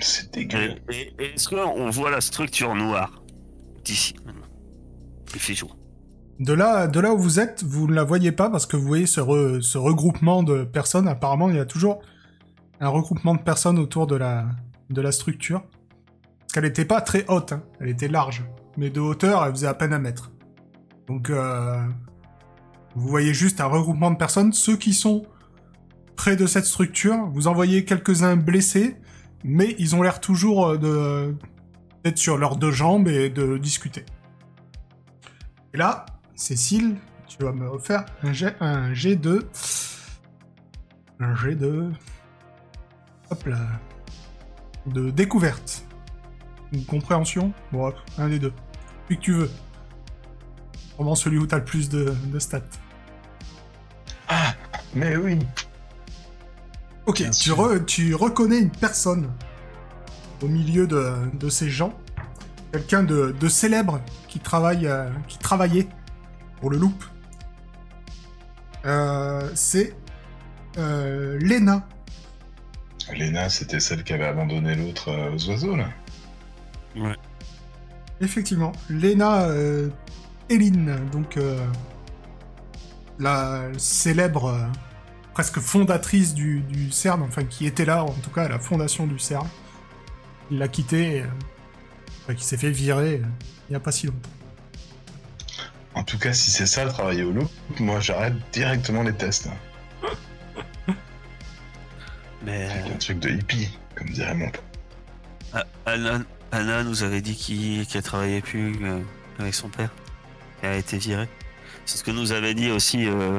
C'est 0.00 0.36
Et, 0.36 0.44
dégueu. 0.44 0.74
et- 0.90 1.12
et 1.18 1.34
est-ce 1.34 1.48
qu'on 1.48 1.88
voit 1.90 2.10
la 2.10 2.20
structure 2.20 2.74
noire 2.74 3.22
d'ici 3.84 4.14
maintenant? 4.26 4.46
Il 5.34 5.40
fait 5.40 5.54
jour. 5.54 5.76
De 6.40 6.52
là, 6.52 6.88
de 6.88 6.98
là 6.98 7.12
où 7.14 7.18
vous 7.18 7.38
êtes, 7.38 7.62
vous 7.62 7.86
ne 7.86 7.94
la 7.94 8.02
voyez 8.02 8.32
pas 8.32 8.50
parce 8.50 8.66
que 8.66 8.76
vous 8.76 8.86
voyez 8.86 9.06
ce, 9.06 9.20
re- 9.20 9.60
ce 9.62 9.78
regroupement 9.78 10.42
de 10.42 10.64
personnes. 10.64 11.06
Apparemment, 11.06 11.48
il 11.48 11.56
y 11.56 11.60
a 11.60 11.64
toujours 11.64 12.00
un 12.80 12.88
regroupement 12.88 13.34
de 13.34 13.40
personnes 13.42 13.78
autour 13.78 14.08
de 14.08 14.16
la, 14.16 14.46
de 14.90 15.00
la 15.00 15.12
structure. 15.12 15.62
Parce 16.40 16.52
qu'elle 16.54 16.64
n'était 16.64 16.84
pas 16.84 17.00
très 17.00 17.24
haute, 17.28 17.52
hein. 17.52 17.62
elle 17.80 17.88
était 17.88 18.08
large. 18.08 18.44
Mais 18.76 18.90
de 18.90 19.00
hauteur, 19.00 19.44
elle 19.44 19.52
faisait 19.52 19.68
à 19.68 19.74
peine 19.74 19.92
un 19.92 20.00
mètre. 20.00 20.32
Donc, 21.06 21.30
euh, 21.30 21.78
vous 22.94 23.08
voyez 23.08 23.34
juste 23.34 23.60
un 23.60 23.66
regroupement 23.66 24.10
de 24.10 24.16
personnes. 24.16 24.52
Ceux 24.52 24.76
qui 24.76 24.94
sont 24.94 25.26
près 26.16 26.36
de 26.36 26.46
cette 26.46 26.64
structure, 26.64 27.28
vous 27.32 27.48
en 27.48 27.54
voyez 27.54 27.84
quelques-uns 27.84 28.36
blessés, 28.36 28.96
mais 29.42 29.74
ils 29.78 29.96
ont 29.96 30.02
l'air 30.02 30.20
toujours 30.20 30.66
euh, 30.66 30.78
de 30.78 31.36
d'être 32.04 32.18
sur 32.18 32.36
leurs 32.36 32.56
deux 32.56 32.70
jambes 32.70 33.08
et 33.08 33.30
de 33.30 33.56
discuter. 33.56 34.04
Et 35.72 35.78
là, 35.78 36.04
Cécile, 36.34 36.96
tu 37.26 37.42
vas 37.42 37.52
me 37.52 37.66
refaire 37.66 38.04
un 38.22 38.32
jet, 38.34 38.54
un 38.60 38.90
de... 38.90 39.48
Un 41.18 41.34
jet 41.34 41.54
de... 41.54 41.90
Hop 43.30 43.46
là. 43.46 43.58
De 44.86 45.10
découverte. 45.10 45.86
Ou 46.74 46.82
compréhension? 46.82 47.54
Bon, 47.72 47.86
hop, 47.86 47.96
un 48.18 48.28
des 48.28 48.38
deux. 48.38 48.52
Celui 49.04 49.16
que 49.16 49.24
tu 49.24 49.32
veux. 49.32 49.50
Vraiment 50.96 51.14
celui 51.14 51.38
où 51.38 51.46
t'as 51.46 51.58
le 51.58 51.64
plus 51.64 51.88
de 51.88 52.38
stats. 52.38 52.60
Mais 54.94 55.16
oui. 55.16 55.38
Ok, 57.06 57.18
Bien 57.18 57.30
tu, 57.30 57.34
sûr. 57.40 57.56
re- 57.58 57.84
tu 57.84 58.14
reconnais 58.14 58.58
une 58.58 58.70
personne 58.70 59.30
au 60.42 60.46
milieu 60.48 60.86
de, 60.86 61.14
de 61.34 61.48
ces 61.48 61.68
gens. 61.68 61.92
Quelqu'un 62.72 63.02
de, 63.02 63.34
de 63.38 63.48
célèbre 63.48 64.00
qui, 64.28 64.40
travaille, 64.40 64.86
euh, 64.86 65.08
qui 65.28 65.38
travaillait 65.38 65.86
pour 66.60 66.70
le 66.70 66.78
loop. 66.78 67.04
Euh, 68.84 69.48
c'est 69.54 69.94
euh, 70.78 71.38
Lena. 71.40 71.86
Léna, 73.12 73.48
c'était 73.48 73.80
celle 73.80 74.02
qui 74.02 74.12
avait 74.12 74.24
abandonné 74.26 74.74
l'autre 74.74 75.08
euh, 75.10 75.30
aux 75.34 75.48
oiseaux, 75.50 75.76
là. 75.76 75.88
Effectivement, 78.20 78.72
Lena 78.88 79.42
euh, 79.44 79.88
Eline, 80.48 80.96
donc 81.12 81.36
euh, 81.36 81.58
la 83.18 83.68
célèbre, 83.78 84.46
euh, 84.46 84.66
presque 85.34 85.58
fondatrice 85.58 86.34
du, 86.34 86.60
du 86.60 86.90
CERN, 86.90 87.22
enfin 87.22 87.44
qui 87.44 87.66
était 87.66 87.84
là 87.84 88.04
en 88.04 88.12
tout 88.12 88.30
cas 88.30 88.44
à 88.44 88.48
la 88.48 88.58
fondation 88.58 89.06
du 89.06 89.18
CERN. 89.18 89.46
Il 90.50 90.58
l'a 90.58 90.68
quitté, 90.68 91.22
euh, 91.22 91.26
enfin, 92.22 92.34
qui 92.34 92.44
s'est 92.44 92.56
fait 92.56 92.70
virer 92.70 93.16
euh, 93.16 93.26
il 93.68 93.72
n'y 93.72 93.76
a 93.76 93.80
pas 93.80 93.92
si 93.92 94.06
longtemps. 94.06 94.30
En 95.94 96.02
tout 96.04 96.18
cas, 96.18 96.32
si 96.32 96.50
c'est 96.50 96.66
ça, 96.66 96.84
le 96.84 96.90
travailler 96.90 97.22
au 97.22 97.30
loup, 97.30 97.48
moi 97.78 98.00
j'arrête 98.00 98.34
directement 98.52 99.02
les 99.02 99.14
tests. 99.14 99.48
Mais 102.44 102.68
C'est 102.68 102.92
un 102.92 102.96
truc 102.96 103.18
de 103.20 103.30
hippie, 103.30 103.78
comme 103.94 104.08
dirait 104.10 104.34
mon 104.34 104.50
euh, 105.54 105.62
Anna, 105.86 106.20
Anna 106.52 106.82
nous 106.82 107.04
avait 107.04 107.20
dit 107.20 107.36
qu'il 107.36 107.86
qu'elle 107.86 108.02
travaillait 108.02 108.40
plus 108.40 108.76
avec 109.38 109.54
son 109.54 109.68
père. 109.68 109.90
Elle 110.62 110.70
a 110.70 110.76
été 110.76 110.98
virée. 110.98 111.28
C'est 111.86 111.98
ce 111.98 112.04
que 112.04 112.10
nous 112.10 112.32
avait 112.32 112.54
dit 112.54 112.70
aussi, 112.70 113.06
euh, 113.06 113.38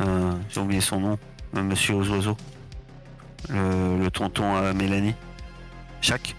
euh, 0.00 0.32
j'ai 0.50 0.60
oublié 0.60 0.80
son 0.80 1.00
nom, 1.00 1.18
euh, 1.56 1.62
Monsieur 1.62 1.94
aux 1.94 2.08
oiseaux. 2.08 2.36
Le, 3.48 3.98
le 3.98 4.10
tonton 4.10 4.54
à 4.54 4.72
Mélanie. 4.72 5.14
Jacques 6.00 6.36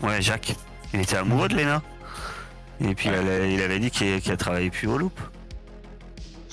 Ouais, 0.00 0.20
Jacques. 0.20 0.54
Il 0.92 1.00
était 1.00 1.16
amoureux 1.16 1.48
de 1.48 1.56
Léna. 1.56 1.80
Et 2.80 2.94
puis 2.94 3.08
Ouais. 3.08 3.16
elle 3.20 3.28
a- 3.28 3.46
il 3.46 3.62
avait 3.62 3.78
dit 3.78 3.90
qu'il 3.90 4.20
qu'elle 4.20 4.36
travaillait 4.36 4.70
plus 4.70 4.88
au 4.88 4.98
loop. 4.98 5.18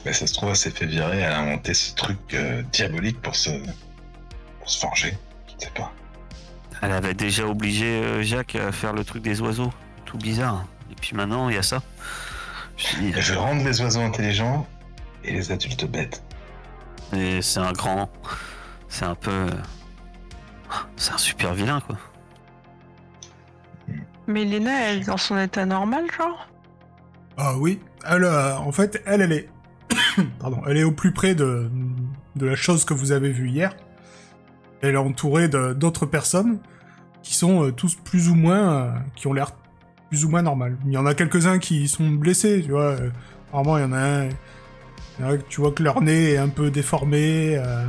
Mais 0.06 0.14
ça 0.14 0.26
se 0.28 0.34
trouve, 0.34 0.50
elle 0.50 0.56
s'est 0.56 0.72
fait 0.72 0.86
virer, 0.86 1.20
elle 1.20 1.32
a 1.32 1.40
inventé 1.40 1.74
ce 1.74 1.94
truc 1.96 2.18
euh, 2.34 2.62
diabolique 2.72 3.22
pour 3.22 3.36
se... 3.36 3.50
pour 4.60 4.70
se 4.70 4.82
venger. 4.86 5.18
Je 5.60 5.66
sais 5.66 5.72
pas. 5.72 5.92
Elle 6.82 6.92
avait 6.92 7.14
déjà 7.14 7.46
obligé 7.46 7.86
euh, 7.86 8.24
Jacques 8.24 8.56
à 8.56 8.72
faire 8.72 8.94
le 8.94 9.04
truc 9.04 9.22
des 9.24 9.42
oiseaux. 9.42 9.72
Tout 10.06 10.18
bizarre. 10.18 10.66
Et 10.92 10.96
puis 10.96 11.16
maintenant, 11.16 11.50
il 11.50 11.56
y 11.56 11.60
a 11.60 11.64
ça. 11.64 11.82
Je 13.18 13.34
rendre 13.36 13.64
les 13.64 13.82
oiseaux 13.82 14.02
intelligents 14.02 14.66
et 15.24 15.32
les 15.34 15.52
adultes 15.52 15.86
bêtes. 15.86 16.24
Et 17.14 17.42
c'est 17.42 17.60
un 17.60 17.74
grand. 17.74 18.10
C'est 18.90 19.06
un 19.06 19.16
peu. 19.16 19.48
C'est 20.96 21.14
un 21.14 21.18
super 21.18 21.54
vilain, 21.54 21.82
quoi. 21.82 21.98
Mais 24.28 24.46
Lena, 24.46 24.72
elle 24.90 25.02
est 25.02 25.06
dans 25.06 25.18
son 25.18 25.38
état 25.38 25.66
normal, 25.66 26.06
genre? 26.18 26.48
Ah 27.38 27.58
oui, 27.58 27.80
elle, 28.08 28.24
euh, 28.24 28.56
en 28.58 28.72
fait, 28.72 29.02
elle, 29.06 29.22
elle 29.22 29.32
est, 29.34 29.50
pardon, 30.40 30.62
elle 30.68 30.78
est 30.78 30.84
au 30.84 30.92
plus 30.92 31.12
près 31.12 31.36
de, 31.36 31.70
de 32.36 32.46
la 32.46 32.56
chose 32.56 32.86
que 32.86 32.94
vous 32.94 33.12
avez 33.12 33.32
vue 33.32 33.50
hier. 33.50 33.76
Elle 34.82 34.96
est 34.96 34.98
entourée 34.98 35.48
de- 35.50 35.74
d'autres 35.74 36.06
personnes 36.06 36.60
qui 37.24 37.34
sont 37.36 37.66
euh, 37.66 37.72
tous 37.72 37.96
plus 37.96 38.30
ou 38.30 38.36
moins, 38.36 38.74
euh, 38.74 38.92
qui 39.16 39.28
ont 39.28 39.34
l'air 39.34 39.52
plus 40.12 40.26
ou 40.26 40.30
moins 40.30 40.42
normal. 40.42 40.76
Il 40.86 40.92
y 40.92 40.98
en 40.98 41.06
a 41.06 41.14
quelques-uns 41.16 41.58
qui 41.58 41.88
sont 41.88 42.10
blessés, 42.10 42.62
tu 42.66 42.72
vois. 42.72 42.98
Apparemment, 43.50 43.78
il 43.78 43.82
y 43.82 43.86
en 43.86 43.94
a 43.94 44.24
un, 45.24 45.38
tu 45.48 45.62
vois 45.62 45.72
que 45.72 45.82
leur 45.82 46.02
nez 46.02 46.32
est 46.34 46.38
un 46.38 46.50
peu 46.50 46.70
déformé. 46.70 47.56
euh, 47.58 47.86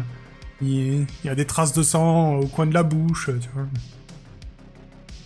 il, 0.60 1.00
il 1.00 1.06
y 1.26 1.28
a 1.28 1.34
des 1.34 1.44
traces 1.46 1.72
de 1.72 1.82
sang 1.82 2.34
au 2.36 2.46
coin 2.46 2.66
de 2.66 2.74
la 2.74 2.84
bouche, 2.84 3.28
tu 3.40 3.48
vois. 3.52 3.66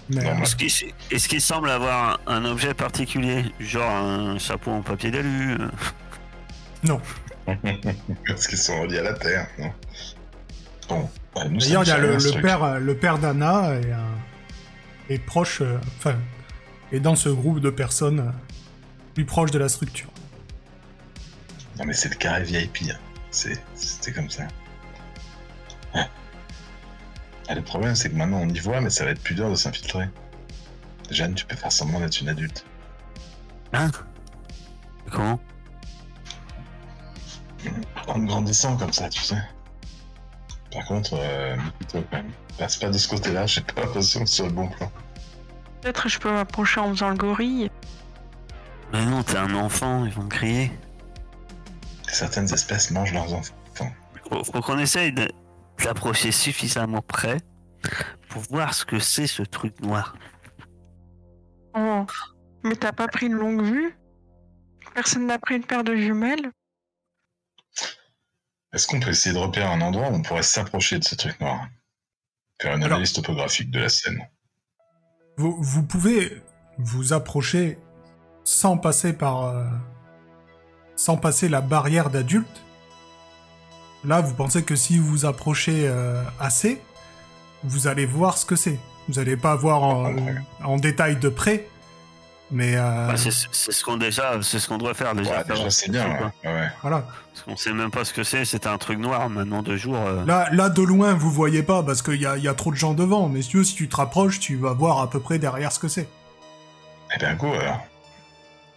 Mais, 0.09 0.25
euh, 0.27 0.35
Est-ce 0.43 0.57
qu'il 0.57 0.71
est-ce 1.11 1.29
qu'il 1.29 1.41
semble 1.43 1.69
avoir 1.69 2.19
un, 2.27 2.37
un 2.37 2.45
objet 2.47 2.73
particulier, 2.73 3.45
genre 3.61 3.91
un 3.91 4.39
chapeau 4.39 4.71
en 4.71 4.81
papier 4.81 5.11
d'alu 5.11 5.57
euh, 5.61 5.69
non. 6.85 7.01
Parce 8.27 8.47
qu'ils 8.47 8.57
sont 8.59 8.81
reliés 8.81 8.99
à 9.01 9.03
la 9.03 9.13
Terre, 9.15 9.47
non? 9.59 9.73
Bon, 10.89 11.11
ouais, 11.37 11.49
nous, 11.51 11.61
ça 11.61 11.67
D'ailleurs, 11.67 11.83
il 11.83 11.89
y 11.89 11.91
a 11.91 11.99
le, 11.99 12.41
père, 12.41 12.81
le 12.81 12.97
père 12.97 13.19
d'Anna 13.19 13.75
est, 13.75 13.91
euh, 13.93 13.97
est 15.11 15.19
proche, 15.19 15.61
euh, 15.61 15.79
est 16.93 17.01
dans 17.01 17.17
ce 17.17 17.29
groupe 17.29 17.61
de 17.61 17.71
personnes 17.71 18.21
euh, 18.21 18.31
plus 19.15 19.25
proches 19.25 19.51
de 19.51 19.59
la 19.59 19.69
structure. 19.69 20.11
Non, 21.79 21.85
mais 21.85 21.93
c'est 21.93 22.09
le 22.09 22.15
carré 22.17 22.43
VIP. 22.45 22.79
hein. 22.91 22.97
C'est- 23.31 23.61
C'était 23.75 24.13
comme 24.13 24.31
ça. 24.31 24.45
Ah, 27.49 27.55
le 27.55 27.63
problème, 27.63 27.95
c'est 27.95 28.11
que 28.11 28.17
maintenant 28.17 28.39
on 28.41 28.49
y 28.49 28.59
voit, 28.59 28.81
mais 28.81 28.91
ça 28.91 29.05
va 29.05 29.13
être 29.13 29.23
plus 29.23 29.35
dur 29.37 29.49
de 29.49 29.55
s'infiltrer. 29.55 30.07
Jeanne, 31.11 31.35
tu 31.35 31.45
peux 31.47 31.55
faire 31.55 31.71
semblant 31.71 32.01
d'être 32.01 32.21
une 32.21 32.29
adulte. 32.29 32.67
Hein? 33.73 33.91
Comment? 35.11 35.39
En 38.09 38.19
grandissant 38.21 38.77
comme 38.77 38.93
ça, 38.93 39.09
tu 39.09 39.21
sais. 39.21 39.41
Par 40.73 40.85
contre, 40.87 41.11
euh, 41.15 41.57
plutôt 41.79 42.03
quand 42.11 42.17
même. 42.17 42.33
Passe 42.59 42.77
pas 42.79 42.89
de 42.91 42.99
ce 42.99 43.07
côté-là, 43.07 43.47
j'ai 43.47 43.61
pas 43.61 43.83
l'impression 43.83 44.21
que 44.25 44.27
ce 44.27 44.37
soit 44.37 44.47
le 44.47 44.53
bon 44.53 44.67
plan. 44.69 44.91
Peut-être 45.87 46.09
je 46.09 46.19
peux 46.19 46.33
m'approcher 46.33 46.81
en 46.81 46.91
faisant 46.91 47.11
le 47.11 47.17
gorille. 47.17 47.71
Mais 48.93 49.07
non, 49.07 49.23
t'es 49.23 49.37
un 49.37 49.55
enfant, 49.55 50.05
ils 50.05 50.13
vont 50.13 50.27
crier. 50.27 50.73
Certaines 52.09 52.53
espèces 52.53 52.91
mangent 52.91 53.13
leurs 53.13 53.33
enfants. 53.33 53.93
Faut, 54.29 54.43
faut 54.43 54.61
qu'on 54.63 54.81
essaye 54.81 55.13
de 55.13 55.31
s'approcher 55.79 56.33
suffisamment 56.33 57.03
près 57.03 57.37
pour 58.29 58.43
voir 58.51 58.75
ce 58.75 58.85
que 58.85 58.99
c'est 58.99 59.29
ce 59.29 59.45
truc 59.45 59.81
noir. 59.81 60.17
Oh. 61.75 62.05
Mais 62.65 62.75
t'as 62.75 62.91
pas 62.91 63.07
pris 63.07 63.27
une 63.27 63.35
longue 63.35 63.63
vue? 63.63 63.97
Personne 64.93 65.29
n'a 65.29 65.39
pris 65.39 65.55
une 65.55 65.65
paire 65.65 65.85
de 65.85 65.95
jumelles? 65.95 66.51
Est-ce 68.73 68.89
qu'on 68.89 68.99
peut 68.99 69.11
essayer 69.11 69.33
de 69.33 69.39
repérer 69.39 69.67
un 69.67 69.81
endroit 69.83 70.09
où 70.09 70.15
on 70.15 70.23
pourrait 70.23 70.43
s'approcher 70.43 70.99
de 70.99 71.05
ce 71.05 71.15
truc 71.15 71.39
noir? 71.41 71.69
Faire 72.61 72.75
une 72.75 72.83
Alors- 72.83 72.97
analyse 72.97 73.13
topographique 73.13 73.71
de 73.71 73.79
la 73.79 73.89
scène. 73.89 74.19
Vous, 75.37 75.57
vous 75.61 75.83
pouvez 75.83 76.43
vous 76.79 77.13
approcher 77.13 77.79
sans 78.45 78.77
passer 78.79 79.13
par, 79.13 79.45
euh, 79.45 79.65
sans 80.97 81.17
passer 81.17 81.49
la 81.49 81.61
barrière 81.61 82.11
d'adulte. 82.11 82.63
Là, 84.05 84.21
vous 84.21 84.35
pensez 84.35 84.63
que 84.63 84.77
si 84.77 84.99
vous 84.99 85.07
vous 85.09 85.27
approchez 85.27 85.89
euh, 85.89 86.23
assez, 86.39 86.81
vous 87.65 87.87
allez 87.87 88.07
voir 88.07 88.39
ce 88.39 88.47
que 88.47 88.57
c'est. 88.57 88.79
Vous 89.09 89.19
allez 89.19 89.37
pas 89.37 89.57
voir 89.57 89.83
en, 89.83 90.15
Ouais. 90.15 90.35
en 90.65 90.77
détail 90.77 91.17
de 91.17 91.29
près, 91.29 91.69
mais 92.51 92.77
euh, 92.77 93.09
Bah, 93.09 93.17
c'est 93.17 93.31
c'est 93.33 93.73
ce 93.73 93.85
qu'on 93.85 93.97
déjà, 93.97 94.41
c'est 94.43 94.59
ce 94.59 94.69
qu'on 94.69 94.79
doit 94.79 94.95
faire 94.95 95.15
déjà. 95.15 95.31
Ouais, 95.31 95.37
savoir 95.39 95.57
déjà, 95.59 95.71
ce 95.71 95.81
c'est 95.81 95.87
que 95.87 95.93
bien, 95.93 96.15
quoi. 96.17 96.33
ouais. 96.45 96.51
ouais. 96.53 96.69
voilà. 96.83 97.05
Parce 97.33 97.43
qu'on 97.45 97.57
sait 97.57 97.73
même 97.73 97.91
pas 97.91 98.05
ce 98.05 98.13
que 98.15 98.23
c'est. 98.25 98.45
C'était 98.45 98.69
un 98.69 98.79
truc 98.79 98.99
noir. 98.99 99.29
Maintenant 99.29 99.63
deux 99.63 99.77
jours. 99.77 99.97
euh, 99.99 100.25
Là, 100.25 100.49
là, 100.53 100.69
de 100.69 100.83
loin, 100.83 101.13
vous 101.15 101.31
voyez 101.31 101.63
pas 101.63 101.83
parce 101.83 102.03
qu'il 102.03 102.21
y 102.21 102.27
a, 102.27 102.37
il 102.37 102.45
y 102.45 102.49
a 102.49 102.55
trop 102.55 102.71
de 102.71 102.77
gens 102.77 102.95
devant. 102.95 103.29
Mais 103.29 103.43
si 103.43 103.49
tu 103.51 103.57
veux, 103.59 103.65
si 103.65 103.75
tu 103.75 103.89
te 103.89 103.97
rapproches, 103.97 104.41
tu 104.41 104.57
vas 104.57 104.73
voir 104.73 105.01
à 105.01 105.11
peu 105.11 105.21
près 105.21 105.39
derrière 105.39 105.73
ce 105.73 105.79
que 105.79 105.89
c'est. 105.89 106.09
Eh 107.15 107.19
bien, 107.19 107.35
go 107.35 107.53
alors. 107.53 107.81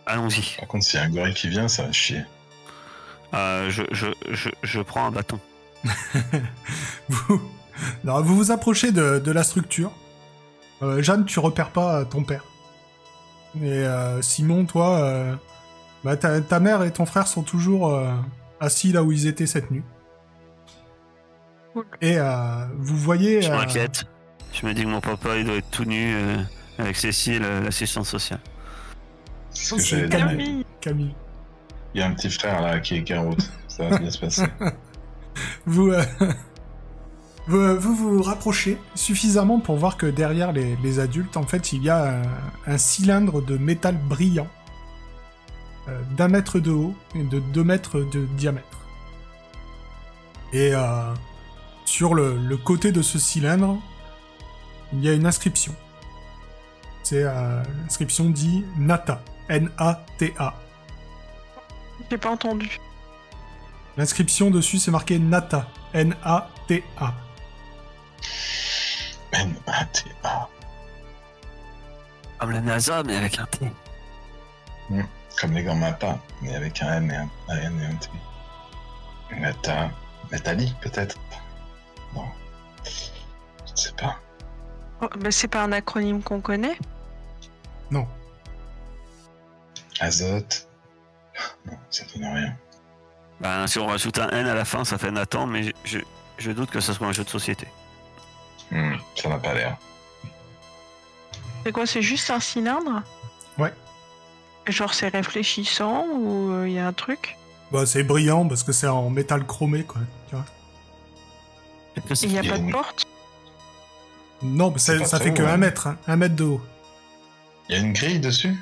Allons-y. 0.06 0.56
Par 0.58 0.68
contre, 0.68 0.86
s'il 0.86 1.00
y 1.00 1.04
a 1.04 1.06
un 1.06 1.10
gorille 1.10 1.34
qui 1.34 1.48
vient, 1.50 1.68
ça 1.68 1.84
va 1.84 1.92
chier. 1.92 2.22
Euh, 3.36 3.70
je, 3.70 3.84
je, 3.92 4.08
je, 4.32 4.50
je 4.64 4.82
prends 4.82 5.06
un 5.06 5.12
bâton. 5.12 5.40
vous, 7.10 7.42
Alors, 8.04 8.24
vous 8.24 8.36
vous 8.36 8.52
approchez 8.52 8.92
de, 8.92 9.20
de 9.20 9.32
la 9.32 9.44
structure. 9.44 9.92
Euh, 10.82 11.02
Jeanne, 11.02 11.26
tu 11.26 11.40
repères 11.40 11.70
pas 11.72 12.06
ton 12.06 12.24
père. 12.24 12.44
Et 13.56 13.72
euh, 13.72 14.22
Simon, 14.22 14.66
toi, 14.66 15.00
euh, 15.00 15.36
bah, 16.04 16.18
ta, 16.18 16.40
ta 16.42 16.60
mère 16.60 16.84
et 16.84 16.92
ton 16.92 17.06
frère 17.06 17.28
sont 17.28 17.44
toujours 17.44 17.90
euh, 17.90 18.12
assis 18.60 18.92
là 18.92 19.04
où 19.04 19.12
ils 19.12 19.28
étaient 19.28 19.48
cette 19.48 19.72
nuit. 19.72 19.84
Et 22.02 22.18
euh, 22.18 22.66
vous 22.78 22.98
voyez... 22.98 23.42
Je 23.42 23.52
euh, 23.52 23.58
m'inquiète. 23.58 24.06
Je 24.54 24.66
me 24.66 24.74
dis 24.74 24.84
que 24.84 24.88
mon 24.88 25.02
papa 25.02 25.38
il 25.38 25.46
doit 25.46 25.56
être 25.56 25.70
tout 25.70 25.86
nu 25.86 26.14
euh, 26.14 26.38
avec 26.78 26.96
Cécile, 26.96 27.44
euh, 27.44 27.62
l'assistante 27.62 28.06
sociale. 28.06 28.40
C'est 29.52 30.10
Camille. 30.10 30.66
Camille 30.82 31.16
Il 31.94 32.02
y 32.02 32.04
a 32.04 32.08
un 32.08 32.14
petit 32.14 32.30
frère 32.30 32.62
là 32.62 32.80
qui 32.80 32.98
est 32.98 33.04
qui 33.04 33.14
est 33.14 33.18
en 33.18 33.26
route. 33.26 33.52
Ça 33.68 33.88
va 33.88 33.98
bien 33.98 34.10
se 34.10 34.20
passer. 34.20 34.46
Vous, 35.66 35.90
euh, 35.92 36.04
vous, 37.50 37.80
vous 37.80 37.96
vous 37.96 38.22
rapprochez 38.22 38.78
suffisamment 38.94 39.60
pour 39.60 39.78
voir 39.78 39.98
que 39.98 40.06
derrière 40.06 40.52
les, 40.52 40.76
les 40.84 41.00
adultes, 41.00 41.36
en 41.36 41.44
fait, 41.44 41.74
il 41.74 41.84
y 41.84 41.90
a 41.90 42.20
un, 42.20 42.22
un 42.68 42.78
cylindre 42.78 43.42
de 43.42 43.58
métal 43.58 43.98
brillant 43.98 44.48
euh, 45.88 46.00
d'un 46.16 46.28
mètre 46.28 46.60
de 46.60 46.70
haut 46.70 46.94
et 47.16 47.24
de 47.24 47.40
deux 47.40 47.64
mètres 47.64 48.02
de 48.02 48.26
diamètre. 48.38 48.86
Et 50.54 50.76
euh, 50.76 51.14
sur 51.86 52.14
le, 52.14 52.38
le 52.38 52.58
côté 52.58 52.92
de 52.92 53.02
ce 53.02 53.18
cylindre, 53.18 53.80
il 54.94 55.04
y 55.04 55.10
a 55.10 55.14
une 55.14 55.26
inscription. 55.26 55.74
C'est 57.02 57.24
euh, 57.24 57.64
l'inscription 57.82 58.30
dit 58.30 58.64
Nata. 58.78 59.24
N-A-T-A. 59.48 60.54
J'ai 62.12 62.18
pas 62.20 62.30
entendu. 62.30 62.78
L'inscription 63.98 64.52
dessus, 64.52 64.78
c'est 64.78 64.92
marqué 64.92 65.18
Nata. 65.18 65.68
N-A-T-A. 65.94 67.29
N-A-T-A. 69.80 70.50
Comme 72.40 72.52
la 72.52 72.62
NASA, 72.62 73.04
mais 73.04 73.16
avec 73.18 73.40
un 73.40 73.46
T. 73.46 73.72
Comme 75.40 75.54
les 75.54 75.64
grands 75.64 75.76
mappas, 75.76 76.20
mais 76.42 76.56
avec 76.56 76.82
un 76.82 76.98
N 76.98 77.12
et 77.12 77.16
un, 77.16 77.30
un 77.50 77.58
N 77.58 77.82
et 77.82 77.86
un 77.86 77.96
T. 77.96 78.10
Meta. 79.40 79.90
Nathalie, 80.32 80.74
peut-être 80.82 81.18
Non. 82.14 82.26
Je 82.86 83.72
ne 83.72 83.78
sais 83.78 83.92
pas. 83.94 84.18
Oh, 85.02 85.08
bah, 85.18 85.32
c'est 85.32 85.48
pas 85.48 85.64
un 85.64 85.72
acronyme 85.72 86.22
qu'on 86.22 86.42
connaît 86.42 86.78
Non. 87.92 88.08
Azote. 90.00 90.68
Non, 91.66 91.78
ça 91.90 92.04
donne 92.14 92.26
rien. 92.26 92.56
Bah, 93.40 93.68
si 93.68 93.80
on 93.80 93.88
rajoute 93.88 94.18
un 94.20 94.30
N 94.30 94.48
à 94.48 94.54
la 94.56 94.66
fin, 94.66 94.84
ça 94.84 94.98
fait 94.98 95.12
Nathan, 95.12 95.46
mais 95.46 95.64
je, 95.64 95.72
je, 95.86 96.00
je 96.38 96.52
doute 96.52 96.70
que 96.70 96.80
ce 96.80 96.92
soit 96.94 97.08
un 97.08 97.14
jeu 97.14 97.24
de 97.24 97.30
société. 97.30 97.68
Hmm, 98.72 98.96
ça 99.16 99.30
n'a 99.30 99.38
pas 99.38 99.54
l'air. 99.54 99.78
C'est 101.64 101.72
quoi 101.72 101.86
C'est 101.86 102.02
juste 102.02 102.30
un 102.30 102.40
cylindre? 102.40 103.04
Ouais. 103.58 103.74
Genre 104.68 104.94
c'est 104.94 105.10
réfléchissant 105.10 106.06
ou 106.14 106.64
il 106.66 106.74
y 106.74 106.80
a 106.80 106.88
un 106.88 106.94
truc? 106.94 107.38
Bah, 107.72 107.86
c'est 107.86 108.04
brillant 108.04 108.48
parce 108.48 108.64
que 108.64 108.72
c'est 108.72 108.88
en 108.88 109.10
métal 109.10 109.46
chromé, 109.46 109.84
quoi. 109.84 110.02
Tu 110.30 110.36
vois 110.36 110.46
Il 112.24 112.30
n'y 112.30 112.38
a 112.38 112.42
Il 112.42 112.48
y 112.48 112.50
a 112.50 112.54
pas 112.54 112.60
de 112.60 112.72
porte? 112.72 113.06
Non, 114.42 114.72
mais 114.72 114.80
ça, 114.80 115.20
fait 115.20 115.34
que 115.34 115.44
un 115.44 115.54
hein. 115.54 115.58
mètre, 115.58 115.88
hein, 115.88 115.98
un 116.08 116.16
mètre 116.16 116.36
de 116.36 116.46
haut. 116.46 116.62
Il 117.68 117.76
y 117.76 117.78
a 117.78 117.82
une 117.82 117.94
grille 117.94 118.20
dessus? 118.20 118.56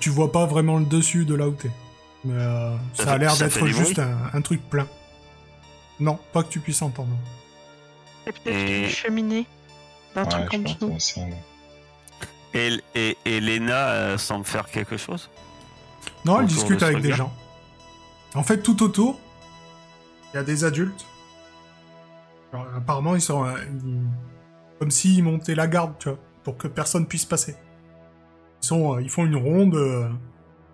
Tu 0.00 0.10
vois 0.10 0.30
pas 0.30 0.44
vraiment 0.44 0.78
le 0.78 0.84
dessus 0.84 1.24
de 1.24 1.34
là 1.34 1.48
où 1.48 1.52
t'es. 1.52 1.70
Mais 2.24 2.34
euh, 2.34 2.76
Ça 2.94 3.04
ça, 3.04 3.12
a 3.12 3.18
l'air 3.18 3.36
d'être 3.36 3.66
juste 3.66 4.00
un 4.32 4.40
truc 4.42 4.60
plein. 4.68 4.86
Non, 6.00 6.18
pas 6.32 6.42
que 6.42 6.48
tu 6.48 6.60
puisses 6.60 6.82
entendre. 6.82 7.16
Peut-être 8.32 8.56
Et- 8.56 8.82
une 8.84 8.88
cheminée 8.88 9.46
d'un 10.14 10.24
Ouais, 10.24 10.46
truc 10.46 10.62
dessous. 10.64 10.92
aussi. 10.94 11.20
Et, 12.54 12.70
et, 12.94 13.16
et 13.24 13.40
Lena 13.40 13.88
euh, 13.90 14.18
semble 14.18 14.44
faire 14.44 14.66
quelque 14.70 14.96
chose 14.96 15.30
Non, 16.24 16.40
elle 16.40 16.46
discute 16.46 16.80
de 16.80 16.84
avec 16.86 17.00
des 17.00 17.12
gens. 17.12 17.32
En 18.34 18.42
fait, 18.42 18.62
tout 18.62 18.82
autour, 18.82 19.18
il 20.32 20.36
y 20.36 20.40
a 20.40 20.42
des 20.44 20.64
adultes. 20.64 21.06
Alors, 22.52 22.66
apparemment, 22.76 23.14
ils 23.14 23.20
sont 23.20 23.44
euh, 23.44 23.54
ils- 23.84 24.06
comme 24.78 24.90
s'ils 24.90 25.22
montaient 25.24 25.54
la 25.54 25.66
garde, 25.66 25.94
tu 25.98 26.08
vois, 26.08 26.18
pour 26.44 26.56
que 26.56 26.68
personne 26.68 27.06
puisse 27.06 27.24
passer. 27.26 27.56
Ils 28.62 28.66
sont, 28.66 28.94
euh, 28.96 29.02
ils 29.02 29.10
font 29.10 29.26
une 29.26 29.36
ronde, 29.36 29.74
euh, 29.74 30.08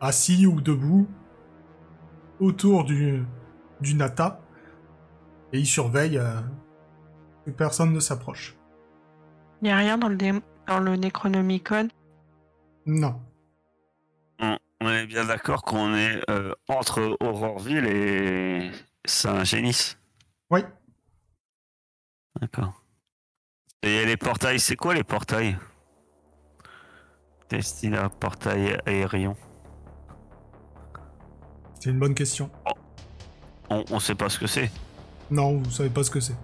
assis 0.01 0.47
ou 0.47 0.61
debout, 0.61 1.09
autour 2.41 2.85
du 2.85 3.25
du 3.81 3.95
nata, 3.95 4.41
et 5.53 5.59
ils 5.59 5.67
surveillent 5.67 6.21
personne 7.53 7.93
ne 7.93 8.01
s'approche. 8.01 8.57
Il 9.61 9.67
n'y 9.67 9.71
a 9.71 9.77
rien 9.77 9.99
dans 9.99 10.09
le, 10.09 10.17
dé- 10.17 10.43
dans 10.67 10.79
le 10.81 10.97
Necronomicon? 10.97 11.89
Non. 12.87 13.21
On, 14.41 14.59
on 14.81 14.89
est 14.91 15.07
bien 15.07 15.25
d'accord 15.25 15.63
qu'on 15.63 15.95
est 15.95 16.21
euh, 16.31 16.53
entre 16.69 17.17
Auroreville 17.21 17.87
et 17.87 18.71
Saint-Génis. 19.05 19.97
Oui. 20.51 20.61
D'accord. 22.41 22.83
Et 23.83 24.05
les 24.05 24.17
portails, 24.17 24.61
c'est 24.61 24.77
quoi 24.77 24.95
les 24.95 25.05
portails? 25.05 25.57
Destina, 27.49 28.09
portail 28.09 28.79
aérien. 28.87 29.37
C'est 31.79 31.91
une 31.91 31.99
bonne 31.99 32.15
question. 32.15 32.51
On, 33.69 33.85
on 33.91 34.01
sait 34.01 34.15
pas 34.15 34.29
ce 34.31 34.39
que 34.39 34.47
c'est. 34.47 34.71
Non, 35.31 35.59
vous 35.59 35.71
savez 35.71 35.91
pas 35.91 36.03
ce 36.03 36.11
que 36.11 36.21
c'est. 36.21 36.37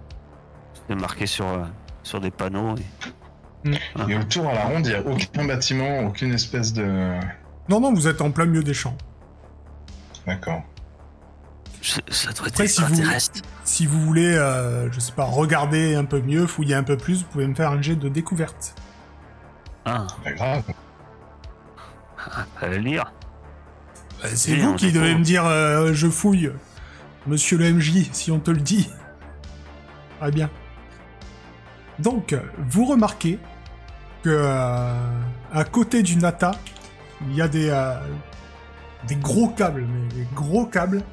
C'est 0.89 0.95
marqué 0.95 1.25
sur, 1.25 1.47
euh, 1.47 1.63
sur 2.03 2.19
des 2.19 2.31
panneaux. 2.31 2.75
et- 3.65 3.71
Et 4.09 4.17
autour 4.17 4.49
à 4.49 4.53
la 4.53 4.63
ronde, 4.65 4.85
il 4.87 4.89
n'y 4.89 4.95
a 4.95 5.05
aucun 5.05 5.45
bâtiment, 5.45 5.99
aucune 6.01 6.33
espèce 6.33 6.73
de. 6.73 7.13
Non, 7.69 7.79
non, 7.79 7.93
vous 7.93 8.07
êtes 8.07 8.21
en 8.21 8.31
plein 8.31 8.45
milieu 8.45 8.63
des 8.63 8.73
champs. 8.73 8.97
D'accord. 10.25 10.63
Ça, 11.81 12.31
doit 12.33 12.47
être 12.47 12.53
Après, 12.53 12.67
si 12.67 12.81
vous-. 12.83 13.03
Si 13.63 13.85
vous 13.85 14.01
voulez, 14.01 14.33
euh, 14.35 14.91
je 14.91 14.99
sais 14.99 15.13
pas, 15.13 15.23
regarder 15.25 15.95
un 15.95 16.05
peu 16.05 16.21
mieux, 16.21 16.45
fouiller 16.47 16.75
un 16.75 16.83
peu 16.83 16.97
plus, 16.97 17.19
vous 17.23 17.29
pouvez 17.29 17.47
me 17.47 17.55
faire 17.55 17.71
un 17.71 17.81
jet 17.81 17.95
de 17.95 18.09
découverte. 18.09 18.75
Ah, 19.85 20.05
Pas 20.23 20.31
grave. 20.33 20.63
à 22.61 22.67
la 22.67 22.77
lire. 22.77 23.11
Euh, 24.23 24.29
C'est 24.35 24.55
vous 24.57 24.75
qui 24.75 24.91
devez 24.91 25.15
me 25.15 25.23
dire 25.23 25.45
euh, 25.45 25.91
je 25.93 26.07
fouille, 26.07 26.51
monsieur 27.25 27.57
le 27.57 27.71
MJ, 27.73 28.09
si 28.11 28.31
on 28.31 28.39
te 28.39 28.51
le 28.51 28.59
dit. 28.61 28.89
Très 30.19 30.31
bien. 30.31 30.49
Donc, 31.99 32.35
vous 32.57 32.85
remarquez 32.85 33.39
que 34.23 34.29
euh, 34.29 34.93
à 35.53 35.63
côté 35.63 36.03
du 36.03 36.15
Nata, 36.17 36.51
il 37.27 37.35
y 37.35 37.41
a 37.41 37.47
des, 37.47 37.69
euh, 37.69 37.95
des 39.07 39.15
gros 39.15 39.49
câbles, 39.49 39.85
mais 39.85 40.07
des 40.09 40.27
gros 40.33 40.65
câbles 40.65 41.03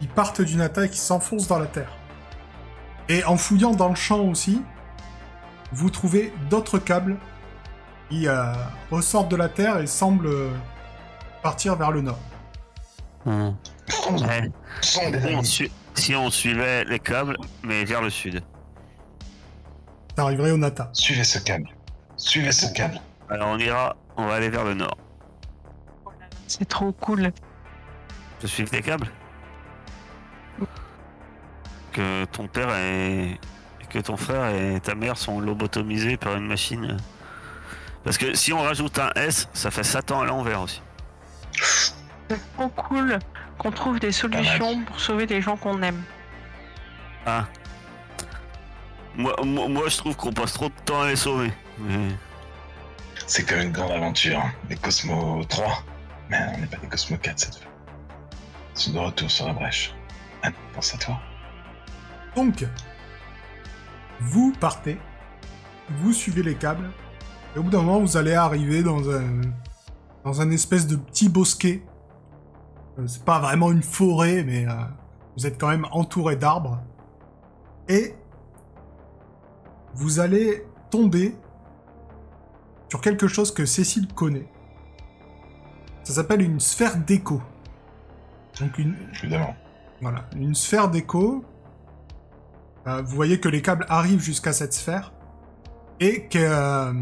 qui 0.00 0.06
partent 0.06 0.42
du 0.42 0.56
Nata 0.56 0.84
et 0.84 0.88
qui 0.88 0.98
s'enfoncent 0.98 1.48
dans 1.48 1.58
la 1.58 1.66
terre. 1.66 1.92
Et 3.08 3.24
en 3.24 3.36
fouillant 3.36 3.72
dans 3.72 3.88
le 3.88 3.94
champ 3.94 4.20
aussi, 4.20 4.62
vous 5.72 5.90
trouvez 5.90 6.32
d'autres 6.50 6.78
câbles 6.78 7.16
qui 8.10 8.28
euh, 8.28 8.52
ressortent 8.90 9.30
de 9.30 9.36
la 9.36 9.48
terre 9.48 9.78
et 9.78 9.86
semblent 9.86 10.26
euh, 10.26 10.50
partir 11.42 11.76
vers 11.76 11.90
le 11.90 12.02
nord. 12.02 12.20
Hmm. 13.24 13.50
Ouais. 14.10 14.50
Si 15.94 16.14
on 16.14 16.30
suivait 16.30 16.84
les 16.84 17.00
câbles, 17.00 17.36
mais 17.62 17.84
vers 17.84 18.00
le 18.00 18.10
sud. 18.10 18.42
T'arriverais 20.18 20.50
au 20.50 20.56
Nata. 20.56 20.90
Suivez 20.94 21.22
ce 21.22 21.38
câble. 21.38 21.68
Suivez 22.16 22.50
ce 22.50 22.66
câble. 22.74 23.00
Alors 23.30 23.50
on 23.50 23.58
ira, 23.60 23.94
on 24.16 24.26
va 24.26 24.34
aller 24.34 24.48
vers 24.48 24.64
le 24.64 24.74
nord. 24.74 24.98
C'est 26.48 26.64
trop 26.64 26.90
cool. 26.90 27.30
Je 28.42 28.48
suis 28.48 28.64
les 28.64 28.82
câbles? 28.82 29.06
Que 31.92 32.24
ton 32.24 32.48
père 32.48 32.76
et 32.76 33.38
que 33.90 34.00
ton 34.00 34.16
frère 34.16 34.52
et 34.52 34.80
ta 34.80 34.96
mère 34.96 35.16
sont 35.16 35.38
lobotomisés 35.38 36.16
par 36.16 36.34
une 36.34 36.48
machine. 36.48 36.96
Parce 38.02 38.18
que 38.18 38.34
si 38.34 38.52
on 38.52 38.60
rajoute 38.60 38.98
un 38.98 39.12
S, 39.14 39.48
ça 39.52 39.70
fait 39.70 39.84
Satan 39.84 40.22
à 40.22 40.24
l'envers 40.24 40.62
aussi. 40.62 40.82
C'est 42.28 42.40
trop 42.56 42.68
cool 42.70 43.20
qu'on 43.56 43.70
trouve 43.70 44.00
des 44.00 44.10
solutions 44.10 44.82
pour 44.82 44.98
sauver 44.98 45.26
des 45.26 45.40
gens 45.40 45.56
qu'on 45.56 45.80
aime. 45.80 46.02
Ah. 47.24 47.46
Moi, 49.18 49.34
moi, 49.44 49.68
moi, 49.68 49.88
je 49.88 49.96
trouve 49.98 50.16
qu'on 50.16 50.32
passe 50.32 50.52
trop 50.54 50.68
de 50.68 50.74
temps 50.86 51.02
à 51.02 51.08
les 51.08 51.16
sauver. 51.16 51.52
Mais- 51.80 52.08
C'est 53.26 53.42
quand 53.44 53.56
même 53.56 53.66
une 53.66 53.72
grande 53.72 53.90
aventure. 53.90 54.38
hein. 54.38 54.52
Les 54.70 54.76
Cosmo 54.76 55.44
3. 55.44 55.82
Mais 56.30 56.38
on 56.54 56.58
n'est 56.58 56.66
pas 56.66 56.76
des 56.78 56.86
Cosmo 56.86 57.16
4 57.18 57.38
cette 57.38 57.56
fois. 57.56 57.70
Ils 58.76 58.80
sont 58.80 58.92
de 58.92 58.98
retour 58.98 59.30
sur 59.30 59.46
la 59.46 59.52
brèche. 59.52 59.92
Ah, 60.42 60.50
pense 60.72 60.94
à 60.94 60.98
toi. 60.98 61.18
Donc, 62.36 62.64
vous 64.20 64.52
partez, 64.60 64.98
vous 65.90 66.12
suivez 66.12 66.42
les 66.44 66.54
câbles, 66.54 66.88
et 67.54 67.58
au 67.58 67.64
bout 67.64 67.70
d'un 67.70 67.82
moment, 67.82 67.98
vous 68.00 68.16
allez 68.16 68.34
arriver 68.34 68.82
dans 68.84 69.10
un, 69.10 69.40
dans 70.24 70.40
un 70.40 70.50
espèce 70.52 70.86
de 70.86 70.94
petit 70.96 71.28
bosquet. 71.28 71.82
Euh, 72.98 73.06
c'est 73.08 73.24
pas 73.24 73.40
vraiment 73.40 73.72
une 73.72 73.82
forêt, 73.82 74.44
mais 74.44 74.66
euh, 74.68 74.72
vous 75.36 75.46
êtes 75.46 75.58
quand 75.60 75.68
même 75.68 75.86
entouré 75.90 76.36
d'arbres. 76.36 76.80
Et 77.88 78.14
vous 79.98 80.20
allez 80.20 80.64
tomber 80.90 81.34
sur 82.88 83.00
quelque 83.00 83.26
chose 83.28 83.52
que 83.52 83.66
Cécile 83.66 84.06
connaît. 84.14 84.46
Ça 86.04 86.14
s'appelle 86.14 86.40
une 86.40 86.60
sphère 86.60 86.96
d'écho. 86.96 87.42
Donc 88.60 88.78
une, 88.78 88.94
Évidemment. 89.22 89.54
voilà, 90.00 90.24
une 90.36 90.54
sphère 90.54 90.88
d'écho. 90.88 91.44
Euh, 92.86 93.02
vous 93.02 93.14
voyez 93.14 93.40
que 93.40 93.48
les 93.48 93.60
câbles 93.60 93.84
arrivent 93.88 94.20
jusqu'à 94.22 94.52
cette 94.52 94.72
sphère. 94.72 95.12
Et 96.00 96.26
que. 96.28 96.38
euh, 96.38 96.92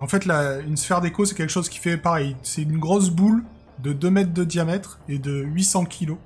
en 0.00 0.06
fait, 0.08 0.24
la- 0.24 0.58
une 0.60 0.76
sphère 0.78 1.00
d'écho, 1.02 1.24
c'est 1.26 1.34
quelque 1.34 1.52
chose 1.52 1.68
qui 1.68 1.78
fait 1.78 1.98
pareil. 1.98 2.34
C'est 2.42 2.62
une 2.62 2.78
grosse 2.78 3.10
boule 3.10 3.44
de 3.78 3.92
2 3.92 4.10
mètres 4.10 4.32
de 4.32 4.44
diamètre 4.44 4.98
et 5.08 5.18
de 5.18 5.42
800 5.42 5.84
kilos. 5.84 6.18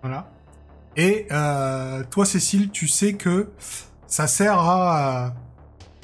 Voilà. 0.00 0.30
Et 0.96 1.26
euh, 1.32 2.04
toi, 2.10 2.24
Cécile, 2.24 2.70
tu 2.70 2.86
sais 2.88 3.14
que 3.14 3.50
ça 4.12 4.26
sert 4.26 4.58
à, 4.58 5.32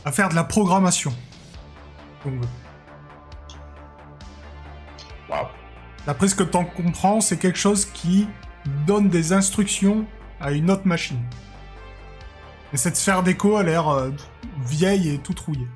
à 0.02 0.12
faire 0.12 0.30
de 0.30 0.34
la 0.34 0.42
programmation. 0.42 1.12
Donc. 2.24 2.40
D'après 6.06 6.28
ce 6.28 6.34
que 6.34 6.42
t'en 6.42 6.64
comprends, 6.64 7.20
c'est 7.20 7.36
quelque 7.36 7.58
chose 7.58 7.84
qui 7.84 8.26
donne 8.86 9.10
des 9.10 9.34
instructions 9.34 10.06
à 10.40 10.52
une 10.52 10.70
autre 10.70 10.86
machine. 10.86 11.22
Et 12.72 12.78
cette 12.78 12.96
sphère 12.96 13.22
d'écho 13.22 13.56
a 13.56 13.62
l'air 13.62 13.88
euh, 13.88 14.10
vieille 14.64 15.10
et 15.10 15.18
toute 15.18 15.40
rouillée. 15.40 15.68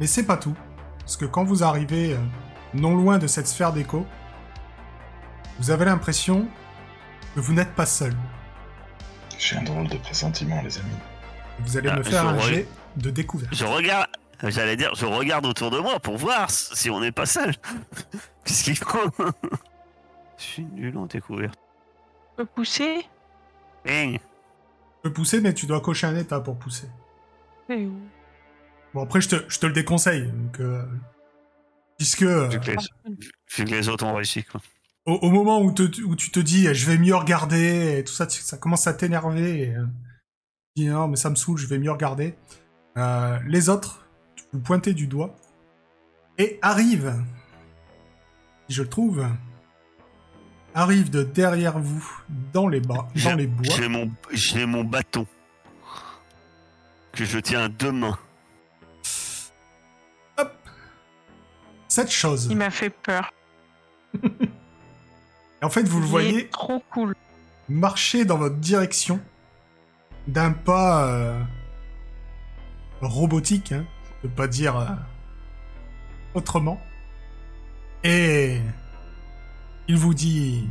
Mais 0.00 0.08
c'est 0.08 0.24
pas 0.24 0.36
tout. 0.36 0.56
Parce 0.98 1.16
que 1.16 1.24
quand 1.24 1.44
vous 1.44 1.62
arrivez 1.62 2.14
euh, 2.14 2.18
non 2.74 2.96
loin 2.96 3.18
de 3.18 3.28
cette 3.28 3.46
sphère 3.46 3.72
d'écho, 3.72 4.04
vous 5.60 5.70
avez 5.70 5.84
l'impression 5.84 6.48
que 7.36 7.40
vous 7.40 7.52
n'êtes 7.52 7.76
pas 7.76 7.86
seul. 7.86 8.16
J'ai 9.38 9.56
un 9.56 9.62
drôle 9.62 9.86
de 9.86 9.98
pressentiment, 9.98 10.60
les 10.62 10.78
amis. 10.78 11.13
Vous 11.60 11.76
allez 11.76 11.88
Ah, 11.88 11.96
me 11.96 12.02
faire 12.02 12.22
je 12.22 12.28
un 12.28 12.36
re- 12.36 12.42
jet 12.48 12.66
de 12.96 13.10
découverte. 13.10 13.54
Je 13.54 13.64
regarde, 13.64 14.08
j'allais 14.42 14.76
dire, 14.76 14.94
je 14.94 15.06
regarde 15.06 15.46
autour 15.46 15.70
de 15.70 15.78
moi 15.78 15.98
pour 16.00 16.16
voir 16.16 16.50
si 16.50 16.90
on 16.90 17.00
n'est 17.00 17.12
pas 17.12 17.26
seul. 17.26 17.54
Qu'est-ce 18.44 18.64
qu'il 18.64 18.76
faut? 18.76 19.10
Je 20.38 20.42
suis 20.42 20.64
nul 20.64 20.96
en 20.98 21.06
découverte. 21.06 21.58
Je 22.32 22.36
peux 22.42 22.46
pousser? 22.46 23.06
Bing. 23.84 24.18
Tu 24.18 24.20
peux 25.02 25.12
pousser, 25.12 25.40
mais 25.40 25.54
tu 25.54 25.66
dois 25.66 25.80
cocher 25.80 26.06
un 26.06 26.16
état 26.16 26.40
pour 26.40 26.56
pousser. 26.58 26.88
Eh, 27.70 27.88
Bon, 28.92 29.02
après, 29.02 29.20
je 29.20 29.28
te, 29.28 29.36
je 29.48 29.58
te 29.58 29.66
le 29.66 29.72
déconseille. 29.72 30.28
Donc, 30.30 30.60
euh, 30.60 30.84
puisque... 31.98 32.22
euh, 32.22 32.46
Vu 32.48 32.60
que 32.60 32.66
les, 32.70 32.76
vu 33.56 33.64
que 33.64 33.70
les 33.70 33.88
autres 33.88 34.04
ont 34.04 34.14
réussi, 34.14 34.44
quoi. 34.44 34.60
au, 35.06 35.14
au 35.14 35.30
moment 35.30 35.60
où, 35.60 35.72
te- 35.72 36.00
où 36.02 36.14
tu 36.14 36.30
te 36.30 36.38
dis 36.38 36.72
je 36.72 36.86
vais 36.86 36.96
mieux 36.98 37.16
regarder 37.16 37.98
et 37.98 38.04
tout 38.04 38.12
ça, 38.12 38.26
tu- 38.28 38.40
ça 38.42 38.56
commence 38.56 38.86
à 38.86 38.94
t'énerver. 38.94 39.62
Et, 39.62 39.74
euh, 39.74 39.84
dis 40.76 40.88
non 40.88 41.06
mais 41.08 41.16
ça 41.16 41.30
me 41.30 41.36
saoule, 41.36 41.56
je 41.58 41.66
vais 41.66 41.78
mieux 41.78 41.90
regarder. 41.92 42.34
Euh, 42.96 43.38
les 43.46 43.68
autres, 43.68 44.04
vous 44.52 44.58
pointez 44.58 44.92
du 44.92 45.06
doigt 45.06 45.34
et 46.36 46.58
arrivent, 46.62 47.14
si 48.68 48.74
je 48.74 48.82
le 48.82 48.88
trouve, 48.88 49.24
arrivent 50.74 51.10
de 51.10 51.22
derrière 51.22 51.78
vous 51.78 52.04
dans 52.52 52.66
les 52.66 52.80
bas, 52.80 52.94
dans 52.94 53.08
J'ai- 53.14 53.36
les 53.36 53.46
bois. 53.46 53.74
J'ai 53.76 53.88
mon, 53.88 54.10
j'ai 54.32 54.66
mon 54.66 54.82
bâton 54.82 55.26
que 57.12 57.24
je 57.24 57.38
tiens 57.38 57.64
à 57.64 57.68
deux 57.68 57.92
mains. 57.92 58.18
Cette 61.86 62.10
chose. 62.10 62.48
Il 62.50 62.56
m'a 62.56 62.70
fait 62.72 62.90
peur. 62.90 63.32
Et 64.24 64.28
en 65.64 65.70
fait, 65.70 65.84
vous 65.86 66.00
le 66.00 66.04
Il 66.04 66.08
est 66.08 66.10
voyez 66.10 66.48
Trop 66.48 66.82
cool. 66.90 67.14
marcher 67.68 68.24
dans 68.24 68.36
votre 68.36 68.56
direction 68.56 69.20
d'un 70.26 70.52
pas 70.52 71.06
euh, 71.06 71.42
robotique, 73.00 73.72
hein, 73.72 73.84
peux 74.22 74.28
pas 74.28 74.48
dire 74.48 74.76
euh, 74.76 74.86
autrement. 76.34 76.80
Et 78.02 78.60
il 79.88 79.96
vous 79.96 80.14
dit 80.14 80.68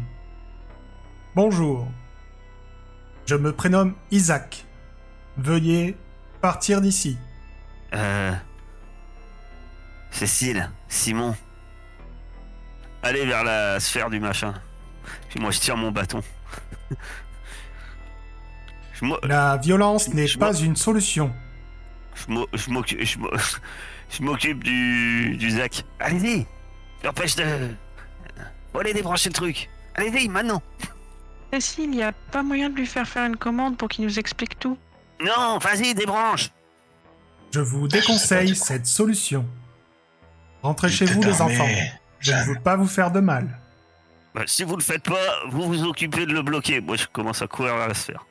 Bonjour, 1.35 1.87
je 3.25 3.35
me 3.35 3.53
prénomme 3.53 3.95
Isaac. 4.11 4.65
Veuillez 5.37 5.97
partir 6.41 6.81
d'ici. 6.81 7.17
Euh... 7.93 8.33
Cécile, 10.11 10.69
Simon. 10.89 11.35
Allez 13.01 13.25
vers 13.25 13.43
la 13.43 13.79
sphère 13.79 14.09
du 14.09 14.19
machin. 14.19 14.53
Puis 15.29 15.39
moi 15.39 15.51
je 15.51 15.59
tire 15.59 15.75
mon 15.75 15.91
bâton. 15.91 16.21
Moi, 19.01 19.19
La 19.23 19.57
violence 19.57 20.07
n'est 20.13 20.27
pas 20.39 20.53
une 20.55 20.75
solution. 20.75 21.33
je 22.15 22.31
m'o- 22.33 22.47
je 22.53 22.69
m'occupe 22.69 23.03
je 23.03 23.17
m'o- 23.19 23.29
je 24.09 24.23
m'occupe 24.23 24.63
du, 24.63 25.35
du 25.37 25.51
Zach. 25.51 25.83
Allez-y 25.99 26.45
N'empêche 27.03 27.35
de... 27.35 27.43
Faut 28.71 28.79
aller 28.79 28.93
débrancher 28.93 29.29
le 29.29 29.33
truc. 29.33 29.69
Allez-y, 29.95 30.29
maintenant 30.29 30.61
Cécile, 31.51 31.85
il 31.85 31.89
n'y 31.97 32.03
a 32.03 32.11
pas 32.31 32.41
moyen 32.43 32.69
de 32.69 32.75
lui 32.75 32.85
faire 32.87 33.07
faire 33.07 33.25
une 33.25 33.35
commande 33.35 33.77
pour 33.77 33.87
qu'il 33.89 34.05
nous 34.05 34.17
explique 34.19 34.57
tout? 34.57 34.77
Non, 35.23 35.57
vas-y, 35.59 35.93
débranche 35.93 36.49
Je 37.53 37.59
vous 37.59 37.87
déconseille 37.87 38.55
cette 38.55 38.87
solution. 38.87 39.45
Rentrez 40.63 40.89
chez 40.89 41.05
vous, 41.05 41.21
les 41.21 41.41
enfants. 41.41 41.67
Je 42.19 42.31
ne 42.31 42.43
veux 42.45 42.59
pas 42.59 42.75
vous 42.77 42.87
faire 42.87 43.11
de 43.11 43.19
mal. 43.19 43.59
Bah, 44.33 44.43
Si 44.47 44.63
vous 44.63 44.75
le 44.77 44.81
faites 44.81 45.03
pas, 45.03 45.43
vous 45.49 45.63
vous 45.63 45.83
occupez 45.83 46.25
de 46.25 46.31
le 46.33 46.41
bloquer. 46.41 46.79
Moi, 46.81 46.95
je 46.95 47.05
commence 47.05 47.41
à 47.41 47.47
courir 47.47 47.75
vers 47.75 47.87
la 47.89 47.93
sphère. 47.93 48.25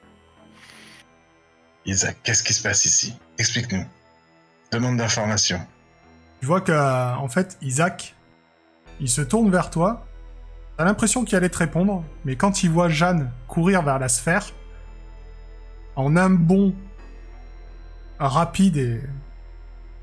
Isaac, 1.86 2.16
qu'est-ce 2.22 2.42
qui 2.42 2.52
se 2.54 2.62
passe 2.62 2.84
ici? 2.84 3.14
Explique-nous. 3.38 3.84
Demande 4.70 4.96
d'informations. 4.96 5.60
Tu 6.40 6.46
vois 6.46 6.60
que, 6.60 6.72
euh, 6.72 7.14
en 7.14 7.28
fait, 7.28 7.58
Isaac, 7.60 8.14
il 9.00 9.08
se 9.08 9.20
tourne 9.20 9.50
vers 9.50 9.70
toi. 9.70 10.06
T'as 10.76 10.84
l'impression 10.84 11.24
qu'il 11.24 11.36
allait 11.36 11.48
te 11.48 11.58
répondre, 11.58 12.04
mais 12.24 12.36
quand 12.36 12.62
il 12.62 12.70
voit 12.70 12.88
Jeanne 12.88 13.30
courir 13.46 13.82
vers 13.82 13.98
la 13.98 14.08
sphère, 14.08 14.46
en 15.96 16.16
un 16.16 16.30
bond 16.30 16.74
rapide 18.18 18.76
et 18.76 19.00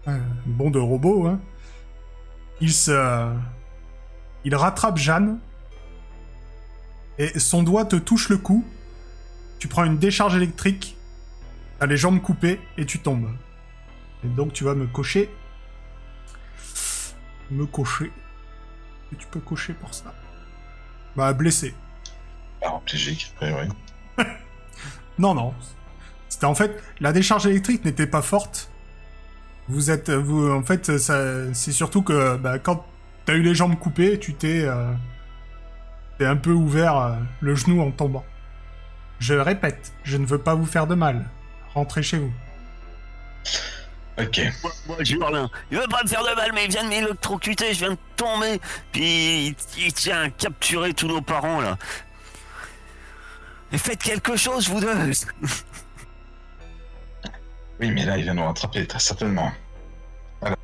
un 0.05 0.19
bond 0.45 0.69
de 0.69 0.79
robot, 0.79 1.27
hein, 1.27 1.39
il 2.61 2.73
se, 2.73 3.33
il 4.43 4.55
rattrape 4.55 4.97
Jeanne 4.97 5.39
et 7.17 7.39
son 7.39 7.63
doigt 7.63 7.85
te 7.85 7.95
touche 7.95 8.29
le 8.29 8.37
cou. 8.37 8.63
Tu 9.57 9.67
prends 9.67 9.83
une 9.83 9.97
décharge 9.97 10.35
électrique, 10.35 10.97
t'as 11.79 11.85
les 11.85 11.97
jambes 11.97 12.21
coupées 12.21 12.59
et 12.77 12.85
tu 12.85 12.99
tombes. 12.99 13.29
Et 14.23 14.27
donc 14.27 14.53
tu 14.53 14.63
vas 14.63 14.75
me 14.75 14.87
cocher 14.87 15.29
me 17.51 17.65
cocher. 17.65 18.11
Et 19.11 19.15
tu 19.15 19.27
peux 19.27 19.39
cocher 19.39 19.73
pour 19.73 19.93
ça. 19.93 20.13
Bah, 21.15 21.33
blessé. 21.33 21.73
Paraplégique, 22.61 23.33
a 23.35 23.37
priori. 23.37 23.67
Non, 25.17 25.33
non. 25.33 25.53
C'était 26.29 26.45
en 26.45 26.55
fait, 26.55 26.81
la 27.01 27.11
décharge 27.11 27.45
électrique 27.45 27.83
n'était 27.83 28.07
pas 28.07 28.21
forte. 28.21 28.71
Vous 29.67 29.91
êtes, 29.91 30.09
vous, 30.09 30.49
en 30.49 30.63
fait, 30.63 30.97
ça, 30.97 31.53
c'est 31.53 31.73
surtout 31.73 32.03
que 32.03 32.37
bah, 32.37 32.57
quand 32.57 32.85
t'as 33.25 33.33
eu 33.33 33.41
les 33.41 33.53
jambes 33.53 33.77
coupées, 33.77 34.17
tu 34.17 34.33
t'es, 34.33 34.63
euh, 34.63 34.93
t'es 36.17 36.25
un 36.25 36.37
peu 36.37 36.51
ouvert 36.51 36.95
euh, 36.95 37.15
le 37.41 37.53
genou 37.53 37.81
en 37.81 37.91
tombant. 37.91 38.23
Je 39.19 39.33
répète, 39.33 39.91
je 40.05 40.15
ne 40.15 40.25
veux 40.25 40.37
pas 40.37 40.55
vous 40.55 40.65
faire 40.65 40.87
de 40.87 40.95
mal. 40.95 41.29
Rentrez 41.79 42.03
chez 42.03 42.17
vous. 42.17 42.33
Ok. 44.19 44.41
Moi, 44.61 44.71
moi 44.87 44.97
je 44.99 45.15
hurle. 45.15 45.33
hein. 45.37 45.49
Il 45.71 45.77
veut 45.77 45.87
pas 45.87 46.03
me 46.03 46.09
faire 46.09 46.23
de 46.23 46.35
mal, 46.35 46.51
mais 46.53 46.65
il 46.65 46.71
vient 46.71 46.83
de 46.83 46.89
m'électrocuter, 46.89 47.73
je 47.73 47.79
viens 47.85 47.91
de 47.91 47.97
tomber. 48.17 48.59
Puis 48.91 49.47
il, 49.47 49.55
il 49.77 49.93
tient 49.93 50.23
à 50.23 50.29
capturer 50.29 50.93
tous 50.93 51.07
nos 51.07 51.21
parents, 51.21 51.61
là. 51.61 51.77
Et 53.71 53.77
faites 53.77 54.03
quelque 54.03 54.35
chose, 54.35 54.67
vous 54.67 54.81
deux 54.81 54.93
Oui, 57.79 57.91
mais 57.91 58.03
là, 58.03 58.17
il 58.17 58.23
vient 58.23 58.33
nous 58.33 58.43
rattraper, 58.43 58.85
très 58.85 58.99
certainement. 58.99 59.53
Alors, 60.41 60.57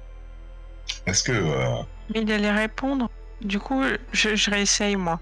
est-ce 1.05 1.23
que... 1.23 1.31
Euh... 1.31 1.81
Mais 2.13 2.23
il 2.23 2.31
allait 2.33 2.51
répondre. 2.51 3.09
Du 3.41 3.57
coup, 3.59 3.83
je, 4.11 4.35
je 4.35 4.51
réessaye, 4.51 4.97
moi. 4.97 5.21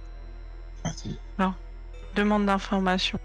vas-y. 0.83 1.19
Demande 2.15 2.47
d'information. 2.47 3.19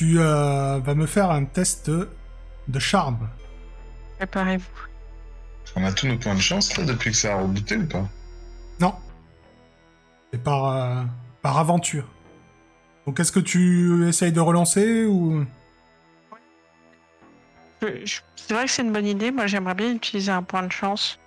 Tu 0.00 0.18
euh, 0.18 0.78
vas 0.78 0.94
me 0.94 1.04
faire 1.04 1.30
un 1.30 1.44
test 1.44 1.90
de 1.90 2.78
charme. 2.78 3.28
Préparez-vous. 4.16 4.64
On 5.76 5.84
a 5.84 5.92
tous 5.92 6.06
nos 6.06 6.16
points 6.16 6.34
de 6.34 6.40
chance, 6.40 6.74
là, 6.78 6.86
depuis 6.86 7.10
que 7.10 7.16
ça 7.18 7.34
a 7.34 7.42
rebooté 7.42 7.76
ou 7.76 7.86
pas? 7.86 8.08
Non. 8.80 8.94
C'est 10.32 10.42
par, 10.42 10.64
euh, 10.64 11.04
par 11.42 11.58
aventure. 11.58 12.06
Donc 13.04 13.20
est-ce 13.20 13.30
que 13.30 13.40
tu 13.40 14.08
essayes 14.08 14.32
de 14.32 14.40
relancer 14.40 15.04
ou... 15.04 15.44
C'est 17.82 18.54
vrai 18.54 18.64
que 18.64 18.70
c'est 18.70 18.80
une 18.80 18.94
bonne 18.94 19.06
idée. 19.06 19.30
Moi, 19.30 19.48
j'aimerais 19.48 19.74
bien 19.74 19.92
utiliser 19.92 20.32
un 20.32 20.42
point 20.42 20.62
de 20.62 20.72
chance. 20.72 21.18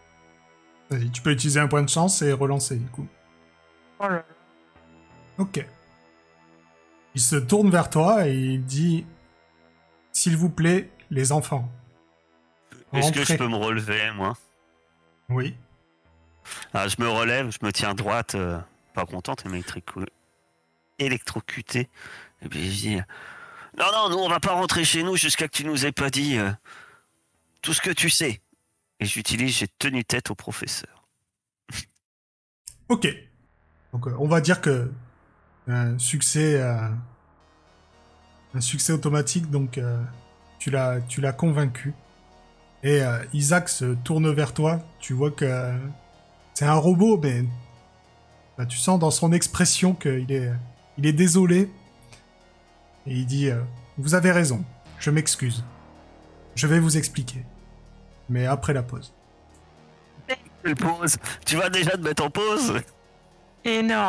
Vas-y, 0.90 1.12
tu 1.12 1.22
peux 1.22 1.32
utiliser 1.32 1.60
un 1.60 1.68
point 1.68 1.84
de 1.84 1.90
chance 1.90 2.24
et 2.24 2.34
relancer 2.34 2.78
du 2.78 2.88
coup. 2.88 3.06
Oh 4.00 4.08
là. 4.08 4.26
Ok. 5.38 5.64
Il 7.16 7.22
se 7.22 7.36
tourne 7.36 7.70
vers 7.70 7.90
toi 7.90 8.28
et 8.28 8.36
il 8.36 8.66
dit 8.66 9.06
S'il 10.12 10.38
vous 10.38 10.50
plaît, 10.50 10.90
les 11.12 11.32
enfants. 11.32 11.72
Est-ce 12.94 13.12
que 13.12 13.24
je 13.24 13.36
peux 13.36 13.48
me 13.48 13.56
relever, 13.56 14.12
moi? 14.16 14.34
Oui. 15.30 15.56
Ah, 16.74 16.88
Je 16.88 16.96
me 17.00 17.08
relève, 17.08 17.50
je 17.52 17.66
me 17.66 17.72
tiens 17.72 17.94
droite, 17.94 18.36
euh, 18.36 18.60
pas 18.94 19.06
contente, 19.06 19.44
électrocutée. 21.00 21.90
Et 22.42 22.50
puis 22.50 22.72
je 22.72 22.82
dis 22.82 22.96
Non, 23.78 23.86
non, 23.94 24.10
nous, 24.10 24.18
on 24.18 24.30
va 24.30 24.40
pas 24.40 24.54
rentrer 24.54 24.84
chez 24.84 25.04
nous 25.04 25.16
jusqu'à 25.16 25.48
que 25.48 25.56
tu 25.56 25.66
nous 25.66 25.86
aies 25.86 25.92
pas 25.92 26.10
dit 26.10 26.38
euh, 26.38 26.52
tout 27.62 27.74
ce 27.74 27.82
que 27.82 27.92
tu 27.92 28.10
sais. 28.10 28.42
Et 29.00 29.06
j'utilise, 29.06 29.58
j'ai 29.58 29.68
tenu 29.68 30.04
tête 30.04 30.30
au 30.30 30.36
professeur. 30.36 31.04
Ok. 32.90 33.08
Donc 33.92 34.08
euh, 34.08 34.16
on 34.20 34.28
va 34.28 34.42
dire 34.42 34.62
que 34.62 34.92
un 35.68 35.98
succès, 35.98 36.62
euh, 36.62 36.88
un 38.54 38.62
succès 38.62 38.94
automatique. 38.94 39.50
Donc 39.50 39.78
euh, 39.78 40.02
tu 40.60 40.70
l'as, 40.70 41.00
tu 41.02 41.22
l'as 41.22 41.34
convaincu. 41.34 41.94
Et 42.84 43.02
euh, 43.02 43.24
Isaac 43.34 43.70
se 43.70 43.94
tourne 43.94 44.32
vers 44.32 44.54
toi. 44.54 44.80
Tu 45.00 45.14
vois 45.14 45.32
que 45.32 45.74
c'est 46.54 46.66
un 46.66 46.76
robot, 46.76 47.20
mais 47.22 47.46
bah, 48.58 48.66
tu 48.66 48.78
sens 48.78 49.00
dans 49.00 49.12
son 49.12 49.32
expression 49.32 49.94
qu'il 49.94 50.32
est, 50.32 50.52
il 50.98 51.06
est 51.06 51.14
désolé. 51.14 51.70
Et 53.08 53.16
il 53.16 53.26
dit 53.26 53.50
euh, 53.50 53.62
Vous 53.98 54.16
avez 54.16 54.32
raison. 54.32 54.64
Je 55.00 55.10
m'excuse. 55.10 55.64
Je 56.56 56.68
vais 56.68 56.80
vous 56.80 56.98
expliquer. 56.98 57.44
Mais 58.30 58.46
après 58.46 58.74
la 58.74 58.84
pause. 58.84 59.14
Quelle 60.64 60.76
pause 60.76 61.18
Tu 61.46 61.58
vas 61.58 61.70
déjà 61.70 61.92
te 61.92 62.02
mettre 62.02 62.24
en 62.24 62.30
pause? 62.30 62.80
Et 63.66 63.82
non. 63.82 64.08